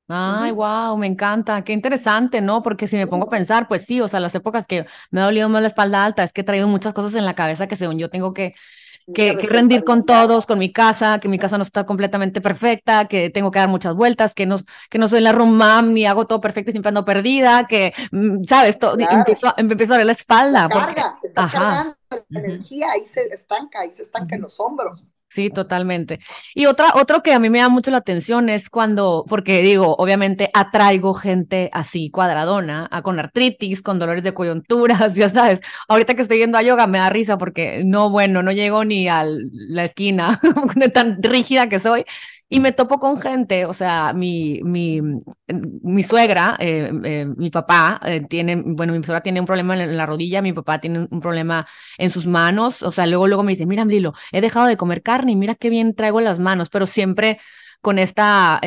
Ay, 0.09 0.52
wow, 0.52 0.96
me 0.96 1.09
encanta, 1.09 1.64
qué 1.64 1.72
interesante, 1.72 2.40
¿no? 2.40 2.62
Porque 2.62 2.87
si 2.87 2.96
me 2.96 3.09
pongo 3.09 3.26
a 3.26 3.30
pensar, 3.30 3.66
pues 3.66 3.85
sí, 3.85 4.00
o 4.00 4.06
sea, 4.06 4.20
las 4.20 4.37
épocas 4.37 4.68
que 4.68 4.87
me 5.11 5.20
ha 5.20 5.24
dolido 5.24 5.48
más 5.48 5.62
la 5.62 5.68
espalda 5.68 6.04
alta 6.04 6.22
es 6.22 6.32
que 6.32 6.42
he 6.42 6.44
traído 6.44 6.68
muchas 6.68 6.94
cosas 6.94 7.14
en 7.16 7.24
la 7.24 7.35
cabeza 7.35 7.66
que 7.66 7.74
según 7.74 7.98
yo 7.98 8.09
tengo 8.09 8.32
que 8.32 8.54
que, 9.14 9.35
rendir 9.35 9.85
con 9.85 10.04
todos, 10.04 10.46
con 10.46 10.59
mi 10.59 10.72
casa, 10.72 11.20
que 11.20 11.28
mi 11.28 11.38
casa 11.38 11.59
no 11.59 11.62
está 11.62 11.87
completamente 11.87 12.40
perfecta, 12.40 13.06
que 13.06 13.30
tengo 13.30 13.50
que 13.50 13.59
dar 13.59 13.68
muchas 13.68 13.94
vueltas, 13.94 14.35
que 14.35 14.46
no, 14.46 14.56
que 14.90 14.98
no 14.98 15.09
soy 15.09 15.20
la 15.20 15.32
room 15.32 15.56
mom 15.56 15.92
ni 15.92 16.06
hago 16.06 16.26
todo 16.26 16.40
perfecto 16.40 16.70
y 16.70 16.72
siempre 16.72 16.88
ando 16.88 17.04
perdida, 17.04 17.66
que, 17.68 17.92
mm, 18.11 18.44
¿sabes? 18.44 18.78
Todo, 18.78 18.96
empiezo, 18.98 19.54
empiezo, 19.56 19.94
a 19.94 19.98
ver 19.98 20.06
la 20.06 20.12
espalda. 20.12 20.62
La 20.62 20.68
carga, 20.68 21.18
está 21.22 21.48
cargando 21.48 21.96
la 22.28 22.40
energía, 22.40 22.90
ahí 22.92 23.02
se 23.12 23.22
estanca, 23.32 23.80
ahí 23.80 23.92
se 23.92 24.02
estanca 24.02 24.35
en 24.35 24.42
los 24.42 24.59
hombros. 24.59 25.04
Sí, 25.29 25.51
totalmente. 25.51 26.21
Y 26.55 26.67
otra, 26.67 26.93
otro 26.95 27.23
que 27.23 27.33
a 27.35 27.39
mí 27.39 27.51
me 27.51 27.59
da 27.59 27.69
mucho 27.69 27.91
la 27.91 27.99
atención 27.99 28.49
es 28.49 28.71
cuando, 28.71 29.25
porque 29.29 29.61
digo, 29.61 29.95
obviamente 29.99 30.49
atraigo 30.55 31.12
gente 31.15 31.69
así 31.75 32.11
cuadradona, 32.11 32.89
a, 32.91 33.03
con 33.03 33.19
artritis, 33.19 33.83
con 33.83 33.99
dolores 33.99 34.23
de 34.23 34.33
coyunturas, 34.33 35.15
ya 35.17 35.29
sabes. 35.29 35.61
Ahorita 35.89 36.15
que 36.15 36.23
estoy 36.23 36.39
yendo 36.39 36.57
a 36.57 36.62
yoga 36.62 36.87
me 36.87 36.99
da 36.99 37.11
risa 37.11 37.37
porque 37.37 37.83
no, 37.85 38.09
bueno, 38.09 38.43
no 38.43 38.53
llego 38.53 38.85
ni 38.85 39.09
a 39.09 39.25
la 39.27 39.85
esquina 39.85 40.41
de 40.77 40.89
tan 40.89 41.23
rígida 41.23 41.69
que 41.69 41.81
soy. 41.81 42.05
Y 42.48 42.61
me 42.61 42.70
topo 42.70 43.00
con 43.00 43.20
gente, 43.20 43.66
o 43.66 43.72
sea, 43.72 44.12
mi, 44.12 44.61
mi, 44.62 45.00
mi 45.82 46.02
suegra, 46.04 46.56
eh, 46.61 46.92
eh, 47.04 47.26
mi 47.37 47.50
papá 47.50 48.00
eh, 48.04 48.20
tiene, 48.20 48.62
bueno, 48.64 48.92
mi 48.92 49.02
suegra 49.02 49.20
tiene 49.20 49.40
un 49.40 49.46
problema 49.46 49.74
en 49.82 49.96
la 49.96 50.06
rodilla, 50.06 50.42
mi 50.42 50.52
papá 50.52 50.78
tiene 50.80 51.09
un 51.11 51.20
problema 51.20 51.66
en 51.98 52.11
sus 52.11 52.26
manos, 52.28 52.82
o 52.82 52.92
sea, 52.92 53.06
luego, 53.09 53.26
luego 53.26 53.42
me 53.42 53.50
dice, 53.50 53.66
mira, 53.66 53.85
Lilo, 53.85 54.12
he 54.30 54.40
dejado 54.40 54.66
de 54.68 54.76
comer 54.76 55.02
carne 55.02 55.32
y 55.32 55.37
mira 55.37 55.56
qué 55.56 55.70
bien 55.70 55.96
traigo 55.96 56.20
las 56.20 56.38
manos, 56.38 56.68
pero 56.68 56.87
siempre 56.87 57.40
con 57.80 57.98
esta 57.98 58.61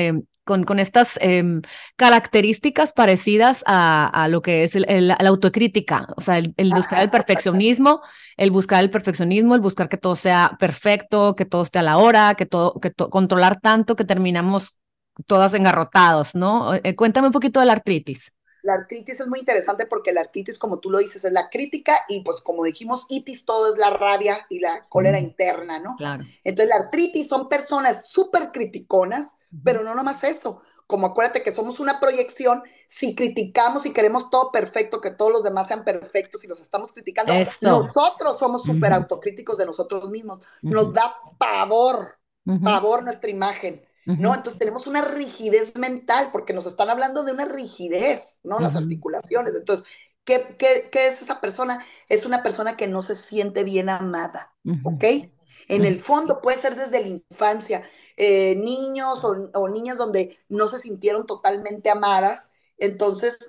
con, 0.49 0.63
con 0.63 0.79
estas 0.79 1.19
em, 1.21 1.61
características 1.95 2.91
parecidas 2.91 3.61
a, 3.67 4.07
a, 4.07 4.27
lo 4.27 4.41
que 4.41 4.63
es 4.63 4.73
el, 4.75 5.07
la 5.07 5.13
autocrítica, 5.13 6.07
o 6.17 6.21
sea, 6.21 6.39
el, 6.39 6.55
el 6.57 6.71
buscar 6.71 7.03
el 7.03 7.11
perfeccionismo, 7.11 8.01
el 8.35 8.49
buscar 8.49 8.83
el 8.83 8.89
perfeccionismo, 8.89 9.53
el 9.53 9.61
buscar 9.61 9.89
que 9.89 9.97
todo 9.97 10.15
sea 10.15 10.57
perfecto, 10.59 11.35
que 11.35 11.45
todo 11.45 11.61
esté 11.61 11.77
a 11.77 11.83
la 11.83 11.99
hora, 11.99 12.33
que 12.33 12.47
todo, 12.47 12.79
que 12.79 12.91
controlar 12.91 13.61
tanto 13.61 13.95
que 13.95 14.05
terminamos 14.05 14.79
todas 15.27 15.53
engarrotados, 15.53 16.33
¿no? 16.33 16.73
Eh, 16.73 16.95
cuéntame 16.95 17.27
un 17.27 17.33
poquito 17.33 17.59
de 17.59 17.67
la 17.67 17.73
artritis. 17.73 18.31
La 18.63 18.73
artritis 18.73 19.19
es 19.19 19.27
muy 19.27 19.37
interesante 19.37 19.85
porque 19.85 20.13
la 20.13 20.21
artritis, 20.21 20.57
como 20.57 20.79
tú 20.79 20.89
lo 20.89 20.97
dices, 20.97 21.23
es 21.23 21.31
la 21.31 21.51
crítica 21.51 21.95
y 22.09 22.23
pues 22.23 22.41
como 22.41 22.63
dijimos, 22.63 23.05
itis, 23.07 23.45
todo 23.45 23.71
es 23.71 23.79
la 23.79 23.91
rabia 23.91 24.47
y 24.49 24.61
la 24.61 24.87
cólera 24.89 25.19
interna, 25.19 25.77
¿no? 25.77 25.95
Claro. 25.95 26.23
Entonces 26.43 26.69
la 26.69 26.83
artritis 26.83 27.27
son 27.27 27.47
personas 27.49 28.09
súper 28.09 28.51
criticonas, 28.51 29.27
pero 29.63 29.83
no 29.83 29.95
nomás 29.95 30.23
eso, 30.23 30.61
como 30.87 31.07
acuérdate 31.07 31.43
que 31.43 31.51
somos 31.51 31.79
una 31.79 31.99
proyección, 31.99 32.63
si 32.87 33.13
criticamos 33.15 33.85
y 33.85 33.93
queremos 33.93 34.29
todo 34.29 34.51
perfecto, 34.51 35.01
que 35.01 35.11
todos 35.11 35.31
los 35.31 35.43
demás 35.43 35.67
sean 35.67 35.83
perfectos 35.83 36.43
y 36.43 36.47
los 36.47 36.59
estamos 36.59 36.91
criticando, 36.91 37.39
nosotros 37.61 38.39
somos 38.39 38.63
súper 38.63 38.93
autocríticos 38.93 39.57
de 39.57 39.67
nosotros 39.67 40.09
mismos, 40.09 40.39
nos 40.65 40.93
da 40.93 41.15
pavor, 41.37 42.15
pavor 42.63 43.03
nuestra 43.03 43.29
imagen. 43.29 43.85
¿No? 44.15 44.33
Entonces 44.33 44.57
tenemos 44.59 44.87
una 44.87 45.01
rigidez 45.03 45.75
mental, 45.77 46.29
porque 46.31 46.51
nos 46.53 46.65
están 46.65 46.89
hablando 46.89 47.23
de 47.23 47.31
una 47.31 47.45
rigidez, 47.45 48.39
¿no? 48.43 48.59
Las 48.59 48.75
articulaciones. 48.75 49.53
Entonces, 49.55 49.85
¿qué, 50.23 50.55
qué, 50.57 50.89
qué 50.91 51.07
es 51.07 51.21
esa 51.21 51.39
persona? 51.39 51.83
Es 52.07 52.25
una 52.25 52.43
persona 52.43 52.75
que 52.75 52.87
no 52.87 53.01
se 53.03 53.15
siente 53.15 53.63
bien 53.63 53.87
amada, 53.89 54.53
¿ok? 54.83 55.05
En 55.69 55.85
el 55.85 55.99
fondo 55.99 56.41
puede 56.41 56.59
ser 56.59 56.75
desde 56.75 57.01
la 57.01 57.07
infancia, 57.07 57.83
eh, 58.17 58.55
niños 58.55 59.23
o, 59.23 59.69
niñas 59.69 59.97
donde 59.97 60.37
no 60.49 60.67
se 60.67 60.79
sintieron 60.79 61.25
totalmente 61.25 61.89
amadas. 61.89 62.49
Entonces, 62.77 63.39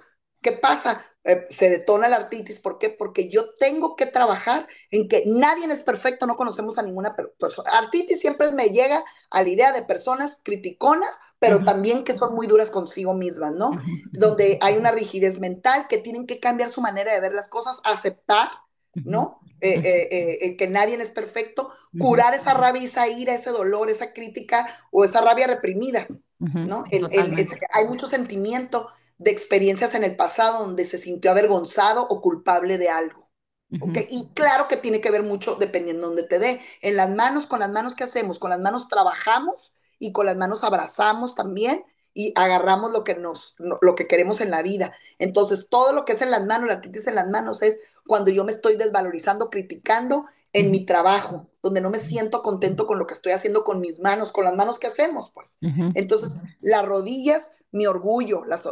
¿qué 0.40 0.52
pasa? 0.52 1.04
Eh, 1.24 1.46
se 1.50 1.68
detona 1.68 2.08
la 2.08 2.16
artritis. 2.16 2.60
¿Por 2.60 2.78
qué? 2.78 2.90
Porque 2.90 3.28
yo 3.28 3.56
tengo 3.58 3.96
que 3.96 4.06
trabajar 4.06 4.68
en 4.90 5.08
que 5.08 5.24
nadie 5.26 5.66
es 5.66 5.82
perfecto, 5.82 6.26
no 6.26 6.36
conocemos 6.36 6.78
a 6.78 6.82
ninguna 6.82 7.16
persona. 7.38 7.70
Artritis 7.72 8.20
siempre 8.20 8.52
me 8.52 8.68
llega 8.68 9.04
a 9.30 9.42
la 9.42 9.48
idea 9.48 9.72
de 9.72 9.82
personas 9.82 10.38
criticonas 10.42 11.18
pero 11.40 11.64
también 11.64 12.04
que 12.04 12.14
son 12.14 12.34
muy 12.34 12.46
duras 12.46 12.68
consigo 12.68 13.14
mismas, 13.14 13.52
¿no? 13.54 13.70
Donde 14.12 14.58
hay 14.60 14.76
una 14.76 14.92
rigidez 14.92 15.40
mental, 15.40 15.86
que 15.88 15.96
tienen 15.96 16.26
que 16.26 16.38
cambiar 16.38 16.70
su 16.70 16.82
manera 16.82 17.14
de 17.14 17.20
ver 17.20 17.32
las 17.32 17.48
cosas, 17.48 17.78
aceptar, 17.82 18.50
¿no? 18.92 19.40
Eh, 19.62 19.80
eh, 19.84 20.38
eh, 20.40 20.56
que 20.56 20.68
nadie 20.68 20.96
es 20.96 21.10
perfecto, 21.10 21.70
curar 21.98 22.34
esa 22.34 22.54
rabia, 22.54 22.82
esa 22.82 23.08
ira, 23.08 23.34
ese 23.34 23.50
dolor, 23.50 23.90
esa 23.90 24.12
crítica 24.12 24.66
o 24.90 25.04
esa 25.04 25.20
rabia 25.20 25.46
reprimida, 25.46 26.06
¿no? 26.38 26.84
hay 27.72 27.86
mucho 27.86 28.08
sentimiento 28.08 28.88
de 29.18 29.30
experiencias 29.30 29.94
en 29.94 30.04
el 30.04 30.16
pasado 30.16 30.60
donde 30.64 30.86
se 30.86 30.98
sintió 30.98 31.30
avergonzado 31.30 32.06
o 32.08 32.22
culpable 32.22 32.78
de 32.78 32.88
algo. 32.88 33.28
¿okay? 33.80 34.06
Y 34.08 34.30
claro 34.32 34.66
que 34.66 34.78
tiene 34.78 35.02
que 35.02 35.10
ver 35.10 35.22
mucho 35.22 35.56
dependiendo 35.56 36.08
de 36.08 36.14
dónde 36.14 36.22
te 36.28 36.38
dé. 36.38 36.60
En 36.80 36.96
las 36.96 37.10
manos, 37.10 37.44
con 37.44 37.60
las 37.60 37.70
manos, 37.70 37.94
¿qué 37.94 38.04
hacemos? 38.04 38.38
Con 38.38 38.50
las 38.50 38.60
manos 38.60 38.88
trabajamos 38.88 39.74
y 39.98 40.12
con 40.12 40.24
las 40.24 40.36
manos 40.36 40.64
abrazamos 40.64 41.34
también 41.34 41.84
y 42.20 42.32
agarramos 42.36 42.92
lo 42.92 43.02
que 43.02 43.14
nos 43.14 43.54
lo 43.58 43.94
que 43.94 44.06
queremos 44.06 44.40
en 44.40 44.50
la 44.50 44.62
vida. 44.62 44.92
Entonces, 45.18 45.68
todo 45.70 45.92
lo 45.92 46.04
que 46.04 46.12
es 46.12 46.22
en 46.22 46.30
las 46.30 46.44
manos, 46.44 46.68
la 46.68 46.74
artritis 46.74 47.06
en 47.06 47.14
las 47.14 47.28
manos 47.28 47.62
es 47.62 47.78
cuando 48.06 48.30
yo 48.30 48.44
me 48.44 48.52
estoy 48.52 48.76
desvalorizando, 48.76 49.48
criticando 49.48 50.26
en 50.52 50.70
mi 50.70 50.84
trabajo, 50.84 51.48
donde 51.62 51.80
no 51.80 51.90
me 51.90 51.98
siento 51.98 52.42
contento 52.42 52.86
con 52.86 52.98
lo 52.98 53.06
que 53.06 53.14
estoy 53.14 53.32
haciendo 53.32 53.64
con 53.64 53.80
mis 53.80 54.00
manos, 54.00 54.32
con 54.32 54.44
las 54.44 54.54
manos 54.54 54.78
que 54.78 54.88
hacemos, 54.88 55.30
pues. 55.32 55.58
Entonces, 55.94 56.36
las 56.60 56.84
rodillas, 56.84 57.50
mi 57.70 57.86
orgullo, 57.86 58.44
las, 58.44 58.64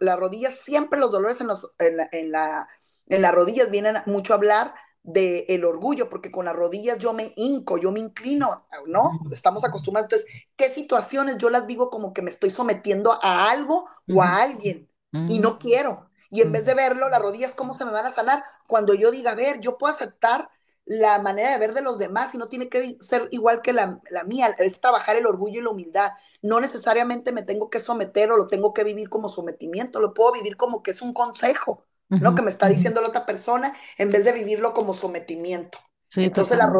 las, 0.00 0.18
rodillas, 0.18 0.58
siempre 0.58 0.98
los 0.98 1.12
dolores 1.12 1.40
en, 1.40 1.48
los, 1.48 1.70
en, 1.78 1.96
la, 1.98 2.08
en, 2.10 2.32
la, 2.32 2.68
en 3.08 3.22
las 3.22 3.34
rodillas 3.34 3.70
vienen 3.70 3.96
mucho 4.06 4.32
a 4.32 4.36
hablar 4.36 4.74
del 5.06 5.44
el 5.48 5.64
orgullo, 5.64 6.10
porque 6.10 6.30
con 6.30 6.44
las 6.44 6.54
rodillas 6.54 6.98
yo 6.98 7.12
me 7.12 7.32
hinco, 7.36 7.78
yo 7.78 7.92
me 7.92 8.00
inclino, 8.00 8.66
¿no? 8.86 9.20
Estamos 9.30 9.64
acostumbrados. 9.64 10.10
Entonces, 10.12 10.42
¿qué 10.56 10.68
situaciones 10.70 11.38
yo 11.38 11.48
las 11.48 11.66
vivo 11.66 11.90
como 11.90 12.12
que 12.12 12.22
me 12.22 12.30
estoy 12.30 12.50
sometiendo 12.50 13.18
a 13.22 13.50
algo 13.50 13.86
o 14.12 14.22
a 14.22 14.42
alguien 14.42 14.90
y 15.28 15.38
no 15.38 15.58
quiero? 15.58 16.10
Y 16.28 16.42
en 16.42 16.50
vez 16.50 16.66
de 16.66 16.74
verlo, 16.74 17.08
las 17.08 17.22
rodillas, 17.22 17.52
¿cómo 17.54 17.74
se 17.74 17.84
me 17.84 17.92
van 17.92 18.04
a 18.04 18.12
sanar? 18.12 18.42
Cuando 18.66 18.94
yo 18.94 19.12
diga, 19.12 19.30
a 19.30 19.36
ver, 19.36 19.60
yo 19.60 19.78
puedo 19.78 19.94
aceptar 19.94 20.50
la 20.84 21.20
manera 21.20 21.52
de 21.52 21.58
ver 21.58 21.72
de 21.72 21.82
los 21.82 21.98
demás 21.98 22.34
y 22.34 22.38
no 22.38 22.48
tiene 22.48 22.68
que 22.68 22.96
ser 23.00 23.28
igual 23.30 23.62
que 23.62 23.72
la, 23.72 24.00
la, 24.10 24.24
mía, 24.24 24.54
es 24.58 24.80
trabajar 24.80 25.16
el 25.16 25.26
orgullo 25.26 25.60
y 25.60 25.62
la 25.62 25.70
humildad. 25.70 26.12
No 26.42 26.60
necesariamente 26.60 27.32
me 27.32 27.42
tengo 27.42 27.70
que 27.70 27.80
someter 27.80 28.30
o 28.32 28.36
lo 28.36 28.48
tengo 28.48 28.74
que 28.74 28.84
vivir 28.84 29.08
como 29.08 29.28
sometimiento, 29.28 30.00
lo 30.00 30.14
puedo 30.14 30.32
vivir 30.32 30.56
como 30.56 30.82
que 30.82 30.90
es 30.90 31.00
un 31.00 31.12
consejo, 31.12 31.85
¿no? 32.08 32.34
Que 32.34 32.42
me 32.42 32.50
está 32.50 32.68
diciendo 32.68 33.00
la 33.00 33.08
otra 33.08 33.26
persona 33.26 33.74
en 33.98 34.10
vez 34.10 34.24
de 34.24 34.32
vivirlo 34.32 34.74
como 34.74 34.94
sometimiento. 34.94 35.78
Entonces 36.14 36.56
la 36.56 36.70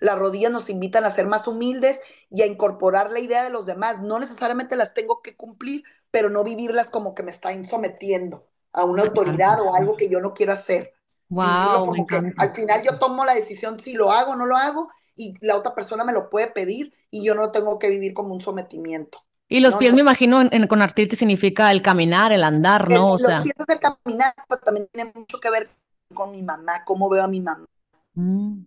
las 0.00 0.18
rodillas 0.18 0.52
nos 0.52 0.70
invitan 0.70 1.04
a 1.04 1.10
ser 1.10 1.26
más 1.26 1.48
humildes 1.48 2.00
y 2.30 2.42
a 2.42 2.46
incorporar 2.46 3.10
la 3.10 3.20
idea 3.20 3.42
de 3.42 3.50
los 3.50 3.66
demás. 3.66 4.00
No 4.00 4.18
necesariamente 4.18 4.76
las 4.76 4.94
tengo 4.94 5.22
que 5.22 5.36
cumplir, 5.36 5.82
pero 6.10 6.30
no 6.30 6.44
vivirlas 6.44 6.88
como 6.88 7.14
que 7.14 7.22
me 7.22 7.30
están 7.30 7.64
sometiendo 7.64 8.46
a 8.72 8.84
una 8.84 9.02
autoridad 9.02 9.60
o 9.60 9.74
algo 9.74 9.96
que 9.96 10.08
yo 10.08 10.20
no 10.20 10.34
quiero 10.34 10.52
hacer. 10.52 10.94
Wow, 11.28 11.94
al 12.38 12.50
final 12.52 12.82
yo 12.82 12.98
tomo 12.98 13.24
la 13.24 13.34
decisión 13.34 13.78
si 13.80 13.94
lo 13.94 14.12
hago 14.12 14.32
o 14.32 14.36
no 14.36 14.46
lo 14.46 14.56
hago 14.56 14.88
y 15.14 15.34
la 15.44 15.56
otra 15.56 15.74
persona 15.74 16.04
me 16.04 16.12
lo 16.12 16.30
puede 16.30 16.46
pedir 16.48 16.94
y 17.10 17.24
yo 17.24 17.34
no 17.34 17.52
tengo 17.52 17.78
que 17.78 17.90
vivir 17.90 18.14
como 18.14 18.32
un 18.32 18.40
sometimiento. 18.40 19.22
Y 19.48 19.60
los 19.60 19.76
pies, 19.76 19.94
me 19.94 20.02
imagino, 20.02 20.42
con 20.68 20.82
artritis 20.82 21.18
significa 21.18 21.70
el 21.70 21.80
caminar, 21.80 22.32
el 22.32 22.44
andar, 22.44 22.90
¿no? 22.90 23.12
o 23.12 23.18
los 23.18 23.42
pies 23.42 23.54
es 23.58 23.68
el 23.68 23.78
caminar, 23.78 24.34
pero 24.46 24.60
también 24.60 24.88
tiene 24.92 25.10
mucho 25.14 25.40
que 25.40 25.50
ver 25.50 25.70
con 26.12 26.32
mi 26.32 26.42
mamá, 26.42 26.84
cómo 26.84 27.08
veo 27.08 27.24
a 27.24 27.28
mi 27.28 27.40
mamá. 27.40 27.66
Mm. 28.14 28.64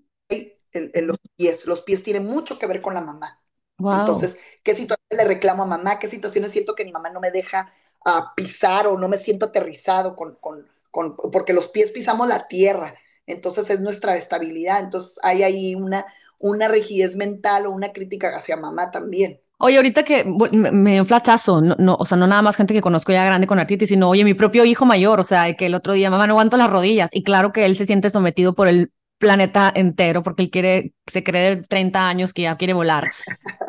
los 1.03 1.17
pies, 1.35 1.65
los 1.65 1.81
pies 1.81 2.01
tienen 2.01 2.25
mucho 2.25 2.57
que 2.57 2.67
ver 2.67 2.81
con 2.81 2.93
la 2.95 3.01
mamá. 3.01 3.39
Entonces, 3.77 4.37
¿qué 4.63 4.75
situaciones 4.75 5.17
le 5.17 5.23
reclamo 5.25 5.63
a 5.63 5.67
mamá? 5.67 5.99
¿Qué 5.99 6.07
situaciones 6.07 6.51
siento 6.51 6.75
que 6.75 6.85
mi 6.85 6.91
mamá 6.91 7.09
no 7.09 7.19
me 7.19 7.31
deja 7.31 7.71
a 8.05 8.33
pisar 8.35 8.87
o 8.87 8.97
no 8.97 9.07
me 9.07 9.17
siento 9.17 9.47
aterrizado 9.47 10.15
con, 10.15 10.35
con, 10.35 10.67
con, 10.89 11.15
porque 11.15 11.53
los 11.53 11.67
pies 11.67 11.91
pisamos 11.91 12.27
la 12.27 12.47
tierra, 12.47 12.95
entonces 13.25 13.69
es 13.69 13.79
nuestra 13.79 14.17
estabilidad, 14.17 14.79
entonces 14.79 15.17
hay 15.23 15.43
ahí 15.43 15.75
una, 15.75 16.05
una 16.39 16.67
rigidez 16.67 17.15
mental 17.15 17.65
o 17.65 17.71
una 17.71 17.93
crítica 17.93 18.35
hacia 18.35 18.57
mamá 18.57 18.91
también. 18.91 19.40
Oye, 19.63 19.77
ahorita 19.77 20.03
que 20.03 20.25
me 20.51 20.91
dio 20.93 21.01
un 21.01 21.07
flachazo, 21.07 21.61
no, 21.61 21.75
no, 21.77 21.95
o 21.99 22.05
sea, 22.05 22.17
no 22.17 22.25
nada 22.25 22.41
más 22.41 22.55
gente 22.55 22.73
que 22.73 22.81
conozco 22.81 23.11
ya 23.11 23.23
grande 23.23 23.45
con 23.47 23.59
artritis, 23.59 23.89
sino, 23.89 24.09
oye, 24.09 24.23
mi 24.23 24.33
propio 24.33 24.65
hijo 24.65 24.85
mayor, 24.85 25.19
o 25.19 25.23
sea, 25.23 25.53
que 25.55 25.67
el 25.67 25.75
otro 25.75 25.93
día, 25.93 26.09
mamá, 26.09 26.25
no 26.25 26.33
aguanto 26.33 26.57
las 26.57 26.69
rodillas, 26.69 27.09
y 27.13 27.23
claro 27.23 27.51
que 27.51 27.65
él 27.65 27.75
se 27.75 27.85
siente 27.85 28.09
sometido 28.09 28.55
por 28.55 28.67
el 28.67 28.91
planeta 29.21 29.71
entero 29.73 30.23
porque 30.23 30.41
él 30.41 30.49
quiere, 30.49 30.93
se 31.05 31.23
cree 31.23 31.55
de 31.55 31.61
30 31.63 32.09
años 32.09 32.33
que 32.33 32.41
ya 32.41 32.57
quiere 32.57 32.73
volar. 32.73 33.05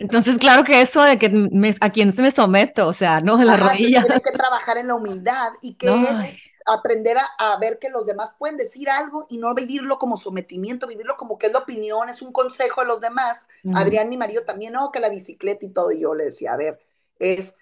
Entonces, 0.01 0.39
claro 0.39 0.65
que 0.65 0.81
eso 0.81 1.03
de 1.03 1.19
que 1.19 1.29
me, 1.29 1.75
a 1.81 1.91
quién 1.91 2.11
se 2.11 2.23
me 2.23 2.31
someto, 2.33 2.89
o 2.89 2.93
sea, 2.93 3.21
no, 3.21 3.39
en 3.39 3.47
las 3.47 3.61
rodillas. 3.61 4.07
Tienes 4.07 4.25
que 4.25 4.37
trabajar 4.37 4.79
en 4.79 4.89
la 4.89 4.95
humildad 4.97 5.53
y 5.61 5.75
que 5.75 5.89
es 5.89 6.52
aprender 6.67 7.17
a, 7.17 7.57
ver 7.59 7.79
que 7.79 7.89
los 7.89 8.07
demás 8.07 8.35
pueden 8.39 8.57
decir 8.57 8.91
algo 8.91 9.27
y 9.29 9.39
no 9.39 9.55
vivirlo 9.55 9.99
como 9.99 10.17
sometimiento, 10.17 10.87
vivirlo 10.87 11.17
como 11.17 11.39
que 11.39 11.47
es 11.47 11.53
la 11.53 11.61
opinión, 11.61 12.09
es 12.09 12.23
un 12.23 12.33
consejo 12.33 12.83
de 12.83 12.89
los 12.89 13.01
demás. 13.01 13.47
Adrián, 13.75 14.09
mi 14.09 14.17
marido, 14.17 14.45
también, 14.45 14.73
no, 14.73 14.91
que 14.93 15.01
la 15.01 15.09
bicicleta 15.09 15.67
y 15.67 15.71
todo. 15.71 15.93
Y 15.93 16.01
yo 16.01 16.15
le 16.15 16.25
decía, 16.25 16.53
a 16.53 16.57
ver, 16.57 16.81
es 17.19 17.55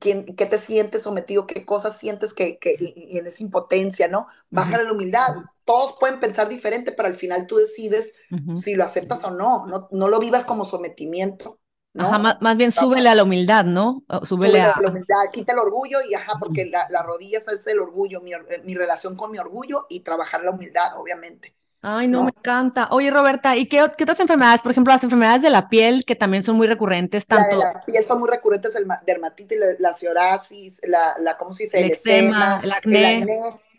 ¿Quién, 0.00 0.24
¿Qué 0.24 0.46
te 0.46 0.58
sientes 0.58 1.02
sometido? 1.02 1.46
¿Qué 1.46 1.64
cosas 1.64 1.98
sientes 1.98 2.34
que, 2.34 2.58
que 2.58 2.74
y, 2.78 3.16
en 3.18 3.26
esa 3.26 3.42
impotencia, 3.42 4.08
no? 4.08 4.26
Baja 4.50 4.82
la 4.82 4.92
humildad. 4.92 5.28
Todos 5.64 5.94
pueden 6.00 6.18
pensar 6.18 6.48
diferente, 6.48 6.92
pero 6.92 7.08
al 7.08 7.14
final 7.14 7.46
tú 7.46 7.56
decides 7.56 8.14
si 8.62 8.74
lo 8.74 8.84
aceptas 8.84 9.22
o 9.22 9.30
no. 9.30 9.66
no. 9.66 9.88
No 9.92 10.08
lo 10.08 10.18
vivas 10.18 10.44
como 10.44 10.64
sometimiento. 10.64 11.60
¿No? 11.94 12.06
Ajá, 12.06 12.38
más, 12.40 12.56
bien 12.56 12.70
súbele 12.70 13.08
a 13.08 13.14
la 13.14 13.22
humildad, 13.22 13.64
¿no? 13.64 14.04
Súbele, 14.22 14.60
a... 14.60 14.74
la 14.80 14.88
humildad, 14.90 15.16
quita 15.32 15.52
el 15.52 15.60
orgullo 15.60 15.98
y 16.08 16.14
ajá, 16.14 16.34
porque 16.38 16.66
la, 16.66 16.86
la 16.90 17.02
rodilla 17.02 17.38
es 17.38 17.66
el 17.66 17.80
orgullo, 17.80 18.20
mi, 18.20 18.32
mi 18.64 18.74
relación 18.74 19.16
con 19.16 19.30
mi 19.30 19.38
orgullo 19.38 19.86
y 19.88 20.00
trabajar 20.00 20.44
la 20.44 20.50
humildad, 20.50 20.98
obviamente. 20.98 21.54
Ay, 21.86 22.08
no, 22.08 22.22
me 22.22 22.32
encanta. 22.34 22.88
Oye, 22.92 23.10
Roberta, 23.10 23.58
¿y 23.58 23.66
qué, 23.66 23.82
otras 23.82 24.18
enfermedades? 24.18 24.62
Por 24.62 24.72
ejemplo, 24.72 24.90
las 24.90 25.04
enfermedades 25.04 25.42
de 25.42 25.50
la 25.50 25.68
piel, 25.68 26.06
que 26.06 26.16
también 26.16 26.42
son 26.42 26.56
muy 26.56 26.66
recurrentes, 26.66 27.26
tanto... 27.26 27.58
La 27.58 27.68
de 27.68 27.74
la 27.74 27.84
piel 27.84 28.02
son 28.06 28.20
muy 28.20 28.30
recurrentes, 28.30 28.74
el 28.74 28.86
dermatitis, 29.06 29.58
la, 29.78 29.92
psoriasis, 29.92 30.80
la, 30.84 31.14
la, 31.18 31.36
¿cómo 31.36 31.52
se 31.52 31.64
dice? 31.64 31.80
El, 31.80 31.92
eczema, 31.92 32.60
el, 32.62 32.72
acné. 32.72 33.26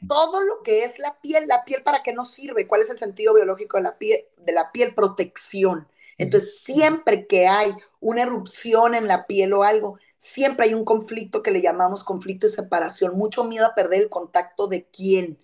Todo 0.08 0.42
lo 0.42 0.62
que 0.62 0.84
es 0.84 1.00
la 1.00 1.20
piel, 1.20 1.48
la 1.48 1.66
piel 1.66 1.82
para 1.82 2.04
qué 2.04 2.14
nos 2.14 2.32
sirve, 2.32 2.68
cuál 2.68 2.82
es 2.82 2.92
el 2.92 3.00
sentido 3.00 3.34
biológico 3.34 3.78
de 3.78 3.84
la 3.84 3.98
piel, 3.98 4.20
de 4.38 4.54
la 4.54 4.72
piel, 4.72 4.94
protección. 4.94 5.88
Entonces, 6.18 6.62
siempre 6.64 7.28
que 7.28 7.48
hay 7.48 7.74
una 8.00 8.24
erupción 8.24 8.96
en 8.96 9.08
la 9.08 9.26
piel 9.28 9.54
o 9.54 9.64
algo, 9.64 9.98
siempre 10.18 10.66
hay 10.66 10.74
un 10.74 10.86
conflicto 10.86 11.44
que 11.44 11.52
le 11.52 11.62
llamamos 11.62 12.04
conflicto 12.04 12.48
de 12.48 12.54
separación, 12.54 13.18
mucho 13.18 13.44
miedo 13.46 13.66
a 13.66 13.76
perder 13.76 14.02
el 14.04 14.10
contacto 14.10 14.68
de 14.68 14.86
quién, 14.90 15.40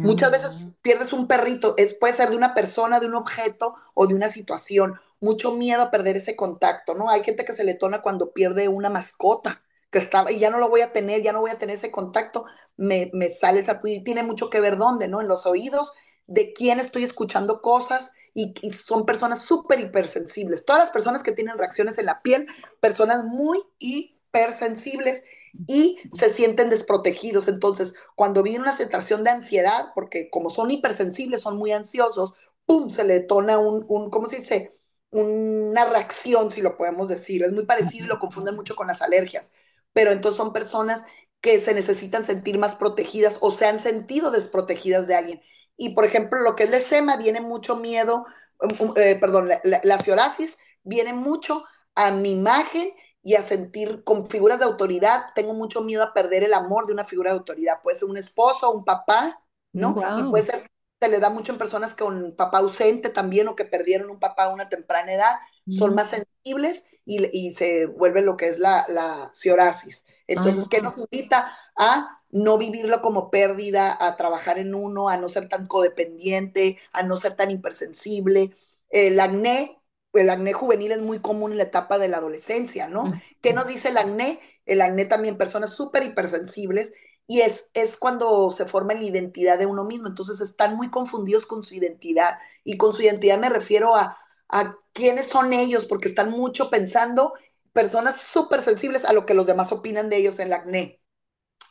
Muchas 0.00 0.30
veces 0.30 0.78
pierdes 0.82 1.12
un 1.12 1.26
perrito, 1.26 1.74
es, 1.76 1.94
puede 1.94 2.14
ser 2.14 2.30
de 2.30 2.36
una 2.36 2.54
persona, 2.54 3.00
de 3.00 3.06
un 3.06 3.14
objeto 3.14 3.74
o 3.94 4.06
de 4.06 4.14
una 4.14 4.28
situación. 4.28 4.98
Mucho 5.20 5.52
miedo 5.52 5.82
a 5.82 5.90
perder 5.90 6.16
ese 6.16 6.36
contacto, 6.36 6.94
¿no? 6.94 7.10
Hay 7.10 7.22
gente 7.24 7.44
que 7.44 7.52
se 7.52 7.64
le 7.64 7.74
tona 7.74 8.02
cuando 8.02 8.32
pierde 8.32 8.68
una 8.68 8.90
mascota, 8.90 9.62
que 9.90 9.98
estaba, 9.98 10.32
y 10.32 10.38
ya 10.38 10.50
no 10.50 10.58
lo 10.58 10.68
voy 10.68 10.80
a 10.82 10.92
tener, 10.92 11.22
ya 11.22 11.32
no 11.32 11.40
voy 11.40 11.50
a 11.50 11.58
tener 11.58 11.76
ese 11.76 11.90
contacto, 11.90 12.44
me, 12.76 13.10
me 13.14 13.28
sale 13.28 13.60
esa, 13.60 13.80
y 13.84 14.02
tiene 14.04 14.22
mucho 14.22 14.50
que 14.50 14.60
ver 14.60 14.76
dónde, 14.76 15.08
¿no? 15.08 15.20
En 15.20 15.28
los 15.28 15.46
oídos, 15.46 15.92
de 16.26 16.52
quién 16.52 16.80
estoy 16.80 17.04
escuchando 17.04 17.62
cosas, 17.62 18.12
y, 18.36 18.52
son 18.72 19.06
personas 19.06 19.42
súper 19.42 19.80
hipersensibles. 19.80 20.64
Todas 20.64 20.82
las 20.82 20.90
personas 20.90 21.22
que 21.22 21.32
tienen 21.32 21.56
reacciones 21.56 21.96
en 21.98 22.06
la 22.06 22.20
piel, 22.20 22.46
personas 22.80 23.24
muy 23.24 23.62
hipersensibles 23.78 25.24
y 25.66 25.98
se 26.12 26.30
sienten 26.32 26.68
desprotegidos. 26.68 27.48
Entonces, 27.48 27.94
cuando 28.14 28.42
viene 28.42 28.60
una 28.60 28.76
situación 28.76 29.24
de 29.24 29.30
ansiedad, 29.30 29.86
porque 29.94 30.28
como 30.28 30.50
son 30.50 30.70
hipersensibles, 30.70 31.40
son 31.40 31.56
muy 31.56 31.72
ansiosos, 31.72 32.34
¡pum! 32.66 32.90
se 32.90 33.04
le 33.04 33.20
detona 33.20 33.58
un, 33.58 33.86
un 33.88 34.10
¿cómo 34.10 34.26
se 34.26 34.36
dice? 34.40 34.78
Una 35.10 35.86
reacción, 35.86 36.50
si 36.50 36.60
lo 36.60 36.76
podemos 36.76 37.08
decir. 37.08 37.42
Es 37.42 37.52
muy 37.52 37.64
parecido 37.64 38.04
y 38.04 38.08
lo 38.08 38.18
confunden 38.18 38.54
mucho 38.54 38.76
con 38.76 38.86
las 38.86 39.00
alergias. 39.00 39.50
Pero 39.94 40.12
entonces 40.12 40.36
son 40.36 40.52
personas 40.52 41.04
que 41.40 41.60
se 41.60 41.72
necesitan 41.72 42.26
sentir 42.26 42.58
más 42.58 42.74
protegidas 42.74 43.38
o 43.40 43.50
se 43.50 43.66
han 43.66 43.80
sentido 43.80 44.30
desprotegidas 44.30 45.06
de 45.06 45.14
alguien. 45.14 45.42
Y 45.76 45.90
por 45.90 46.04
ejemplo, 46.04 46.40
lo 46.40 46.56
que 46.56 46.64
es 46.64 46.70
la 46.70 46.78
eczema, 46.78 47.16
viene 47.16 47.40
mucho 47.40 47.76
miedo, 47.76 48.26
um, 48.60 48.88
um, 48.88 48.94
eh, 48.96 49.16
perdón, 49.20 49.48
la, 49.48 49.60
la, 49.64 49.80
la 49.84 49.98
psoriasis 49.98 50.56
viene 50.82 51.12
mucho 51.12 51.64
a 51.94 52.10
mi 52.10 52.32
imagen 52.32 52.90
y 53.22 53.34
a 53.34 53.42
sentir 53.42 54.04
con 54.04 54.28
figuras 54.28 54.60
de 54.60 54.66
autoridad. 54.66 55.24
Tengo 55.34 55.52
mucho 55.52 55.82
miedo 55.82 56.04
a 56.04 56.14
perder 56.14 56.44
el 56.44 56.54
amor 56.54 56.86
de 56.86 56.92
una 56.92 57.04
figura 57.04 57.32
de 57.32 57.38
autoridad. 57.38 57.82
Puede 57.82 57.98
ser 57.98 58.08
un 58.08 58.16
esposo, 58.16 58.70
un 58.70 58.84
papá, 58.84 59.42
¿no? 59.72 59.96
Y 60.16 60.22
puede 60.30 60.44
ser, 60.44 60.70
se 61.00 61.08
le 61.08 61.18
da 61.18 61.28
mucho 61.28 61.50
en 61.50 61.58
personas 61.58 61.92
con 61.92 62.36
papá 62.36 62.58
ausente 62.58 63.08
también 63.08 63.48
o 63.48 63.56
que 63.56 63.64
perdieron 63.64 64.10
un 64.10 64.20
papá 64.20 64.44
a 64.44 64.50
una 64.50 64.68
temprana 64.68 65.12
edad. 65.12 65.34
Son 65.68 65.92
más 65.96 66.10
sensibles 66.10 66.84
y, 67.04 67.28
y, 67.36 67.52
se 67.54 67.86
vuelve 67.86 68.22
lo 68.22 68.36
que 68.36 68.46
es 68.46 68.60
la, 68.60 68.86
la 68.88 69.30
psoriasis. 69.34 70.04
Entonces, 70.28 70.68
¿qué 70.68 70.80
nos 70.80 70.96
invita 70.96 71.52
a 71.76 72.22
no 72.30 72.58
vivirlo 72.58 73.00
como 73.02 73.30
pérdida, 73.30 73.96
a 73.98 74.16
trabajar 74.16 74.58
en 74.58 74.74
uno, 74.74 75.08
a 75.08 75.16
no 75.16 75.28
ser 75.28 75.48
tan 75.48 75.66
codependiente, 75.66 76.78
a 76.92 77.02
no 77.02 77.16
ser 77.16 77.36
tan 77.36 77.50
hipersensible? 77.50 78.56
El 78.90 79.20
acné 79.20 79.80
el 80.12 80.30
acné 80.30 80.54
juvenil 80.54 80.92
es 80.92 81.02
muy 81.02 81.18
común 81.18 81.52
en 81.52 81.58
la 81.58 81.64
etapa 81.64 81.98
de 81.98 82.08
la 82.08 82.16
adolescencia, 82.16 82.88
¿no? 82.88 83.12
¿Qué 83.42 83.52
nos 83.52 83.66
dice 83.68 83.90
el 83.90 83.98
acné? 83.98 84.40
el 84.66 84.82
acné 84.82 85.04
también, 85.06 85.38
personas 85.38 85.70
súper 85.74 86.02
hipersensibles, 86.02 86.92
y 87.28 87.40
es, 87.40 87.70
es 87.74 87.96
cuando 87.96 88.52
se 88.52 88.66
forma 88.66 88.94
la 88.94 89.02
identidad 89.02 89.58
de 89.58 89.66
uno 89.66 89.84
mismo. 89.84 90.06
Entonces 90.08 90.40
están 90.40 90.76
muy 90.76 90.90
confundidos 90.90 91.46
con 91.46 91.64
su 91.64 91.74
identidad. 91.74 92.38
Y 92.62 92.76
con 92.76 92.94
su 92.94 93.02
identidad 93.02 93.38
me 93.38 93.48
refiero 93.48 93.96
a, 93.96 94.16
a 94.48 94.76
quiénes 94.92 95.26
son 95.26 95.52
ellos, 95.52 95.84
porque 95.86 96.08
están 96.08 96.30
mucho 96.30 96.70
pensando, 96.70 97.32
personas 97.72 98.20
súper 98.20 98.62
sensibles 98.62 99.04
a 99.04 99.12
lo 99.12 99.26
que 99.26 99.34
los 99.34 99.46
demás 99.46 99.72
opinan 99.72 100.08
de 100.08 100.18
ellos 100.18 100.38
en 100.38 100.48
el 100.48 100.52
acné. 100.52 101.00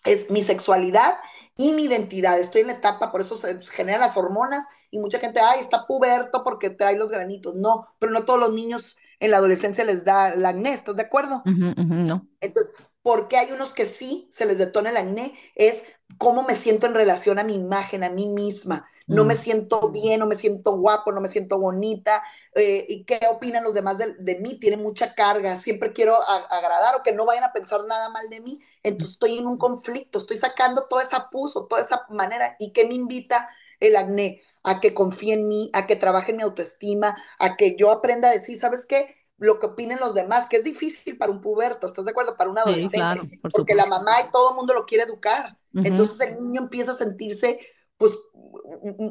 Es 0.05 0.29
mi 0.29 0.43
sexualidad 0.43 1.15
y 1.57 1.73
mi 1.73 1.83
identidad. 1.83 2.39
Estoy 2.39 2.61
en 2.61 2.67
la 2.67 2.73
etapa, 2.73 3.11
por 3.11 3.21
eso 3.21 3.37
se 3.37 3.61
generan 3.63 4.01
las 4.01 4.17
hormonas 4.17 4.65
y 4.91 4.99
mucha 4.99 5.19
gente, 5.19 5.39
ay, 5.41 5.59
está 5.59 5.85
puberto 5.87 6.43
porque 6.43 6.69
trae 6.69 6.97
los 6.97 7.09
granitos. 7.09 7.55
No, 7.55 7.87
pero 7.99 8.11
no 8.11 8.25
todos 8.25 8.39
los 8.39 8.53
niños 8.53 8.97
en 9.19 9.31
la 9.31 9.37
adolescencia 9.37 9.83
les 9.83 10.03
da 10.03 10.33
el 10.33 10.45
acné, 10.45 10.73
¿estás 10.73 10.95
de 10.95 11.03
acuerdo? 11.03 11.41
no. 11.45 12.27
Entonces, 12.41 12.73
¿por 13.01 13.27
qué 13.27 13.37
hay 13.37 13.51
unos 13.51 13.73
que 13.73 13.85
sí 13.85 14.29
se 14.31 14.45
les 14.45 14.57
detona 14.57 14.89
el 14.89 14.97
acné? 14.97 15.33
Es 15.55 15.83
cómo 16.17 16.43
me 16.43 16.55
siento 16.55 16.87
en 16.87 16.93
relación 16.93 17.39
a 17.39 17.43
mi 17.43 17.55
imagen, 17.55 18.03
a 18.03 18.09
mí 18.09 18.27
misma. 18.27 18.87
No 19.07 19.23
me 19.23 19.35
mm. 19.35 19.37
siento 19.37 19.89
bien, 19.91 20.19
no 20.19 20.25
me 20.25 20.35
siento 20.35 20.77
guapo, 20.77 21.11
no 21.11 21.21
me 21.21 21.29
siento 21.29 21.59
bonita. 21.59 22.23
Eh, 22.55 22.85
¿Y 22.89 23.03
qué 23.03 23.19
opinan 23.29 23.63
los 23.63 23.73
demás 23.73 23.97
de, 23.97 24.35
mí? 24.39 24.59
Tiene 24.59 24.77
mucha 24.77 25.13
carga. 25.13 25.59
Siempre 25.59 25.93
quiero 25.93 26.17
agradar 26.49 26.95
o 26.95 27.03
que 27.03 27.13
no 27.13 27.25
vayan 27.25 27.43
a 27.43 27.53
pensar 27.53 27.85
nada 27.85 28.09
mal 28.09 28.29
de 28.29 28.41
mí. 28.41 28.59
Entonces 28.81 29.13
estoy 29.13 29.37
en 29.37 29.45
un 29.45 29.57
conflicto, 29.57 30.19
estoy 30.19 30.37
sacando 30.37 30.87
toda 30.89 31.03
esa 31.03 31.29
puso, 31.29 31.65
toda 31.65 31.81
esa 31.81 32.05
manera. 32.09 32.55
¿Y 32.57 32.71
qué 32.71 32.85
me 32.87 32.95
invita 32.95 33.47
el 33.79 33.95
acné? 33.95 34.41
A 34.63 34.79
que 34.79 34.95
confíe 34.95 35.33
en 35.33 35.47
mí, 35.47 35.69
a 35.73 35.85
que 35.85 35.95
trabaje 35.95 36.31
en 36.31 36.37
mi 36.37 36.43
autoestima, 36.43 37.15
a 37.37 37.55
que 37.55 37.75
yo 37.77 37.91
aprenda 37.91 38.29
a 38.29 38.33
decir, 38.33 38.59
¿sabes 38.59 38.85
qué? 38.87 39.15
lo 39.37 39.59
que 39.59 39.65
opinen 39.65 39.99
los 39.99 40.13
demás, 40.13 40.47
que 40.47 40.57
es 40.57 40.63
difícil 40.63 41.17
para 41.17 41.31
un 41.31 41.41
puberto, 41.41 41.87
¿estás 41.87 42.05
de 42.05 42.11
acuerdo? 42.11 42.37
Para 42.37 42.49
un 42.49 42.57
adolescente, 42.57 43.39
porque 43.51 43.75
la 43.75 43.85
mamá 43.85 44.13
y 44.25 44.31
todo 44.31 44.51
el 44.51 44.55
mundo 44.55 44.73
lo 44.73 44.85
quiere 44.85 45.03
educar. 45.03 45.57
Entonces 45.73 46.29
el 46.29 46.37
niño 46.37 46.61
empieza 46.61 46.91
a 46.91 46.95
sentirse 46.95 47.59
pues 47.97 48.13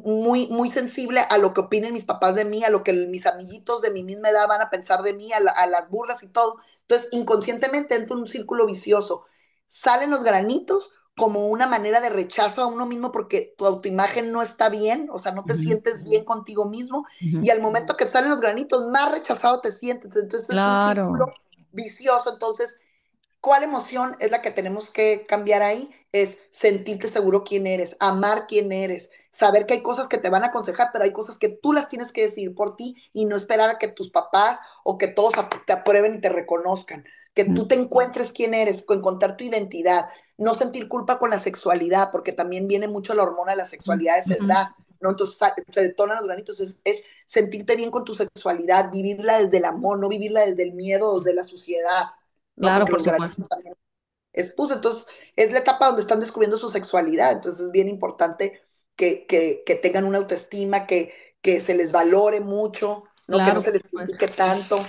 muy, 0.04 0.48
muy 0.48 0.70
sensible 0.70 1.20
a 1.20 1.38
lo 1.38 1.54
que 1.54 1.62
opinen 1.62 1.94
mis 1.94 2.04
papás 2.04 2.34
de 2.34 2.44
mí, 2.44 2.64
a 2.64 2.70
lo 2.70 2.82
que 2.82 2.92
mis 2.92 3.26
amiguitos 3.26 3.80
de 3.82 3.90
mi 3.90 4.02
misma 4.02 4.28
edad 4.28 4.46
van 4.48 4.60
a 4.60 4.70
pensar 4.70 5.02
de 5.02 5.14
mí, 5.14 5.30
a, 5.32 5.66
las 5.66 5.88
burlas 5.88 6.22
y 6.22 6.28
todo. 6.28 6.56
Entonces, 6.82 7.08
inconscientemente 7.12 7.94
entra 7.94 8.14
en 8.14 8.22
un 8.22 8.28
círculo 8.28 8.66
vicioso. 8.66 9.24
Salen 9.66 10.10
los 10.10 10.22
granitos 10.22 10.92
como 11.16 11.46
una 11.46 11.66
manera 11.66 12.00
de 12.00 12.10
rechazo 12.10 12.62
a 12.62 12.66
uno 12.66 12.86
mismo 12.86 13.12
porque 13.12 13.54
tu 13.56 13.66
autoimagen 13.66 14.32
no 14.32 14.42
está 14.42 14.68
bien, 14.68 15.08
o 15.12 15.18
sea, 15.20 15.32
no 15.32 15.44
te 15.44 15.54
sientes 15.54 16.02
bien 16.02 16.24
contigo 16.24 16.68
mismo, 16.68 17.06
y 17.20 17.50
al 17.50 17.60
momento 17.60 17.96
que 17.96 18.08
salen 18.08 18.30
los 18.30 18.40
granitos, 18.40 18.88
más 18.88 19.12
rechazado 19.12 19.60
te 19.60 19.72
sientes. 19.72 20.14
Entonces, 20.16 20.48
es 20.50 20.56
un 20.56 20.94
círculo 20.94 21.32
vicioso. 21.72 22.32
Entonces, 22.32 22.78
¿Cuál 23.44 23.62
emoción 23.62 24.16
es 24.20 24.30
la 24.30 24.40
que 24.40 24.50
tenemos 24.50 24.88
que 24.88 25.26
cambiar 25.26 25.60
ahí? 25.60 25.90
Es 26.12 26.38
sentirte 26.50 27.08
seguro 27.08 27.44
quién 27.44 27.66
eres, 27.66 27.94
amar 28.00 28.46
quién 28.46 28.72
eres, 28.72 29.10
saber 29.30 29.66
que 29.66 29.74
hay 29.74 29.82
cosas 29.82 30.08
que 30.08 30.16
te 30.16 30.30
van 30.30 30.44
a 30.44 30.46
aconsejar, 30.46 30.88
pero 30.94 31.04
hay 31.04 31.12
cosas 31.12 31.36
que 31.36 31.50
tú 31.50 31.74
las 31.74 31.90
tienes 31.90 32.10
que 32.10 32.22
decir 32.22 32.54
por 32.54 32.74
ti 32.74 32.96
y 33.12 33.26
no 33.26 33.36
esperar 33.36 33.68
a 33.68 33.78
que 33.78 33.88
tus 33.88 34.08
papás 34.08 34.60
o 34.82 34.96
que 34.96 35.08
todos 35.08 35.34
te 35.66 35.74
aprueben 35.74 36.14
y 36.14 36.20
te 36.22 36.30
reconozcan. 36.30 37.04
Que 37.34 37.44
tú 37.44 37.68
te 37.68 37.74
encuentres 37.74 38.32
quién 38.32 38.54
eres, 38.54 38.82
encontrar 38.88 39.36
tu 39.36 39.44
identidad, 39.44 40.08
no 40.38 40.54
sentir 40.54 40.88
culpa 40.88 41.18
con 41.18 41.28
la 41.28 41.38
sexualidad, 41.38 42.12
porque 42.12 42.32
también 42.32 42.66
viene 42.66 42.88
mucho 42.88 43.12
la 43.12 43.24
hormona 43.24 43.50
de 43.50 43.58
la 43.58 43.66
sexualidad, 43.66 44.20
es 44.20 44.30
edad, 44.30 44.68
¿no? 45.00 45.10
Entonces 45.10 45.38
se 45.70 45.82
detonan 45.82 46.16
los 46.16 46.26
granitos, 46.26 46.60
es, 46.60 46.80
es 46.84 47.02
sentirte 47.26 47.76
bien 47.76 47.90
con 47.90 48.04
tu 48.06 48.14
sexualidad, 48.14 48.90
vivirla 48.90 49.38
desde 49.38 49.58
el 49.58 49.66
amor, 49.66 49.98
no 49.98 50.08
vivirla 50.08 50.46
desde 50.46 50.62
el 50.62 50.72
miedo, 50.72 51.20
desde 51.20 51.34
la 51.34 51.44
suciedad. 51.44 52.04
Claro, 52.56 52.86
por 52.86 53.02
supuesto. 53.02 53.46
Es, 54.32 54.52
pues, 54.52 54.72
entonces, 54.72 55.06
es 55.36 55.52
la 55.52 55.60
etapa 55.60 55.86
donde 55.86 56.02
están 56.02 56.20
descubriendo 56.20 56.58
su 56.58 56.68
sexualidad, 56.68 57.32
entonces 57.32 57.66
es 57.66 57.70
bien 57.70 57.88
importante 57.88 58.62
que, 58.96 59.26
que, 59.26 59.62
que 59.64 59.76
tengan 59.76 60.04
una 60.04 60.18
autoestima, 60.18 60.86
que, 60.86 61.14
que 61.40 61.60
se 61.60 61.74
les 61.74 61.92
valore 61.92 62.40
mucho, 62.40 63.04
¿no? 63.28 63.44
que 63.44 63.52
no 63.52 63.62
se 63.62 63.72
les 63.72 63.82
critique 63.82 64.28
tanto. 64.28 64.84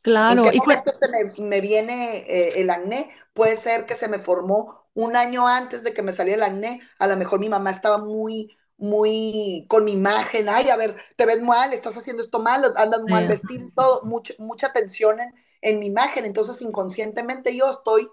Claro. 0.00 0.44
¿En 0.44 0.50
qué 0.50 0.56
momento 0.56 0.90
se 1.00 1.08
me, 1.08 1.48
me 1.48 1.60
viene 1.60 2.18
eh, 2.26 2.60
el 2.60 2.70
acné? 2.70 3.10
Puede 3.34 3.56
ser 3.56 3.86
que 3.86 3.94
se 3.94 4.08
me 4.08 4.18
formó 4.18 4.82
un 4.94 5.16
año 5.16 5.46
antes 5.46 5.84
de 5.84 5.94
que 5.94 6.02
me 6.02 6.12
saliera 6.12 6.46
el 6.46 6.52
acné, 6.52 6.80
a 6.98 7.06
lo 7.06 7.16
mejor 7.16 7.40
mi 7.40 7.48
mamá 7.48 7.70
estaba 7.70 7.98
muy, 7.98 8.56
muy 8.76 9.66
con 9.68 9.84
mi 9.84 9.92
imagen, 9.92 10.48
ay, 10.48 10.68
a 10.68 10.76
ver, 10.76 10.96
te 11.16 11.24
ves 11.24 11.40
mal, 11.40 11.72
estás 11.72 11.96
haciendo 11.96 12.22
esto 12.22 12.40
mal, 12.40 12.64
andas 12.76 13.02
mal 13.08 13.26
vestido 13.26 13.66
y 13.66 13.70
todo, 13.72 14.02
mucha, 14.04 14.34
mucha 14.38 14.72
tensión 14.72 15.20
en, 15.20 15.32
en 15.62 15.78
mi 15.78 15.86
imagen, 15.86 16.26
entonces 16.26 16.60
inconscientemente 16.60 17.56
yo 17.56 17.70
estoy 17.70 18.08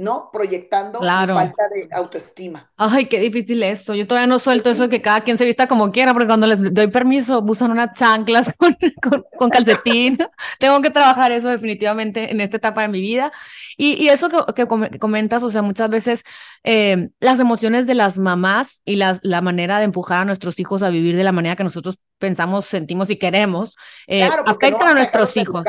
¿no? 0.00 0.30
Proyectando 0.32 0.98
falta 1.00 1.68
de 1.68 1.86
autoestima. 1.92 2.72
Ay, 2.78 3.04
qué 3.04 3.20
difícil 3.20 3.62
eso. 3.62 3.94
Yo 3.94 4.06
todavía 4.06 4.26
no 4.26 4.38
suelto 4.38 4.70
eso 4.70 4.84
de 4.84 4.88
que 4.88 5.02
cada 5.02 5.20
quien 5.20 5.36
se 5.36 5.44
vista 5.44 5.68
como 5.68 5.92
quiera, 5.92 6.14
porque 6.14 6.26
cuando 6.26 6.46
les 6.46 6.72
doy 6.72 6.86
permiso 6.86 7.44
usan 7.46 7.70
unas 7.70 7.92
chanclas 7.98 8.50
con, 9.02 9.26
con, 9.38 9.50
calcetín. 9.50 10.16
Tengo 10.58 10.80
que 10.80 10.88
trabajar 10.88 11.32
eso 11.32 11.48
definitivamente 11.48 12.32
en 12.32 12.40
esta 12.40 12.56
etapa 12.56 12.80
de 12.80 12.88
mi 12.88 13.02
vida. 13.02 13.30
Y, 13.76 14.02
y 14.02 14.08
eso 14.08 14.30
que, 14.30 14.38
que, 14.54 14.98
comentas, 14.98 15.42
o 15.42 15.50
sea, 15.50 15.60
muchas 15.60 15.90
veces 15.90 16.24
eh, 16.64 17.10
las 17.20 17.38
emociones 17.38 17.86
de 17.86 17.94
las 17.94 18.18
mamás 18.18 18.80
y 18.86 18.96
la, 18.96 19.18
la 19.22 19.42
manera 19.42 19.80
de 19.80 19.84
empujar 19.84 20.22
a 20.22 20.24
nuestros 20.24 20.58
hijos 20.60 20.82
a 20.82 20.88
vivir 20.88 21.14
de 21.14 21.24
la 21.24 21.32
manera 21.32 21.56
que 21.56 21.64
nosotros 21.64 21.98
pensamos, 22.18 22.64
sentimos 22.64 23.10
y 23.10 23.18
queremos, 23.18 23.76
eh, 24.06 24.24
afectan 24.24 24.88
a 24.88 24.94
nuestros 24.94 25.36
hijos. 25.36 25.62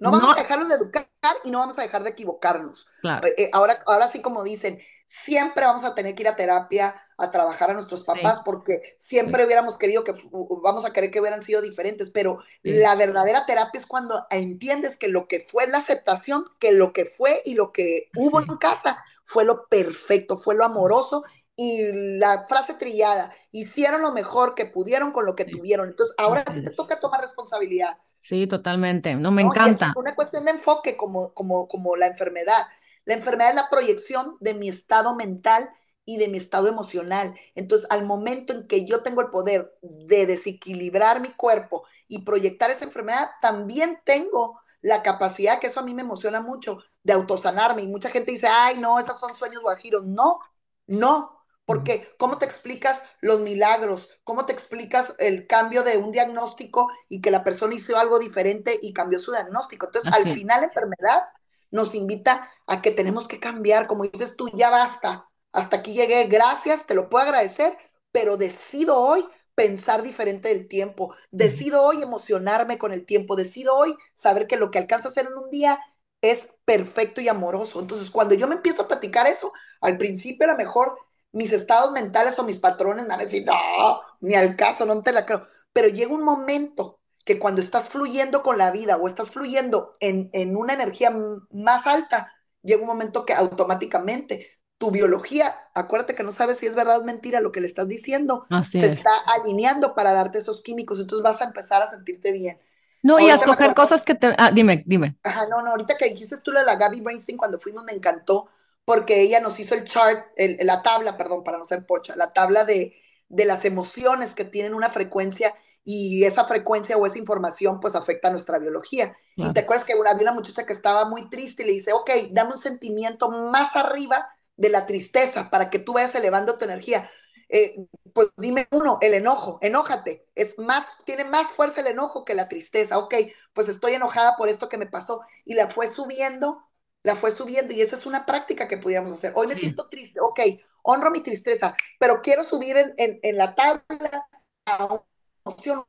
No 0.00 0.10
vamos 0.10 0.36
a 0.36 0.42
dejarlos 0.42 0.68
de 0.68 0.74
educar 0.76 1.06
y 1.44 1.50
no 1.50 1.58
vamos 1.58 1.78
a 1.78 1.82
dejar 1.82 2.02
de 2.02 2.10
equivocarnos. 2.10 2.86
Eh, 3.04 3.34
eh, 3.36 3.50
ahora, 3.52 3.78
ahora 3.86 4.08
sí, 4.08 4.20
como 4.20 4.42
dicen, 4.42 4.80
siempre 5.06 5.64
vamos 5.64 5.84
a 5.84 5.94
tener 5.94 6.14
que 6.14 6.22
ir 6.22 6.28
a 6.28 6.36
terapia 6.36 6.94
a 7.18 7.30
trabajar 7.30 7.70
a 7.70 7.74
nuestros 7.74 8.06
papás 8.06 8.40
porque 8.44 8.96
siempre 8.98 9.44
hubiéramos 9.44 9.76
querido 9.76 10.02
que, 10.04 10.14
vamos 10.62 10.86
a 10.86 10.92
querer 10.92 11.10
que 11.10 11.20
hubieran 11.20 11.42
sido 11.42 11.60
diferentes, 11.60 12.10
pero 12.10 12.38
la 12.62 12.94
verdadera 12.94 13.44
terapia 13.44 13.80
es 13.80 13.86
cuando 13.86 14.26
entiendes 14.30 14.96
que 14.96 15.08
lo 15.08 15.28
que 15.28 15.40
fue 15.40 15.66
la 15.66 15.78
aceptación, 15.78 16.46
que 16.58 16.72
lo 16.72 16.94
que 16.94 17.04
fue 17.04 17.42
y 17.44 17.54
lo 17.54 17.72
que 17.72 18.08
hubo 18.16 18.40
en 18.40 18.56
casa 18.56 18.96
fue 19.24 19.44
lo 19.44 19.66
perfecto, 19.66 20.38
fue 20.38 20.54
lo 20.54 20.64
amoroso 20.64 21.22
y 21.56 21.92
la 22.18 22.46
frase 22.48 22.72
trillada, 22.72 23.30
hicieron 23.52 24.00
lo 24.00 24.12
mejor 24.12 24.54
que 24.54 24.64
pudieron 24.64 25.12
con 25.12 25.26
lo 25.26 25.34
que 25.34 25.44
tuvieron. 25.44 25.90
Entonces, 25.90 26.14
ahora 26.16 26.42
te 26.42 26.62
toca 26.70 26.98
tomar 26.98 27.20
responsabilidad. 27.20 27.98
Sí, 28.20 28.46
totalmente. 28.46 29.14
No, 29.14 29.32
me 29.32 29.42
encanta. 29.42 29.86
es 29.86 29.96
una 29.96 30.14
cuestión 30.14 30.44
de 30.44 30.52
enfoque 30.52 30.96
como, 30.96 31.32
como, 31.32 31.66
como 31.66 31.96
la 31.96 32.06
enfermedad. 32.06 32.66
La 33.04 33.14
enfermedad 33.14 33.50
es 33.50 33.56
la 33.56 33.70
proyección 33.70 34.36
de 34.40 34.54
mi 34.54 34.68
estado 34.68 35.16
mental 35.16 35.70
y 36.04 36.18
de 36.18 36.28
mi 36.28 36.38
estado 36.38 36.68
emocional. 36.68 37.34
Entonces, 37.54 37.86
al 37.90 38.04
momento 38.04 38.52
en 38.52 38.66
que 38.66 38.84
yo 38.84 39.02
tengo 39.02 39.22
el 39.22 39.30
poder 39.30 39.74
de 39.80 40.26
desequilibrar 40.26 41.20
mi 41.20 41.30
cuerpo 41.30 41.84
y 42.08 42.22
proyectar 42.22 42.70
esa 42.70 42.84
enfermedad, 42.84 43.30
también 43.40 43.98
tengo 44.04 44.60
la 44.82 45.02
capacidad, 45.02 45.58
que 45.58 45.68
eso 45.68 45.80
a 45.80 45.84
mí 45.84 45.94
me 45.94 46.02
emociona 46.02 46.40
mucho, 46.40 46.78
de 47.02 47.12
autosanarme. 47.14 47.82
Y 47.82 47.88
mucha 47.88 48.10
gente 48.10 48.32
dice, 48.32 48.48
ay, 48.48 48.78
no, 48.78 48.98
esos 48.98 49.18
son 49.18 49.34
sueños 49.36 49.62
guajiros. 49.62 50.04
No, 50.04 50.40
no, 50.86 51.39
porque 51.70 52.12
¿cómo 52.18 52.36
te 52.36 52.46
explicas 52.46 53.00
los 53.20 53.38
milagros? 53.42 54.08
¿Cómo 54.24 54.44
te 54.44 54.52
explicas 54.52 55.14
el 55.20 55.46
cambio 55.46 55.84
de 55.84 55.98
un 55.98 56.10
diagnóstico 56.10 56.88
y 57.08 57.20
que 57.20 57.30
la 57.30 57.44
persona 57.44 57.76
hizo 57.76 57.96
algo 57.96 58.18
diferente 58.18 58.76
y 58.82 58.92
cambió 58.92 59.20
su 59.20 59.30
diagnóstico? 59.30 59.86
Entonces, 59.86 60.12
al 60.12 60.34
final 60.34 60.62
la 60.62 60.66
enfermedad 60.66 61.22
nos 61.70 61.94
invita 61.94 62.50
a 62.66 62.82
que 62.82 62.90
tenemos 62.90 63.28
que 63.28 63.38
cambiar, 63.38 63.86
como 63.86 64.02
dices 64.02 64.36
tú, 64.36 64.50
ya 64.52 64.68
basta, 64.68 65.28
hasta 65.52 65.76
aquí 65.76 65.94
llegué, 65.94 66.24
gracias, 66.24 66.86
te 66.86 66.96
lo 66.96 67.08
puedo 67.08 67.24
agradecer, 67.24 67.78
pero 68.10 68.36
decido 68.36 68.98
hoy 68.98 69.24
pensar 69.54 70.02
diferente 70.02 70.48
del 70.48 70.66
tiempo, 70.66 71.14
decido 71.30 71.84
hoy 71.84 72.02
emocionarme 72.02 72.78
con 72.78 72.90
el 72.90 73.06
tiempo, 73.06 73.36
decido 73.36 73.76
hoy 73.76 73.94
saber 74.14 74.48
que 74.48 74.56
lo 74.56 74.72
que 74.72 74.80
alcanzo 74.80 75.06
a 75.06 75.10
hacer 75.12 75.26
en 75.26 75.38
un 75.38 75.50
día 75.50 75.78
es 76.20 76.48
perfecto 76.64 77.20
y 77.20 77.28
amoroso. 77.28 77.78
Entonces, 77.78 78.10
cuando 78.10 78.34
yo 78.34 78.48
me 78.48 78.56
empiezo 78.56 78.82
a 78.82 78.88
platicar 78.88 79.28
eso, 79.28 79.52
al 79.80 79.98
principio 79.98 80.46
era 80.46 80.56
mejor 80.56 80.98
mis 81.32 81.52
estados 81.52 81.92
mentales 81.92 82.38
o 82.38 82.44
mis 82.44 82.58
patrones 82.58 83.04
me 83.04 83.10
van 83.10 83.20
a 83.20 83.24
decir, 83.24 83.44
no, 83.46 84.00
ni 84.20 84.34
al 84.34 84.56
caso, 84.56 84.84
no 84.86 85.00
te 85.02 85.12
la 85.12 85.26
creo. 85.26 85.42
Pero 85.72 85.88
llega 85.88 86.12
un 86.12 86.24
momento 86.24 87.00
que 87.24 87.38
cuando 87.38 87.60
estás 87.62 87.88
fluyendo 87.88 88.42
con 88.42 88.58
la 88.58 88.70
vida 88.70 88.96
o 88.96 89.06
estás 89.06 89.30
fluyendo 89.30 89.96
en, 90.00 90.30
en 90.32 90.56
una 90.56 90.72
energía 90.74 91.14
más 91.50 91.86
alta, 91.86 92.32
llega 92.62 92.80
un 92.80 92.88
momento 92.88 93.24
que 93.24 93.34
automáticamente 93.34 94.60
tu 94.78 94.90
biología, 94.90 95.54
acuérdate 95.74 96.14
que 96.14 96.22
no 96.22 96.32
sabes 96.32 96.56
si 96.56 96.66
es 96.66 96.74
verdad 96.74 97.00
o 97.00 97.04
mentira 97.04 97.42
lo 97.42 97.52
que 97.52 97.60
le 97.60 97.66
estás 97.66 97.86
diciendo, 97.86 98.46
se 98.62 98.86
está 98.86 99.10
alineando 99.26 99.94
para 99.94 100.14
darte 100.14 100.38
esos 100.38 100.62
químicos, 100.62 100.98
entonces 100.98 101.22
vas 101.22 101.42
a 101.42 101.44
empezar 101.44 101.82
a 101.82 101.90
sentirte 101.90 102.32
bien. 102.32 102.58
No, 103.02 103.20
y 103.20 103.28
a 103.28 103.34
escoger 103.34 103.74
cosas 103.74 104.04
que 104.04 104.14
te... 104.14 104.34
Ah, 104.38 104.50
dime, 104.52 104.82
dime. 104.86 105.16
Ajá, 105.22 105.46
no, 105.48 105.60
no, 105.60 105.72
ahorita 105.72 105.98
que 105.98 106.08
dijiste 106.08 106.38
tú 106.42 106.50
de 106.50 106.64
la 106.64 106.76
Gaby 106.76 107.02
Brainstein 107.02 107.36
cuando 107.36 107.60
fuimos 107.60 107.84
me 107.84 107.92
encantó, 107.92 108.48
porque 108.90 109.20
ella 109.20 109.38
nos 109.38 109.60
hizo 109.60 109.76
el 109.76 109.84
chart, 109.84 110.26
la 110.36 110.82
tabla, 110.82 111.16
perdón, 111.16 111.44
para 111.44 111.58
no 111.58 111.64
ser 111.64 111.86
pocha, 111.86 112.16
la 112.16 112.32
tabla 112.32 112.64
de, 112.64 112.96
de 113.28 113.44
las 113.44 113.64
emociones 113.64 114.34
que 114.34 114.44
tienen 114.44 114.74
una 114.74 114.90
frecuencia 114.90 115.54
y 115.84 116.24
esa 116.24 116.44
frecuencia 116.44 116.96
o 116.96 117.06
esa 117.06 117.16
información 117.18 117.78
pues 117.78 117.94
afecta 117.94 118.30
nuestra 118.30 118.58
biología. 118.58 119.16
Y 119.36 119.52
te 119.52 119.60
acuerdas 119.60 119.86
que 119.86 119.92
había 119.92 120.22
una 120.22 120.32
muchacha 120.32 120.66
que 120.66 120.72
estaba 120.72 121.04
muy 121.04 121.30
triste 121.30 121.62
y 121.62 121.66
le 121.66 121.72
dice, 121.72 121.92
ok, 121.92 122.10
dame 122.32 122.54
un 122.54 122.58
sentimiento 122.58 123.30
más 123.30 123.76
arriba 123.76 124.28
de 124.56 124.70
la 124.70 124.86
tristeza 124.86 125.50
para 125.50 125.70
que 125.70 125.78
tú 125.78 125.92
vayas 125.92 126.16
elevando 126.16 126.58
tu 126.58 126.64
energía. 126.64 127.08
Eh, 127.48 127.76
pues 128.12 128.30
dime 128.38 128.66
uno, 128.72 128.98
el 129.02 129.14
enojo, 129.14 129.60
enójate, 129.62 130.26
es 130.34 130.58
más, 130.58 130.84
tiene 131.04 131.22
más 131.22 131.48
fuerza 131.52 131.80
el 131.80 131.86
enojo 131.86 132.24
que 132.24 132.34
la 132.34 132.48
tristeza, 132.48 132.98
ok, 132.98 133.14
pues 133.52 133.68
estoy 133.68 133.94
enojada 133.94 134.36
por 134.36 134.48
esto 134.48 134.68
que 134.68 134.78
me 134.78 134.86
pasó 134.86 135.20
y 135.44 135.54
la 135.54 135.68
fue 135.68 135.88
subiendo, 135.92 136.64
la 137.02 137.16
fue 137.16 137.32
subiendo 137.32 137.72
y 137.72 137.80
esa 137.80 137.96
es 137.96 138.06
una 138.06 138.26
práctica 138.26 138.68
que 138.68 138.78
podíamos 138.78 139.12
hacer. 139.12 139.32
Hoy 139.34 139.46
me 139.46 139.54
siento 139.54 139.88
triste, 139.88 140.20
ok, 140.20 140.40
honro 140.82 141.10
mi 141.10 141.20
tristeza, 141.20 141.74
pero 141.98 142.20
quiero 142.22 142.44
subir 142.44 142.76
en, 142.76 142.94
en, 142.96 143.36
la 143.36 143.54
tabla 143.54 144.28
a 144.66 144.84
una 144.84 145.04
emoción. 145.44 145.84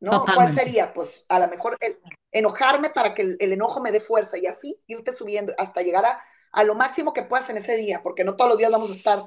¿No? 0.00 0.26
¿Cuál 0.26 0.54
sería? 0.54 0.92
Pues 0.92 1.24
a 1.28 1.38
lo 1.38 1.48
mejor 1.48 1.78
enojarme 2.30 2.90
para 2.90 3.14
que 3.14 3.22
el, 3.22 3.36
el, 3.40 3.52
enojo 3.52 3.80
me 3.80 3.90
dé 3.90 4.00
fuerza 4.00 4.36
y 4.36 4.46
así 4.46 4.78
irte 4.86 5.14
subiendo 5.14 5.54
hasta 5.56 5.80
llegar 5.80 6.04
a, 6.04 6.22
a 6.52 6.64
lo 6.64 6.74
máximo 6.74 7.14
que 7.14 7.22
puedas 7.22 7.48
en 7.48 7.56
ese 7.56 7.76
día, 7.76 8.02
porque 8.02 8.22
no 8.22 8.36
todos 8.36 8.50
los 8.50 8.58
días 8.58 8.70
vamos 8.70 8.90
a 8.90 8.94
estar 8.94 9.24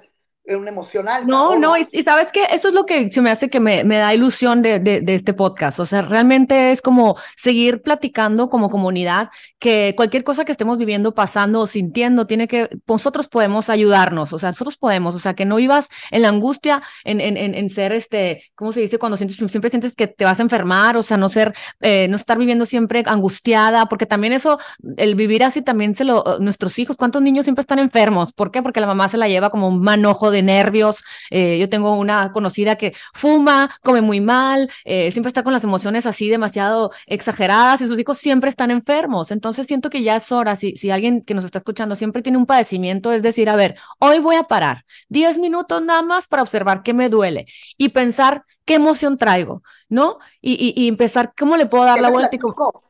un 0.55 0.67
emocional. 0.67 1.27
No, 1.27 1.57
no, 1.57 1.75
y, 1.77 1.83
sabes 2.03 2.31
que 2.31 2.45
eso 2.51 2.69
es 2.69 2.73
lo 2.73 2.85
que 2.85 3.11
se 3.11 3.21
me 3.21 3.31
hace 3.31 3.49
que 3.49 3.59
me, 3.59 3.83
me 3.83 3.97
da 3.97 4.13
ilusión 4.13 4.61
de, 4.61 4.79
de, 4.79 5.01
de, 5.01 5.15
este 5.15 5.33
podcast. 5.33 5.79
O 5.79 5.85
sea, 5.85 6.01
realmente 6.01 6.71
es 6.71 6.81
como 6.81 7.17
seguir 7.35 7.81
platicando 7.81 8.49
como 8.49 8.69
comunidad 8.69 9.29
que 9.59 9.93
cualquier 9.97 10.23
cosa 10.23 10.45
que 10.45 10.51
estemos 10.51 10.77
viviendo, 10.77 11.13
pasando 11.13 11.61
o 11.61 11.67
sintiendo, 11.67 12.27
tiene 12.27 12.47
que, 12.47 12.69
nosotros 12.87 13.27
podemos 13.27 13.69
ayudarnos. 13.69 14.31
O 14.31 14.39
sea, 14.39 14.49
nosotros 14.49 14.77
podemos, 14.77 15.15
o 15.15 15.19
sea, 15.19 15.33
que 15.33 15.45
no 15.45 15.57
vivas 15.57 15.89
en 16.11 16.21
la 16.21 16.29
angustia, 16.29 16.81
en, 17.03 17.19
en, 17.19 17.37
en, 17.37 17.69
ser 17.69 17.91
este, 17.91 18.43
¿cómo 18.55 18.71
se 18.71 18.79
dice? 18.79 18.97
Cuando 18.97 19.17
sientes, 19.17 19.37
siempre 19.37 19.69
sientes 19.69 19.95
que 19.95 20.07
te 20.07 20.23
vas 20.23 20.39
a 20.39 20.43
enfermar, 20.43 20.95
o 20.95 21.03
sea, 21.03 21.17
no 21.17 21.27
ser, 21.27 21.53
eh, 21.81 22.07
no 22.09 22.15
estar 22.15 22.37
viviendo 22.37 22.65
siempre 22.65 23.03
angustiada, 23.05 23.87
porque 23.87 24.05
también 24.05 24.33
eso, 24.33 24.59
el 24.95 25.15
vivir 25.15 25.43
así 25.43 25.61
también 25.61 25.95
se 25.95 26.05
lo, 26.05 26.39
nuestros 26.39 26.79
hijos, 26.79 26.95
¿cuántos 26.95 27.21
niños 27.21 27.45
siempre 27.45 27.61
están 27.61 27.79
enfermos? 27.79 28.31
¿Por 28.33 28.51
qué? 28.51 28.61
Porque 28.61 28.79
la 28.79 28.87
mamá 28.87 29.09
se 29.09 29.17
la 29.17 29.27
lleva 29.27 29.49
como 29.49 29.67
un 29.67 29.81
manojo 29.81 30.31
de 30.31 30.36
nervios. 30.43 31.03
Eh, 31.29 31.57
yo 31.59 31.69
tengo 31.69 31.95
una 31.95 32.31
conocida 32.31 32.75
que 32.75 32.93
fuma, 33.13 33.69
come 33.83 34.01
muy 34.01 34.21
mal, 34.21 34.69
eh, 34.85 35.11
siempre 35.11 35.29
está 35.29 35.43
con 35.43 35.53
las 35.53 35.63
emociones 35.63 36.05
así 36.05 36.29
demasiado 36.29 36.91
exageradas 37.05 37.81
y 37.81 37.87
sus 37.87 37.99
hijos 37.99 38.17
siempre 38.17 38.49
están 38.49 38.71
enfermos. 38.71 39.31
Entonces 39.31 39.67
siento 39.67 39.89
que 39.89 40.03
ya 40.03 40.15
es 40.17 40.31
hora, 40.31 40.55
si, 40.55 40.75
si 40.77 40.91
alguien 40.91 41.21
que 41.21 41.33
nos 41.33 41.45
está 41.45 41.59
escuchando 41.59 41.95
siempre 41.95 42.21
tiene 42.21 42.37
un 42.37 42.45
padecimiento, 42.45 43.11
es 43.11 43.23
decir, 43.23 43.49
a 43.49 43.55
ver, 43.55 43.75
hoy 43.99 44.19
voy 44.19 44.35
a 44.35 44.43
parar 44.43 44.85
10 45.09 45.39
minutos 45.39 45.81
nada 45.81 46.01
más 46.01 46.27
para 46.27 46.43
observar 46.43 46.83
qué 46.83 46.93
me 46.93 47.09
duele 47.09 47.47
y 47.77 47.89
pensar 47.89 48.43
qué 48.67 48.75
emoción 48.75 49.17
traigo, 49.17 49.63
¿no? 49.87 50.19
Y, 50.41 50.73
y, 50.75 50.87
empezar, 50.89 51.33
¿cómo 51.35 51.55
le 51.55 51.65
puedo 51.65 51.85
dar 51.85 52.01
la 52.01 52.09
vuelta? 52.09 52.29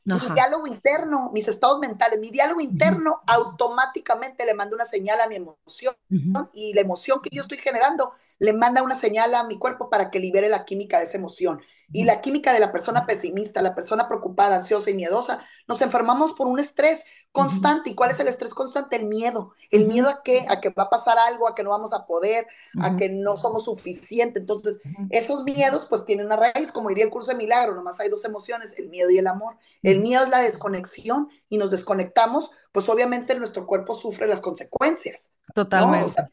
Mi 0.04 0.34
diálogo 0.34 0.68
interno, 0.68 1.32
mis 1.34 1.48
estados 1.48 1.80
mentales, 1.80 2.20
mi 2.20 2.32
diálogo 2.32 2.60
interno 2.60 3.22
automáticamente 3.28 4.44
le 4.46 4.56
manda 4.56 4.76
una 4.76 4.86
señal 4.86 5.22
a 5.22 5.28
mi 5.28 5.36
emoción 5.36 5.96
y 6.52 6.74
la 6.74 6.82
emoción 6.82 7.22
que 7.22 7.30
yo 7.32 7.44
estoy 7.44 7.60
generando 7.60 8.12
le 8.40 8.54
manda 8.54 8.84
una 8.84 8.96
señal 8.96 9.36
a 9.36 9.44
mi 9.44 9.58
cuerpo 9.60 9.90
para 9.90 10.10
que 10.10 10.20
libere 10.20 10.50
la 10.50 10.66
química 10.66 10.98
de 10.98 11.06
esa 11.06 11.18
emoción. 11.18 11.62
Y 11.92 12.04
la 12.04 12.22
química 12.22 12.52
de 12.52 12.60
la 12.60 12.72
persona 12.72 13.06
pesimista, 13.06 13.62
la 13.62 13.74
persona 13.74 14.10
preocupada, 14.10 14.58
ansiosa 14.58 14.90
y 14.90 14.94
miedosa, 14.94 15.40
nos 15.68 15.82
enfermamos 15.82 16.34
por 16.34 16.48
un 16.48 16.60
estrés 16.60 17.04
constante. 17.32 17.90
¿Y 17.90 17.96
cuál 17.96 18.12
es 18.12 18.20
el 18.20 18.28
estrés 18.28 18.54
constante? 18.54 18.96
El 18.96 19.06
miedo. 19.06 19.54
¿El 19.70 19.88
miedo 19.88 20.10
a 20.10 20.24
qué? 20.24 20.46
A 20.50 20.60
que 20.60 20.70
va 20.70 20.84
a 20.84 20.90
pasar 20.90 21.18
algo, 21.20 21.48
a 21.48 21.56
que 21.56 21.64
no 21.64 21.70
vamos 21.70 21.94
a 21.94 22.06
poder, 22.06 22.48
a 22.82 22.96
que 22.96 23.10
no 23.10 23.38
somos 23.38 23.66
suficientes. 23.66 24.42
Entonces, 24.42 24.80
esos 25.10 25.44
miedos 25.44 25.86
pues 25.90 26.06
tienen 26.06 26.26
una 26.26 26.36
raíz, 26.36 26.72
como 26.72 26.90
diría 26.90 27.06
el 27.06 27.12
curso 27.12 27.32
de 27.32 27.38
milagro, 27.38 27.76
nomás 27.76 28.00
hay 28.00 28.10
dos 28.10 28.26
emociones, 28.26 28.72
el 28.78 28.90
miedo 28.90 29.10
y 29.10 29.18
el 29.18 29.28
amor. 29.28 29.58
El 29.84 30.00
miedo 30.00 30.24
es 30.24 30.30
la 30.30 30.42
desconexión 30.42 31.30
y 31.50 31.58
nos 31.58 31.72
desconectamos, 31.72 32.52
pues 32.72 32.90
obviamente 32.90 33.36
nuestro 33.36 33.66
cuerpo 33.66 33.96
sufre 33.96 34.28
las 34.28 34.42
consecuencias. 34.42 35.32
Totalmente. 35.54 36.30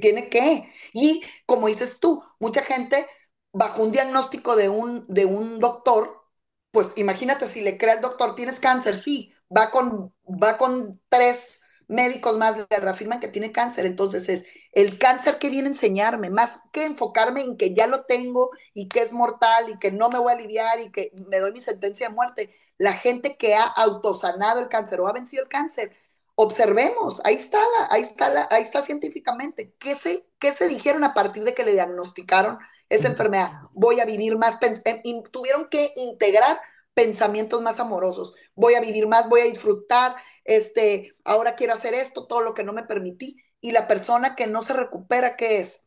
tiene 0.00 0.28
que. 0.28 0.72
Y 0.92 1.22
como 1.44 1.66
dices 1.66 2.00
tú, 2.00 2.22
mucha 2.38 2.62
gente 2.62 3.06
bajo 3.52 3.82
un 3.82 3.92
diagnóstico 3.92 4.54
de 4.54 4.68
un, 4.68 5.06
de 5.08 5.24
un 5.24 5.58
doctor, 5.58 6.22
pues 6.70 6.88
imagínate 6.96 7.48
si 7.48 7.62
le 7.62 7.78
crea 7.78 7.94
el 7.94 8.02
doctor, 8.02 8.34
tienes 8.34 8.60
cáncer, 8.60 8.98
sí, 8.98 9.32
va 9.54 9.70
con, 9.70 10.14
va 10.26 10.58
con 10.58 11.00
tres 11.08 11.60
médicos 11.88 12.36
más, 12.36 12.56
le 12.56 12.76
reafirman 12.78 13.20
que 13.20 13.28
tiene 13.28 13.52
cáncer, 13.52 13.86
entonces 13.86 14.28
es 14.28 14.44
el 14.72 14.98
cáncer 14.98 15.38
que 15.38 15.50
viene 15.50 15.68
a 15.68 15.72
enseñarme, 15.72 16.30
más 16.30 16.58
que 16.72 16.84
enfocarme 16.84 17.42
en 17.42 17.56
que 17.56 17.74
ya 17.74 17.86
lo 17.86 18.04
tengo 18.04 18.50
y 18.74 18.88
que 18.88 19.00
es 19.00 19.12
mortal 19.12 19.70
y 19.70 19.78
que 19.78 19.92
no 19.92 20.10
me 20.10 20.18
voy 20.18 20.32
a 20.32 20.36
aliviar 20.36 20.80
y 20.80 20.90
que 20.90 21.12
me 21.30 21.38
doy 21.38 21.52
mi 21.52 21.60
sentencia 21.60 22.08
de 22.08 22.14
muerte, 22.14 22.54
la 22.76 22.92
gente 22.92 23.36
que 23.36 23.54
ha 23.54 23.62
autosanado 23.62 24.60
el 24.60 24.68
cáncer 24.68 25.00
o 25.00 25.08
ha 25.08 25.12
vencido 25.12 25.44
el 25.44 25.48
cáncer, 25.48 25.96
observemos, 26.34 27.20
ahí 27.24 27.36
está, 27.36 27.62
ahí 27.88 28.02
está, 28.02 28.48
ahí 28.50 28.62
está 28.62 28.82
científicamente, 28.82 29.74
¿Qué 29.78 29.94
se, 29.94 30.26
¿qué 30.38 30.52
se 30.52 30.68
dijeron 30.68 31.04
a 31.04 31.14
partir 31.14 31.44
de 31.44 31.54
que 31.54 31.64
le 31.64 31.72
diagnosticaron 31.72 32.58
esa 32.88 33.08
enfermedad, 33.08 33.50
voy 33.72 34.00
a 34.00 34.04
vivir 34.04 34.36
más, 34.36 34.58
em, 34.62 35.22
tuvieron 35.32 35.68
que 35.68 35.92
integrar 35.96 36.60
pensamientos 36.96 37.60
más 37.60 37.78
amorosos, 37.78 38.34
voy 38.54 38.74
a 38.74 38.80
vivir 38.80 39.06
más, 39.06 39.28
voy 39.28 39.42
a 39.42 39.44
disfrutar, 39.44 40.16
este, 40.44 41.14
ahora 41.24 41.54
quiero 41.54 41.74
hacer 41.74 41.92
esto, 41.92 42.26
todo 42.26 42.40
lo 42.40 42.54
que 42.54 42.64
no 42.64 42.72
me 42.72 42.84
permití. 42.84 43.36
Y 43.60 43.72
la 43.72 43.86
persona 43.86 44.34
que 44.34 44.46
no 44.46 44.62
se 44.62 44.72
recupera, 44.72 45.36
¿qué 45.36 45.60
es? 45.60 45.84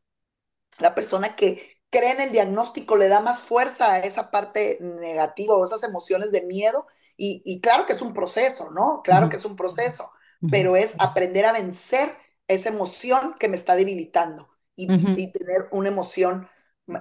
La 0.78 0.94
persona 0.94 1.36
que 1.36 1.78
cree 1.90 2.12
en 2.12 2.22
el 2.22 2.32
diagnóstico 2.32 2.96
le 2.96 3.08
da 3.08 3.22
más 3.22 3.40
fuerza 3.40 3.94
a 3.94 4.00
esa 4.00 4.30
parte 4.30 4.78
negativa 4.82 5.56
o 5.56 5.66
esas 5.66 5.82
emociones 5.82 6.32
de 6.32 6.44
miedo. 6.44 6.86
Y, 7.18 7.60
claro 7.60 7.88
que 7.88 7.94
es 7.94 8.02
un 8.02 8.14
proceso, 8.14 8.70
¿no? 8.70 9.02
Claro 9.04 9.30
que 9.30 9.38
es 9.38 9.46
un 9.46 9.56
proceso, 9.56 10.12
pero 10.52 10.76
es 10.76 10.94
aprender 11.00 11.46
a 11.46 11.54
vencer 11.54 12.16
esa 12.48 12.70
emoción 12.70 13.34
que 13.40 13.50
me 13.50 13.58
está 13.58 13.76
debilitando 13.76 14.48
y, 14.76 14.88
y 15.20 15.32
tener 15.32 15.68
una 15.72 15.90
emoción 15.90 16.48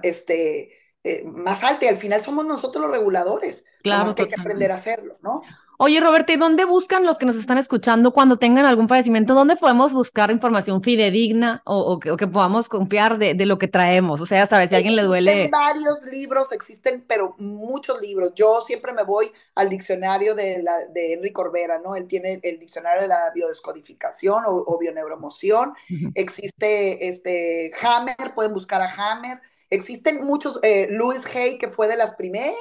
este, 0.03 0.73
eh, 1.03 1.23
más 1.23 1.63
alta 1.63 1.85
y 1.85 1.89
al 1.89 1.97
final 1.97 2.21
somos 2.21 2.45
nosotros 2.45 2.83
los 2.83 2.91
reguladores. 2.91 3.65
Claro. 3.81 4.15
Que 4.15 4.23
hay 4.23 4.27
que 4.29 4.39
aprender 4.39 4.71
a 4.71 4.75
hacerlo, 4.75 5.17
¿no? 5.21 5.41
Oye, 5.81 6.01
Roberto, 6.01 6.33
¿y 6.33 6.35
dónde 6.35 6.65
buscan 6.65 7.05
los 7.05 7.17
que 7.17 7.25
nos 7.25 7.37
están 7.37 7.57
escuchando 7.57 8.11
cuando 8.11 8.37
tengan 8.37 8.65
algún 8.65 8.87
padecimiento? 8.87 9.33
¿Dónde 9.33 9.55
podemos 9.55 9.93
buscar 9.93 10.29
información 10.29 10.83
fidedigna 10.83 11.61
o, 11.63 11.97
que, 12.01 12.27
podamos 12.27 12.67
confiar 12.67 13.17
de, 13.17 13.33
lo 13.45 13.57
que 13.57 13.69
traemos? 13.69 14.19
O 14.19 14.25
sea, 14.25 14.45
sabes, 14.45 14.71
si 14.71 14.75
a 14.75 14.79
alguien 14.79 14.97
le 14.97 15.03
duele. 15.03 15.31
Existen 15.31 15.51
varios 15.51 16.03
libros, 16.11 16.51
existen, 16.51 17.05
pero 17.07 17.33
muchos 17.37 18.01
libros. 18.01 18.33
Yo 18.35 18.61
siempre 18.67 18.91
me 18.91 19.03
voy 19.03 19.31
al 19.55 19.69
diccionario 19.69 20.35
de, 20.35 20.61
la, 20.61 20.79
de 20.93 21.13
Enrique 21.13 21.31
Corbera, 21.31 21.79
¿no? 21.79 21.95
Él 21.95 22.07
tiene 22.09 22.41
el 22.43 22.59
diccionario 22.59 23.03
de 23.03 23.07
la 23.07 23.31
biodescodificación 23.33 24.43
o, 24.47 24.65
o 24.67 24.77
bioneuromoción. 24.77 25.75
Existe 26.13 27.07
este 27.07 27.71
Hammer, 27.81 28.33
pueden 28.35 28.53
buscar 28.53 28.81
a 28.81 28.91
Hammer. 28.91 29.39
Existen 29.69 30.25
muchos, 30.25 30.59
eh, 30.63 30.87
Louis 30.89 31.23
Hay, 31.33 31.59
que 31.59 31.69
fue 31.69 31.87
de 31.87 31.95
las 31.95 32.15
primeras, 32.15 32.55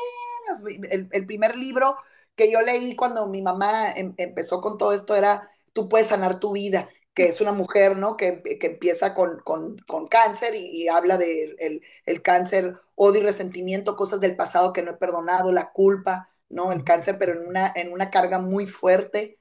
el, 0.91 1.27
primer 1.27 1.57
libro 1.57 1.97
que 2.35 2.51
yo 2.51 2.61
leí 2.63 2.95
cuando 2.97 3.27
mi 3.29 3.43
mamá 3.43 3.93
em, 3.93 4.15
empezó 4.17 4.61
con 4.61 4.79
todo 4.79 4.93
esto 4.93 5.15
era 5.15 5.51
Tú 5.73 5.89
puedes 5.89 6.09
sanar 6.09 6.41
tu 6.41 6.53
vida, 6.53 6.89
que 7.15 7.27
es 7.27 7.41
una 7.41 7.53
mujer, 7.53 7.97
¿no? 7.97 8.17
Que, 8.17 8.43
que 8.43 8.67
empieza 8.67 9.15
con, 9.15 9.39
con, 9.45 9.79
con 9.87 10.09
cáncer 10.09 10.57
y, 10.57 10.89
habla 10.89 11.17
del 11.19 11.57
de 11.57 11.83
el, 12.05 12.23
cáncer, 12.23 12.77
odio 12.97 13.21
y 13.21 13.25
resentimiento, 13.25 13.95
cosas 13.95 14.19
del 14.19 14.35
pasado 14.35 14.73
que 14.73 14.83
no 14.83 14.91
he 14.91 14.97
perdonado, 14.97 15.53
la 15.53 15.71
culpa, 15.71 16.31
¿no? 16.49 16.73
El 16.73 16.83
cáncer, 16.83 17.17
pero 17.17 17.35
en 17.35 17.47
una, 17.47 17.73
en 17.77 17.93
una 17.93 18.11
carga 18.11 18.41
muy 18.41 18.67
fuerte. 18.67 19.39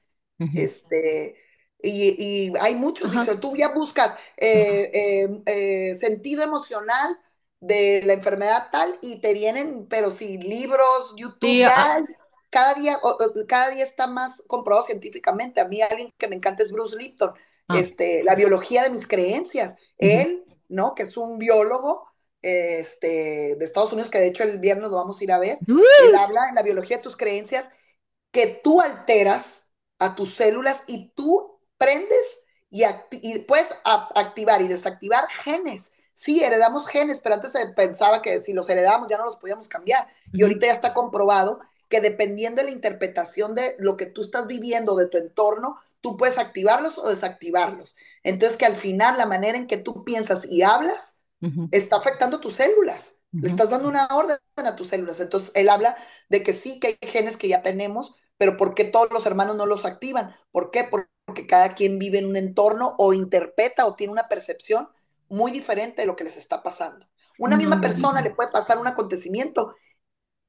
Este, 0.54 1.34
y, 1.82 2.14
y, 2.16 2.52
hay 2.60 2.76
muchos, 2.76 3.10
tú 3.40 3.56
ya 3.56 3.72
buscas 3.74 4.16
eh, 4.36 4.90
eh, 4.94 5.42
eh, 5.46 5.96
sentido 5.96 6.44
emocional 6.44 7.18
de 7.60 8.02
la 8.04 8.12
enfermedad 8.12 8.68
tal 8.70 8.98
y 9.02 9.20
te 9.20 9.32
vienen, 9.32 9.86
pero 9.88 10.10
sí, 10.10 10.38
libros, 10.38 11.14
YouTube, 11.16 11.66
cada 12.50 12.74
día, 12.74 12.98
cada 13.46 13.70
día 13.70 13.84
está 13.84 14.06
más 14.06 14.42
comprobado 14.46 14.86
científicamente. 14.86 15.60
A 15.60 15.68
mí 15.68 15.82
alguien 15.82 16.12
que 16.16 16.28
me 16.28 16.36
encanta 16.36 16.62
es 16.62 16.72
Bruce 16.72 16.96
Lipton, 16.96 17.32
ah. 17.68 17.78
este, 17.78 18.22
la 18.22 18.34
biología 18.34 18.84
de 18.84 18.90
mis 18.90 19.06
creencias. 19.06 19.76
Él, 19.98 20.44
¿no? 20.68 20.94
Que 20.94 21.02
es 21.04 21.16
un 21.16 21.38
biólogo 21.38 22.08
este, 22.40 23.56
de 23.56 23.64
Estados 23.64 23.92
Unidos, 23.92 24.10
que 24.10 24.18
de 24.18 24.28
hecho 24.28 24.44
el 24.44 24.58
viernes 24.58 24.90
lo 24.90 24.96
vamos 24.96 25.20
a 25.20 25.24
ir 25.24 25.32
a 25.32 25.38
ver. 25.38 25.58
Él 25.66 26.14
habla 26.14 26.48
en 26.48 26.54
la 26.54 26.62
biología 26.62 26.98
de 26.98 27.02
tus 27.02 27.16
creencias 27.16 27.68
que 28.30 28.46
tú 28.46 28.80
alteras 28.80 29.68
a 29.98 30.14
tus 30.14 30.36
células 30.36 30.82
y 30.86 31.12
tú 31.14 31.60
prendes 31.76 32.44
y, 32.70 32.84
y 33.10 33.40
puedes 33.40 33.68
activar 33.84 34.62
y 34.62 34.68
desactivar 34.68 35.26
genes 35.28 35.92
sí, 36.18 36.42
heredamos 36.42 36.84
genes, 36.88 37.20
pero 37.22 37.36
antes 37.36 37.52
se 37.52 37.64
pensaba 37.68 38.22
que 38.22 38.40
si 38.40 38.52
los 38.52 38.68
heredamos 38.68 39.06
ya 39.08 39.18
no 39.18 39.24
los 39.24 39.36
podíamos 39.36 39.68
cambiar. 39.68 40.08
Y 40.32 40.42
ahorita 40.42 40.66
ya 40.66 40.72
está 40.72 40.92
comprobado 40.92 41.60
que 41.88 42.00
dependiendo 42.00 42.60
de 42.60 42.66
la 42.66 42.74
interpretación 42.74 43.54
de 43.54 43.76
lo 43.78 43.96
que 43.96 44.06
tú 44.06 44.22
estás 44.22 44.48
viviendo, 44.48 44.96
de 44.96 45.06
tu 45.06 45.16
entorno, 45.16 45.76
tú 46.00 46.16
puedes 46.16 46.36
activarlos 46.36 46.98
o 46.98 47.08
desactivarlos. 47.08 47.94
Entonces 48.24 48.58
que 48.58 48.66
al 48.66 48.74
final 48.74 49.16
la 49.16 49.26
manera 49.26 49.56
en 49.56 49.68
que 49.68 49.76
tú 49.76 50.04
piensas 50.04 50.44
y 50.44 50.62
hablas 50.62 51.14
está 51.70 51.96
afectando 51.96 52.40
tus 52.40 52.54
células. 52.54 53.14
Le 53.30 53.48
estás 53.48 53.70
dando 53.70 53.88
una 53.88 54.08
orden 54.08 54.38
a 54.56 54.74
tus 54.74 54.88
células. 54.88 55.20
Entonces, 55.20 55.52
él 55.54 55.68
habla 55.68 55.96
de 56.28 56.42
que 56.42 56.52
sí, 56.52 56.80
que 56.80 56.98
hay 57.00 57.08
genes 57.08 57.36
que 57.36 57.46
ya 57.46 57.62
tenemos, 57.62 58.14
pero 58.38 58.56
¿por 58.56 58.74
qué 58.74 58.82
todos 58.82 59.12
los 59.12 59.24
hermanos 59.24 59.54
no 59.54 59.66
los 59.66 59.84
activan? 59.84 60.34
¿Por 60.50 60.72
qué? 60.72 60.82
Porque 60.82 61.46
cada 61.46 61.76
quien 61.76 62.00
vive 62.00 62.18
en 62.18 62.26
un 62.26 62.36
entorno 62.36 62.96
o 62.98 63.12
interpreta 63.12 63.86
o 63.86 63.94
tiene 63.94 64.12
una 64.12 64.26
percepción 64.26 64.88
muy 65.28 65.50
diferente 65.50 66.02
de 66.02 66.06
lo 66.06 66.16
que 66.16 66.24
les 66.24 66.36
está 66.36 66.62
pasando. 66.62 67.06
Una 67.38 67.56
misma 67.56 67.80
persona 67.80 68.20
le 68.20 68.30
puede 68.30 68.50
pasar 68.50 68.78
un 68.78 68.86
acontecimiento 68.86 69.74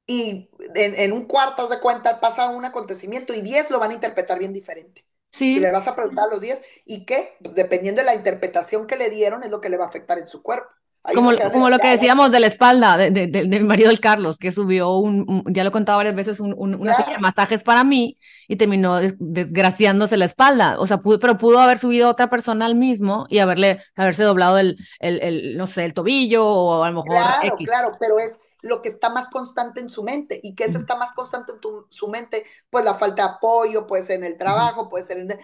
y 0.06 0.50
en, 0.74 1.12
un 1.12 1.26
cuarto, 1.26 1.68
de 1.68 1.78
cuenta, 1.78 2.18
pasa 2.18 2.48
un 2.50 2.64
acontecimiento 2.64 3.32
y 3.32 3.42
10 3.42 3.70
lo 3.70 3.78
van 3.78 3.92
a 3.92 3.94
interpretar 3.94 4.38
bien 4.38 4.52
diferente. 4.52 5.06
Sí. 5.30 5.56
Y 5.56 5.60
le 5.60 5.70
vas 5.70 5.86
a 5.86 5.94
preguntar 5.94 6.24
a 6.24 6.30
los 6.30 6.40
10 6.40 6.60
y 6.84 7.04
qué, 7.04 7.36
dependiendo 7.38 8.00
de 8.00 8.06
la 8.06 8.14
interpretación 8.16 8.88
que 8.88 8.96
le 8.96 9.10
dieron, 9.10 9.44
es 9.44 9.50
lo 9.50 9.60
que 9.60 9.68
le 9.68 9.76
va 9.76 9.84
a 9.84 9.88
afectar 9.88 10.18
en 10.18 10.26
su 10.26 10.42
cuerpo 10.42 10.68
como, 11.02 11.30
como 11.52 11.70
lo 11.70 11.78
que 11.78 11.88
decíamos 11.88 12.30
de 12.30 12.40
la 12.40 12.46
espalda 12.46 12.98
de, 12.98 13.10
de, 13.10 13.26
de, 13.26 13.44
mi 13.44 13.60
marido 13.60 13.90
el 13.90 14.00
Carlos, 14.00 14.38
que 14.38 14.52
subió 14.52 14.96
un, 14.96 15.44
ya 15.48 15.64
lo 15.64 15.70
he 15.70 15.72
contado 15.72 15.98
varias 15.98 16.14
veces, 16.14 16.40
un, 16.40 16.54
una 16.56 16.94
serie 16.94 17.14
de 17.14 17.18
masajes 17.18 17.64
para 17.64 17.84
mí 17.84 18.18
y 18.48 18.56
terminó 18.56 18.98
desgraciándose 19.18 20.18
la 20.18 20.26
espalda. 20.26 20.78
O 20.78 20.86
sea, 20.86 20.98
pudo, 20.98 21.18
pero 21.18 21.38
pudo 21.38 21.58
haber 21.58 21.78
subido 21.78 22.10
otra 22.10 22.28
persona 22.28 22.66
al 22.66 22.74
mismo 22.74 23.26
y 23.30 23.38
haberle, 23.38 23.82
haberse 23.96 24.24
doblado 24.24 24.58
el, 24.58 24.76
el, 24.98 25.20
el 25.22 25.56
no 25.56 25.66
sé, 25.66 25.84
el 25.84 25.94
tobillo 25.94 26.46
o 26.46 26.84
a 26.84 26.90
lo 26.90 26.96
mejor. 26.96 27.10
Claro, 27.10 27.56
claro, 27.64 27.96
pero 27.98 28.18
es 28.18 28.38
lo 28.62 28.82
que 28.82 28.90
está 28.90 29.08
más 29.08 29.30
constante 29.30 29.80
en 29.80 29.88
su 29.88 30.02
mente. 30.02 30.38
¿Y 30.42 30.54
qué 30.54 30.64
está 30.64 30.96
más 30.96 31.14
constante 31.14 31.52
en 31.52 31.60
tu, 31.60 31.86
su 31.88 32.08
mente? 32.08 32.44
Pues 32.68 32.84
la 32.84 32.94
falta 32.94 33.22
de 33.22 33.28
apoyo, 33.30 33.86
puede 33.86 34.04
ser 34.04 34.18
en 34.18 34.24
el 34.24 34.36
trabajo, 34.36 34.90
puede 34.90 35.06
ser 35.06 35.18
en 35.18 35.38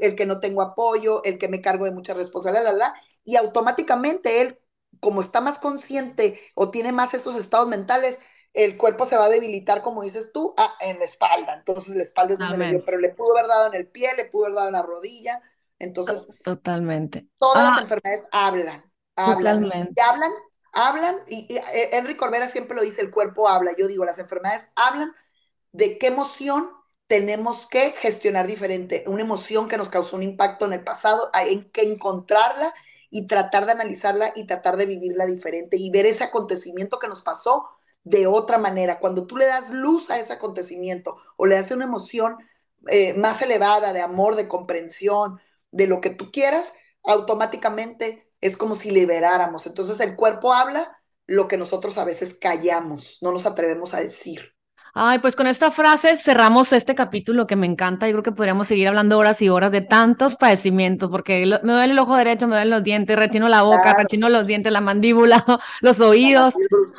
el, 0.00 0.16
que 0.16 0.24
no 0.24 0.40
tengo 0.40 0.62
apoyo, 0.62 1.22
el 1.24 1.38
que 1.38 1.48
me 1.48 1.60
cargo 1.60 1.84
de 1.84 1.90
mucha 1.90 2.14
responsabilidad, 2.14 2.64
la, 2.64 2.72
la, 2.72 2.94
y 3.22 3.36
automáticamente 3.36 4.40
él 4.40 4.58
como 5.00 5.22
está 5.22 5.40
más 5.40 5.58
consciente 5.58 6.40
o 6.54 6.70
tiene 6.70 6.92
más 6.92 7.14
estos 7.14 7.36
estados 7.36 7.68
mentales, 7.68 8.20
el 8.52 8.76
cuerpo 8.76 9.06
se 9.06 9.16
va 9.16 9.24
a 9.24 9.28
debilitar, 9.28 9.82
como 9.82 10.02
dices 10.02 10.32
tú, 10.32 10.54
ah, 10.56 10.74
en 10.80 10.98
la 10.98 11.04
espalda. 11.04 11.54
Entonces 11.54 11.96
la 11.96 12.04
espalda 12.04 12.34
es 12.34 12.38
donde 12.38 12.58
le 12.58 12.70
dio, 12.70 12.84
pero 12.84 12.98
le 12.98 13.10
pudo 13.10 13.36
haber 13.36 13.48
dado 13.48 13.66
en 13.66 13.74
el 13.74 13.88
pie, 13.88 14.10
le 14.16 14.26
pudo 14.26 14.44
haber 14.44 14.56
dado 14.56 14.68
en 14.68 14.74
la 14.74 14.82
rodilla. 14.82 15.42
Entonces, 15.78 16.28
totalmente. 16.44 17.26
Todas 17.38 17.64
las 17.64 17.78
ah. 17.78 17.82
enfermedades 17.82 18.26
hablan, 18.30 18.92
hablan. 19.16 19.64
Y 19.64 20.00
hablan, 20.00 20.32
hablan, 20.72 21.16
y, 21.26 21.52
y 21.52 21.56
eh, 21.56 21.90
Henry 21.92 22.16
Corbera 22.16 22.48
siempre 22.48 22.76
lo 22.76 22.82
dice, 22.82 23.00
el 23.00 23.10
cuerpo 23.10 23.48
habla. 23.48 23.72
Yo 23.76 23.88
digo, 23.88 24.04
las 24.04 24.18
enfermedades 24.18 24.68
hablan 24.76 25.12
de 25.72 25.98
qué 25.98 26.06
emoción 26.06 26.70
tenemos 27.08 27.66
que 27.66 27.90
gestionar 27.92 28.46
diferente. 28.46 29.04
Una 29.06 29.22
emoción 29.22 29.68
que 29.68 29.76
nos 29.76 29.88
causó 29.88 30.16
un 30.16 30.22
impacto 30.22 30.64
en 30.66 30.74
el 30.74 30.84
pasado, 30.84 31.28
hay 31.32 31.64
que 31.70 31.82
encontrarla 31.82 32.72
y 33.14 33.28
tratar 33.28 33.64
de 33.64 33.70
analizarla 33.70 34.32
y 34.34 34.44
tratar 34.44 34.76
de 34.76 34.86
vivirla 34.86 35.24
diferente 35.24 35.76
y 35.76 35.88
ver 35.88 36.04
ese 36.04 36.24
acontecimiento 36.24 36.98
que 36.98 37.06
nos 37.06 37.22
pasó 37.22 37.68
de 38.02 38.26
otra 38.26 38.58
manera. 38.58 38.98
Cuando 38.98 39.28
tú 39.28 39.36
le 39.36 39.46
das 39.46 39.70
luz 39.70 40.10
a 40.10 40.18
ese 40.18 40.32
acontecimiento 40.32 41.16
o 41.36 41.46
le 41.46 41.54
das 41.54 41.70
una 41.70 41.84
emoción 41.84 42.36
eh, 42.88 43.14
más 43.14 43.40
elevada 43.40 43.92
de 43.92 44.00
amor, 44.00 44.34
de 44.34 44.48
comprensión, 44.48 45.38
de 45.70 45.86
lo 45.86 46.00
que 46.00 46.10
tú 46.10 46.32
quieras, 46.32 46.72
automáticamente 47.04 48.28
es 48.40 48.56
como 48.56 48.74
si 48.74 48.90
liberáramos. 48.90 49.64
Entonces 49.66 50.00
el 50.00 50.16
cuerpo 50.16 50.52
habla 50.52 51.00
lo 51.28 51.46
que 51.46 51.56
nosotros 51.56 51.98
a 51.98 52.04
veces 52.04 52.34
callamos, 52.34 53.18
no 53.20 53.30
nos 53.30 53.46
atrevemos 53.46 53.94
a 53.94 54.00
decir. 54.00 54.53
Ay, 54.96 55.18
pues 55.18 55.34
con 55.34 55.48
esta 55.48 55.72
frase 55.72 56.16
cerramos 56.16 56.72
este 56.72 56.94
capítulo 56.94 57.48
que 57.48 57.56
me 57.56 57.66
encanta. 57.66 58.06
Yo 58.06 58.12
creo 58.12 58.22
que 58.22 58.30
podríamos 58.30 58.68
seguir 58.68 58.86
hablando 58.86 59.18
horas 59.18 59.42
y 59.42 59.48
horas 59.48 59.72
de 59.72 59.80
tantos 59.80 60.36
padecimientos, 60.36 61.10
porque 61.10 61.44
me 61.64 61.72
duele 61.72 61.94
el 61.94 61.98
ojo 61.98 62.14
derecho, 62.14 62.46
me 62.46 62.54
duelen 62.54 62.70
los 62.70 62.84
dientes, 62.84 63.16
rechino 63.16 63.48
la 63.48 63.62
boca, 63.62 63.96
rechino 63.98 64.28
los 64.28 64.46
dientes, 64.46 64.72
la 64.72 64.80
mandíbula, 64.80 65.44
los 65.80 65.98
oídos. 65.98 66.54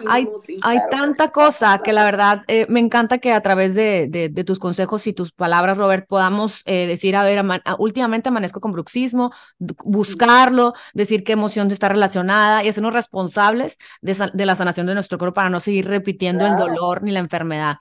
Hay, 0.10 0.28
hay 0.62 0.80
tanta 0.92 1.32
cosa 1.32 1.80
que 1.82 1.94
la 1.94 2.04
verdad 2.04 2.44
eh, 2.50 2.66
me 2.68 2.82
encanta 2.82 3.20
que 3.20 3.32
a 3.32 3.40
través 3.40 3.76
de, 3.76 4.10
de, 4.10 4.44
tus 4.44 4.60
consejos 4.60 5.08
y 5.08 5.14
tus 5.14 5.32
palabras, 5.32 5.78
Robert, 5.78 6.06
podamos 6.06 6.64
eh, 6.66 6.88
decir, 6.88 7.16
a 7.16 7.24
ver, 7.24 7.42
últimamente 7.80 8.28
amanezco 8.28 8.60
con 8.60 8.74
bruxismo, 8.74 9.32
buscarlo, 9.86 10.74
decir 10.94 11.24
qué 11.24 11.32
emoción 11.32 11.72
está 11.72 11.88
relacionada 11.88 12.62
y 12.62 12.68
hacernos 12.68 12.92
responsables 12.92 13.78
de, 14.02 14.32
de 14.34 14.46
la 14.46 14.56
sanación 14.56 14.86
de 14.86 14.96
nuestro 14.96 15.18
cuerpo 15.18 15.36
para 15.36 15.50
no 15.50 15.62
seguir 15.62 15.88
repitiendo 15.88 16.46
el 16.46 16.58
dolor 16.58 17.02
ni 17.02 17.12
la 17.12 17.20
enfermedad. 17.22 17.78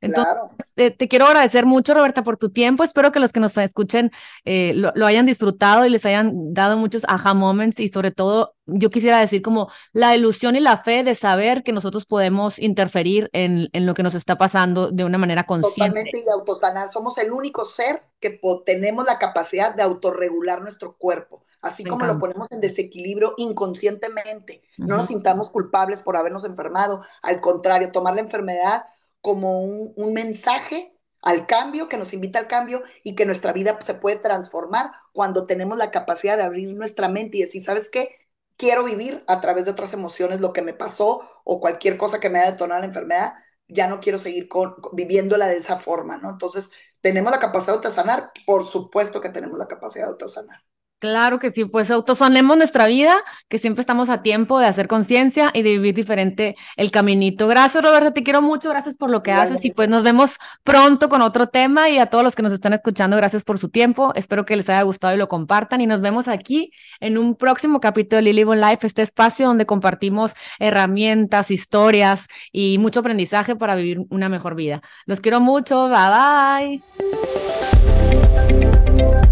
Entonces, 0.00 0.34
te, 0.74 1.08
quiero 1.08 1.26
agradecer 1.26 1.66
mucho, 1.66 1.92
Roberta, 1.92 2.22
por 2.22 2.36
tu 2.36 2.50
tiempo. 2.50 2.84
Espero 2.84 3.10
que 3.10 3.18
los 3.18 3.32
que 3.32 3.40
nos 3.40 3.56
escuchen 3.58 4.12
eh, 4.44 4.72
lo, 4.74 5.06
hayan 5.06 5.26
disfrutado 5.26 5.84
y 5.84 5.90
les 5.90 6.06
hayan 6.06 6.54
dado 6.54 6.76
muchos 6.76 7.02
aha 7.08 7.34
moments 7.34 7.80
y 7.80 7.88
sobre 7.88 8.12
todo, 8.12 8.54
yo 8.66 8.90
quisiera 8.90 9.18
decir 9.18 9.42
como 9.42 9.70
la 9.92 10.14
ilusión 10.14 10.54
y 10.54 10.60
la 10.60 10.78
fe 10.78 11.02
de 11.02 11.14
saber 11.14 11.64
que 11.64 11.72
nosotros 11.72 12.06
podemos 12.06 12.58
interferir 12.58 13.28
en, 13.32 13.68
en 13.72 13.86
lo 13.86 13.94
que 13.94 14.04
nos 14.04 14.14
está 14.14 14.38
pasando 14.38 14.92
de 14.92 15.04
una 15.04 15.18
manera 15.18 15.44
consciente. 15.44 15.90
Totalmente 15.90 16.24
y 16.24 16.30
autosanar. 16.30 16.88
Somos 16.90 17.18
el 17.18 17.32
único 17.32 17.64
ser 17.64 18.02
que 18.20 18.40
tenemos 18.64 19.04
la 19.04 19.18
capacidad 19.18 19.74
de 19.74 19.82
autorregular 19.82 20.62
nuestro 20.62 20.96
cuerpo. 20.96 21.44
Así 21.60 21.82
como 21.82 22.06
lo 22.06 22.20
ponemos 22.20 22.46
en 22.52 22.60
desequilibrio 22.60 23.34
inconscientemente. 23.36 24.62
No 24.76 24.96
nos 24.96 25.08
sintamos 25.08 25.50
culpables 25.50 25.98
por 25.98 26.16
habernos 26.16 26.44
enfermado. 26.44 27.02
Al 27.20 27.40
contrario, 27.40 27.90
tomar 27.90 28.14
la 28.14 28.20
enfermedad 28.20 28.84
como 29.20 29.60
un, 29.60 30.12
mensaje 30.12 30.94
al 31.22 31.46
cambio, 31.46 31.88
que 31.88 31.96
nos 31.98 32.12
invita 32.12 32.38
al 32.38 32.48
cambio 32.48 32.82
y 33.02 33.14
que 33.14 33.26
nuestra 33.26 33.52
vida 33.52 33.78
se 33.84 33.94
puede 33.94 34.16
transformar 34.16 34.92
cuando 35.12 35.46
tenemos 35.46 35.78
la 35.78 35.90
capacidad 35.90 36.36
de 36.36 36.44
abrir 36.44 36.74
nuestra 36.74 37.08
mente 37.08 37.38
y 37.38 37.42
decir, 37.42 37.62
¿sabes 37.62 37.90
qué? 37.90 38.08
Quiero 38.56 38.84
vivir 38.84 39.24
a 39.26 39.40
través 39.40 39.64
de 39.64 39.72
otras 39.72 39.92
emociones 39.92 40.40
lo 40.40 40.52
que 40.52 40.62
me 40.62 40.74
pasó 40.74 41.28
o 41.44 41.60
cualquier 41.60 41.96
cosa 41.96 42.20
que 42.20 42.30
me 42.30 42.38
haya 42.40 42.52
detonado 42.52 42.80
la 42.80 42.86
enfermedad, 42.86 43.34
ya 43.68 43.88
no 43.88 44.00
quiero 44.00 44.18
seguir 44.18 44.48
viviéndola 44.92 45.46
de 45.48 45.58
esa 45.58 45.78
forma, 45.78 46.18
¿no? 46.18 46.30
Entonces, 46.30 46.70
¿tenemos 47.00 47.30
la 47.32 47.40
capacidad 47.40 47.74
de 47.74 47.76
autosanar? 47.88 48.32
Por 48.46 48.66
supuesto 48.68 49.20
que 49.20 49.30
tenemos 49.30 49.58
la 49.58 49.68
capacidad 49.68 50.04
de 50.06 50.12
autosanar. 50.12 50.67
Claro 50.98 51.38
que 51.38 51.50
sí, 51.50 51.64
pues 51.64 51.92
autosanemos 51.92 52.56
nuestra 52.56 52.88
vida, 52.88 53.16
que 53.48 53.58
siempre 53.58 53.82
estamos 53.82 54.10
a 54.10 54.20
tiempo 54.22 54.58
de 54.58 54.66
hacer 54.66 54.88
conciencia 54.88 55.50
y 55.54 55.62
de 55.62 55.70
vivir 55.70 55.94
diferente 55.94 56.56
el 56.76 56.90
caminito. 56.90 57.46
Gracias, 57.46 57.84
Roberto, 57.84 58.12
te 58.12 58.24
quiero 58.24 58.42
mucho, 58.42 58.68
gracias 58.68 58.96
por 58.96 59.08
lo 59.08 59.22
que 59.22 59.30
haces 59.30 59.64
y 59.64 59.70
pues 59.70 59.88
nos 59.88 60.02
vemos 60.02 60.38
pronto 60.64 61.08
con 61.08 61.22
otro 61.22 61.46
tema 61.46 61.88
y 61.88 61.98
a 61.98 62.06
todos 62.06 62.24
los 62.24 62.34
que 62.34 62.42
nos 62.42 62.52
están 62.52 62.72
escuchando, 62.72 63.16
gracias 63.16 63.44
por 63.44 63.58
su 63.58 63.68
tiempo. 63.68 64.12
Espero 64.16 64.44
que 64.44 64.56
les 64.56 64.68
haya 64.68 64.82
gustado 64.82 65.14
y 65.14 65.18
lo 65.18 65.28
compartan 65.28 65.80
y 65.80 65.86
nos 65.86 66.00
vemos 66.00 66.26
aquí 66.26 66.72
en 66.98 67.16
un 67.16 67.36
próximo 67.36 67.78
capítulo 67.80 68.16
de 68.16 68.22
Lily 68.22 68.44
Life, 68.56 68.84
este 68.84 69.02
espacio 69.02 69.46
donde 69.46 69.66
compartimos 69.66 70.34
herramientas, 70.58 71.52
historias 71.52 72.26
y 72.50 72.78
mucho 72.78 73.00
aprendizaje 73.00 73.54
para 73.54 73.76
vivir 73.76 74.00
una 74.10 74.28
mejor 74.28 74.56
vida. 74.56 74.82
Los 75.06 75.20
quiero 75.20 75.40
mucho, 75.40 75.88
bye 75.88 76.82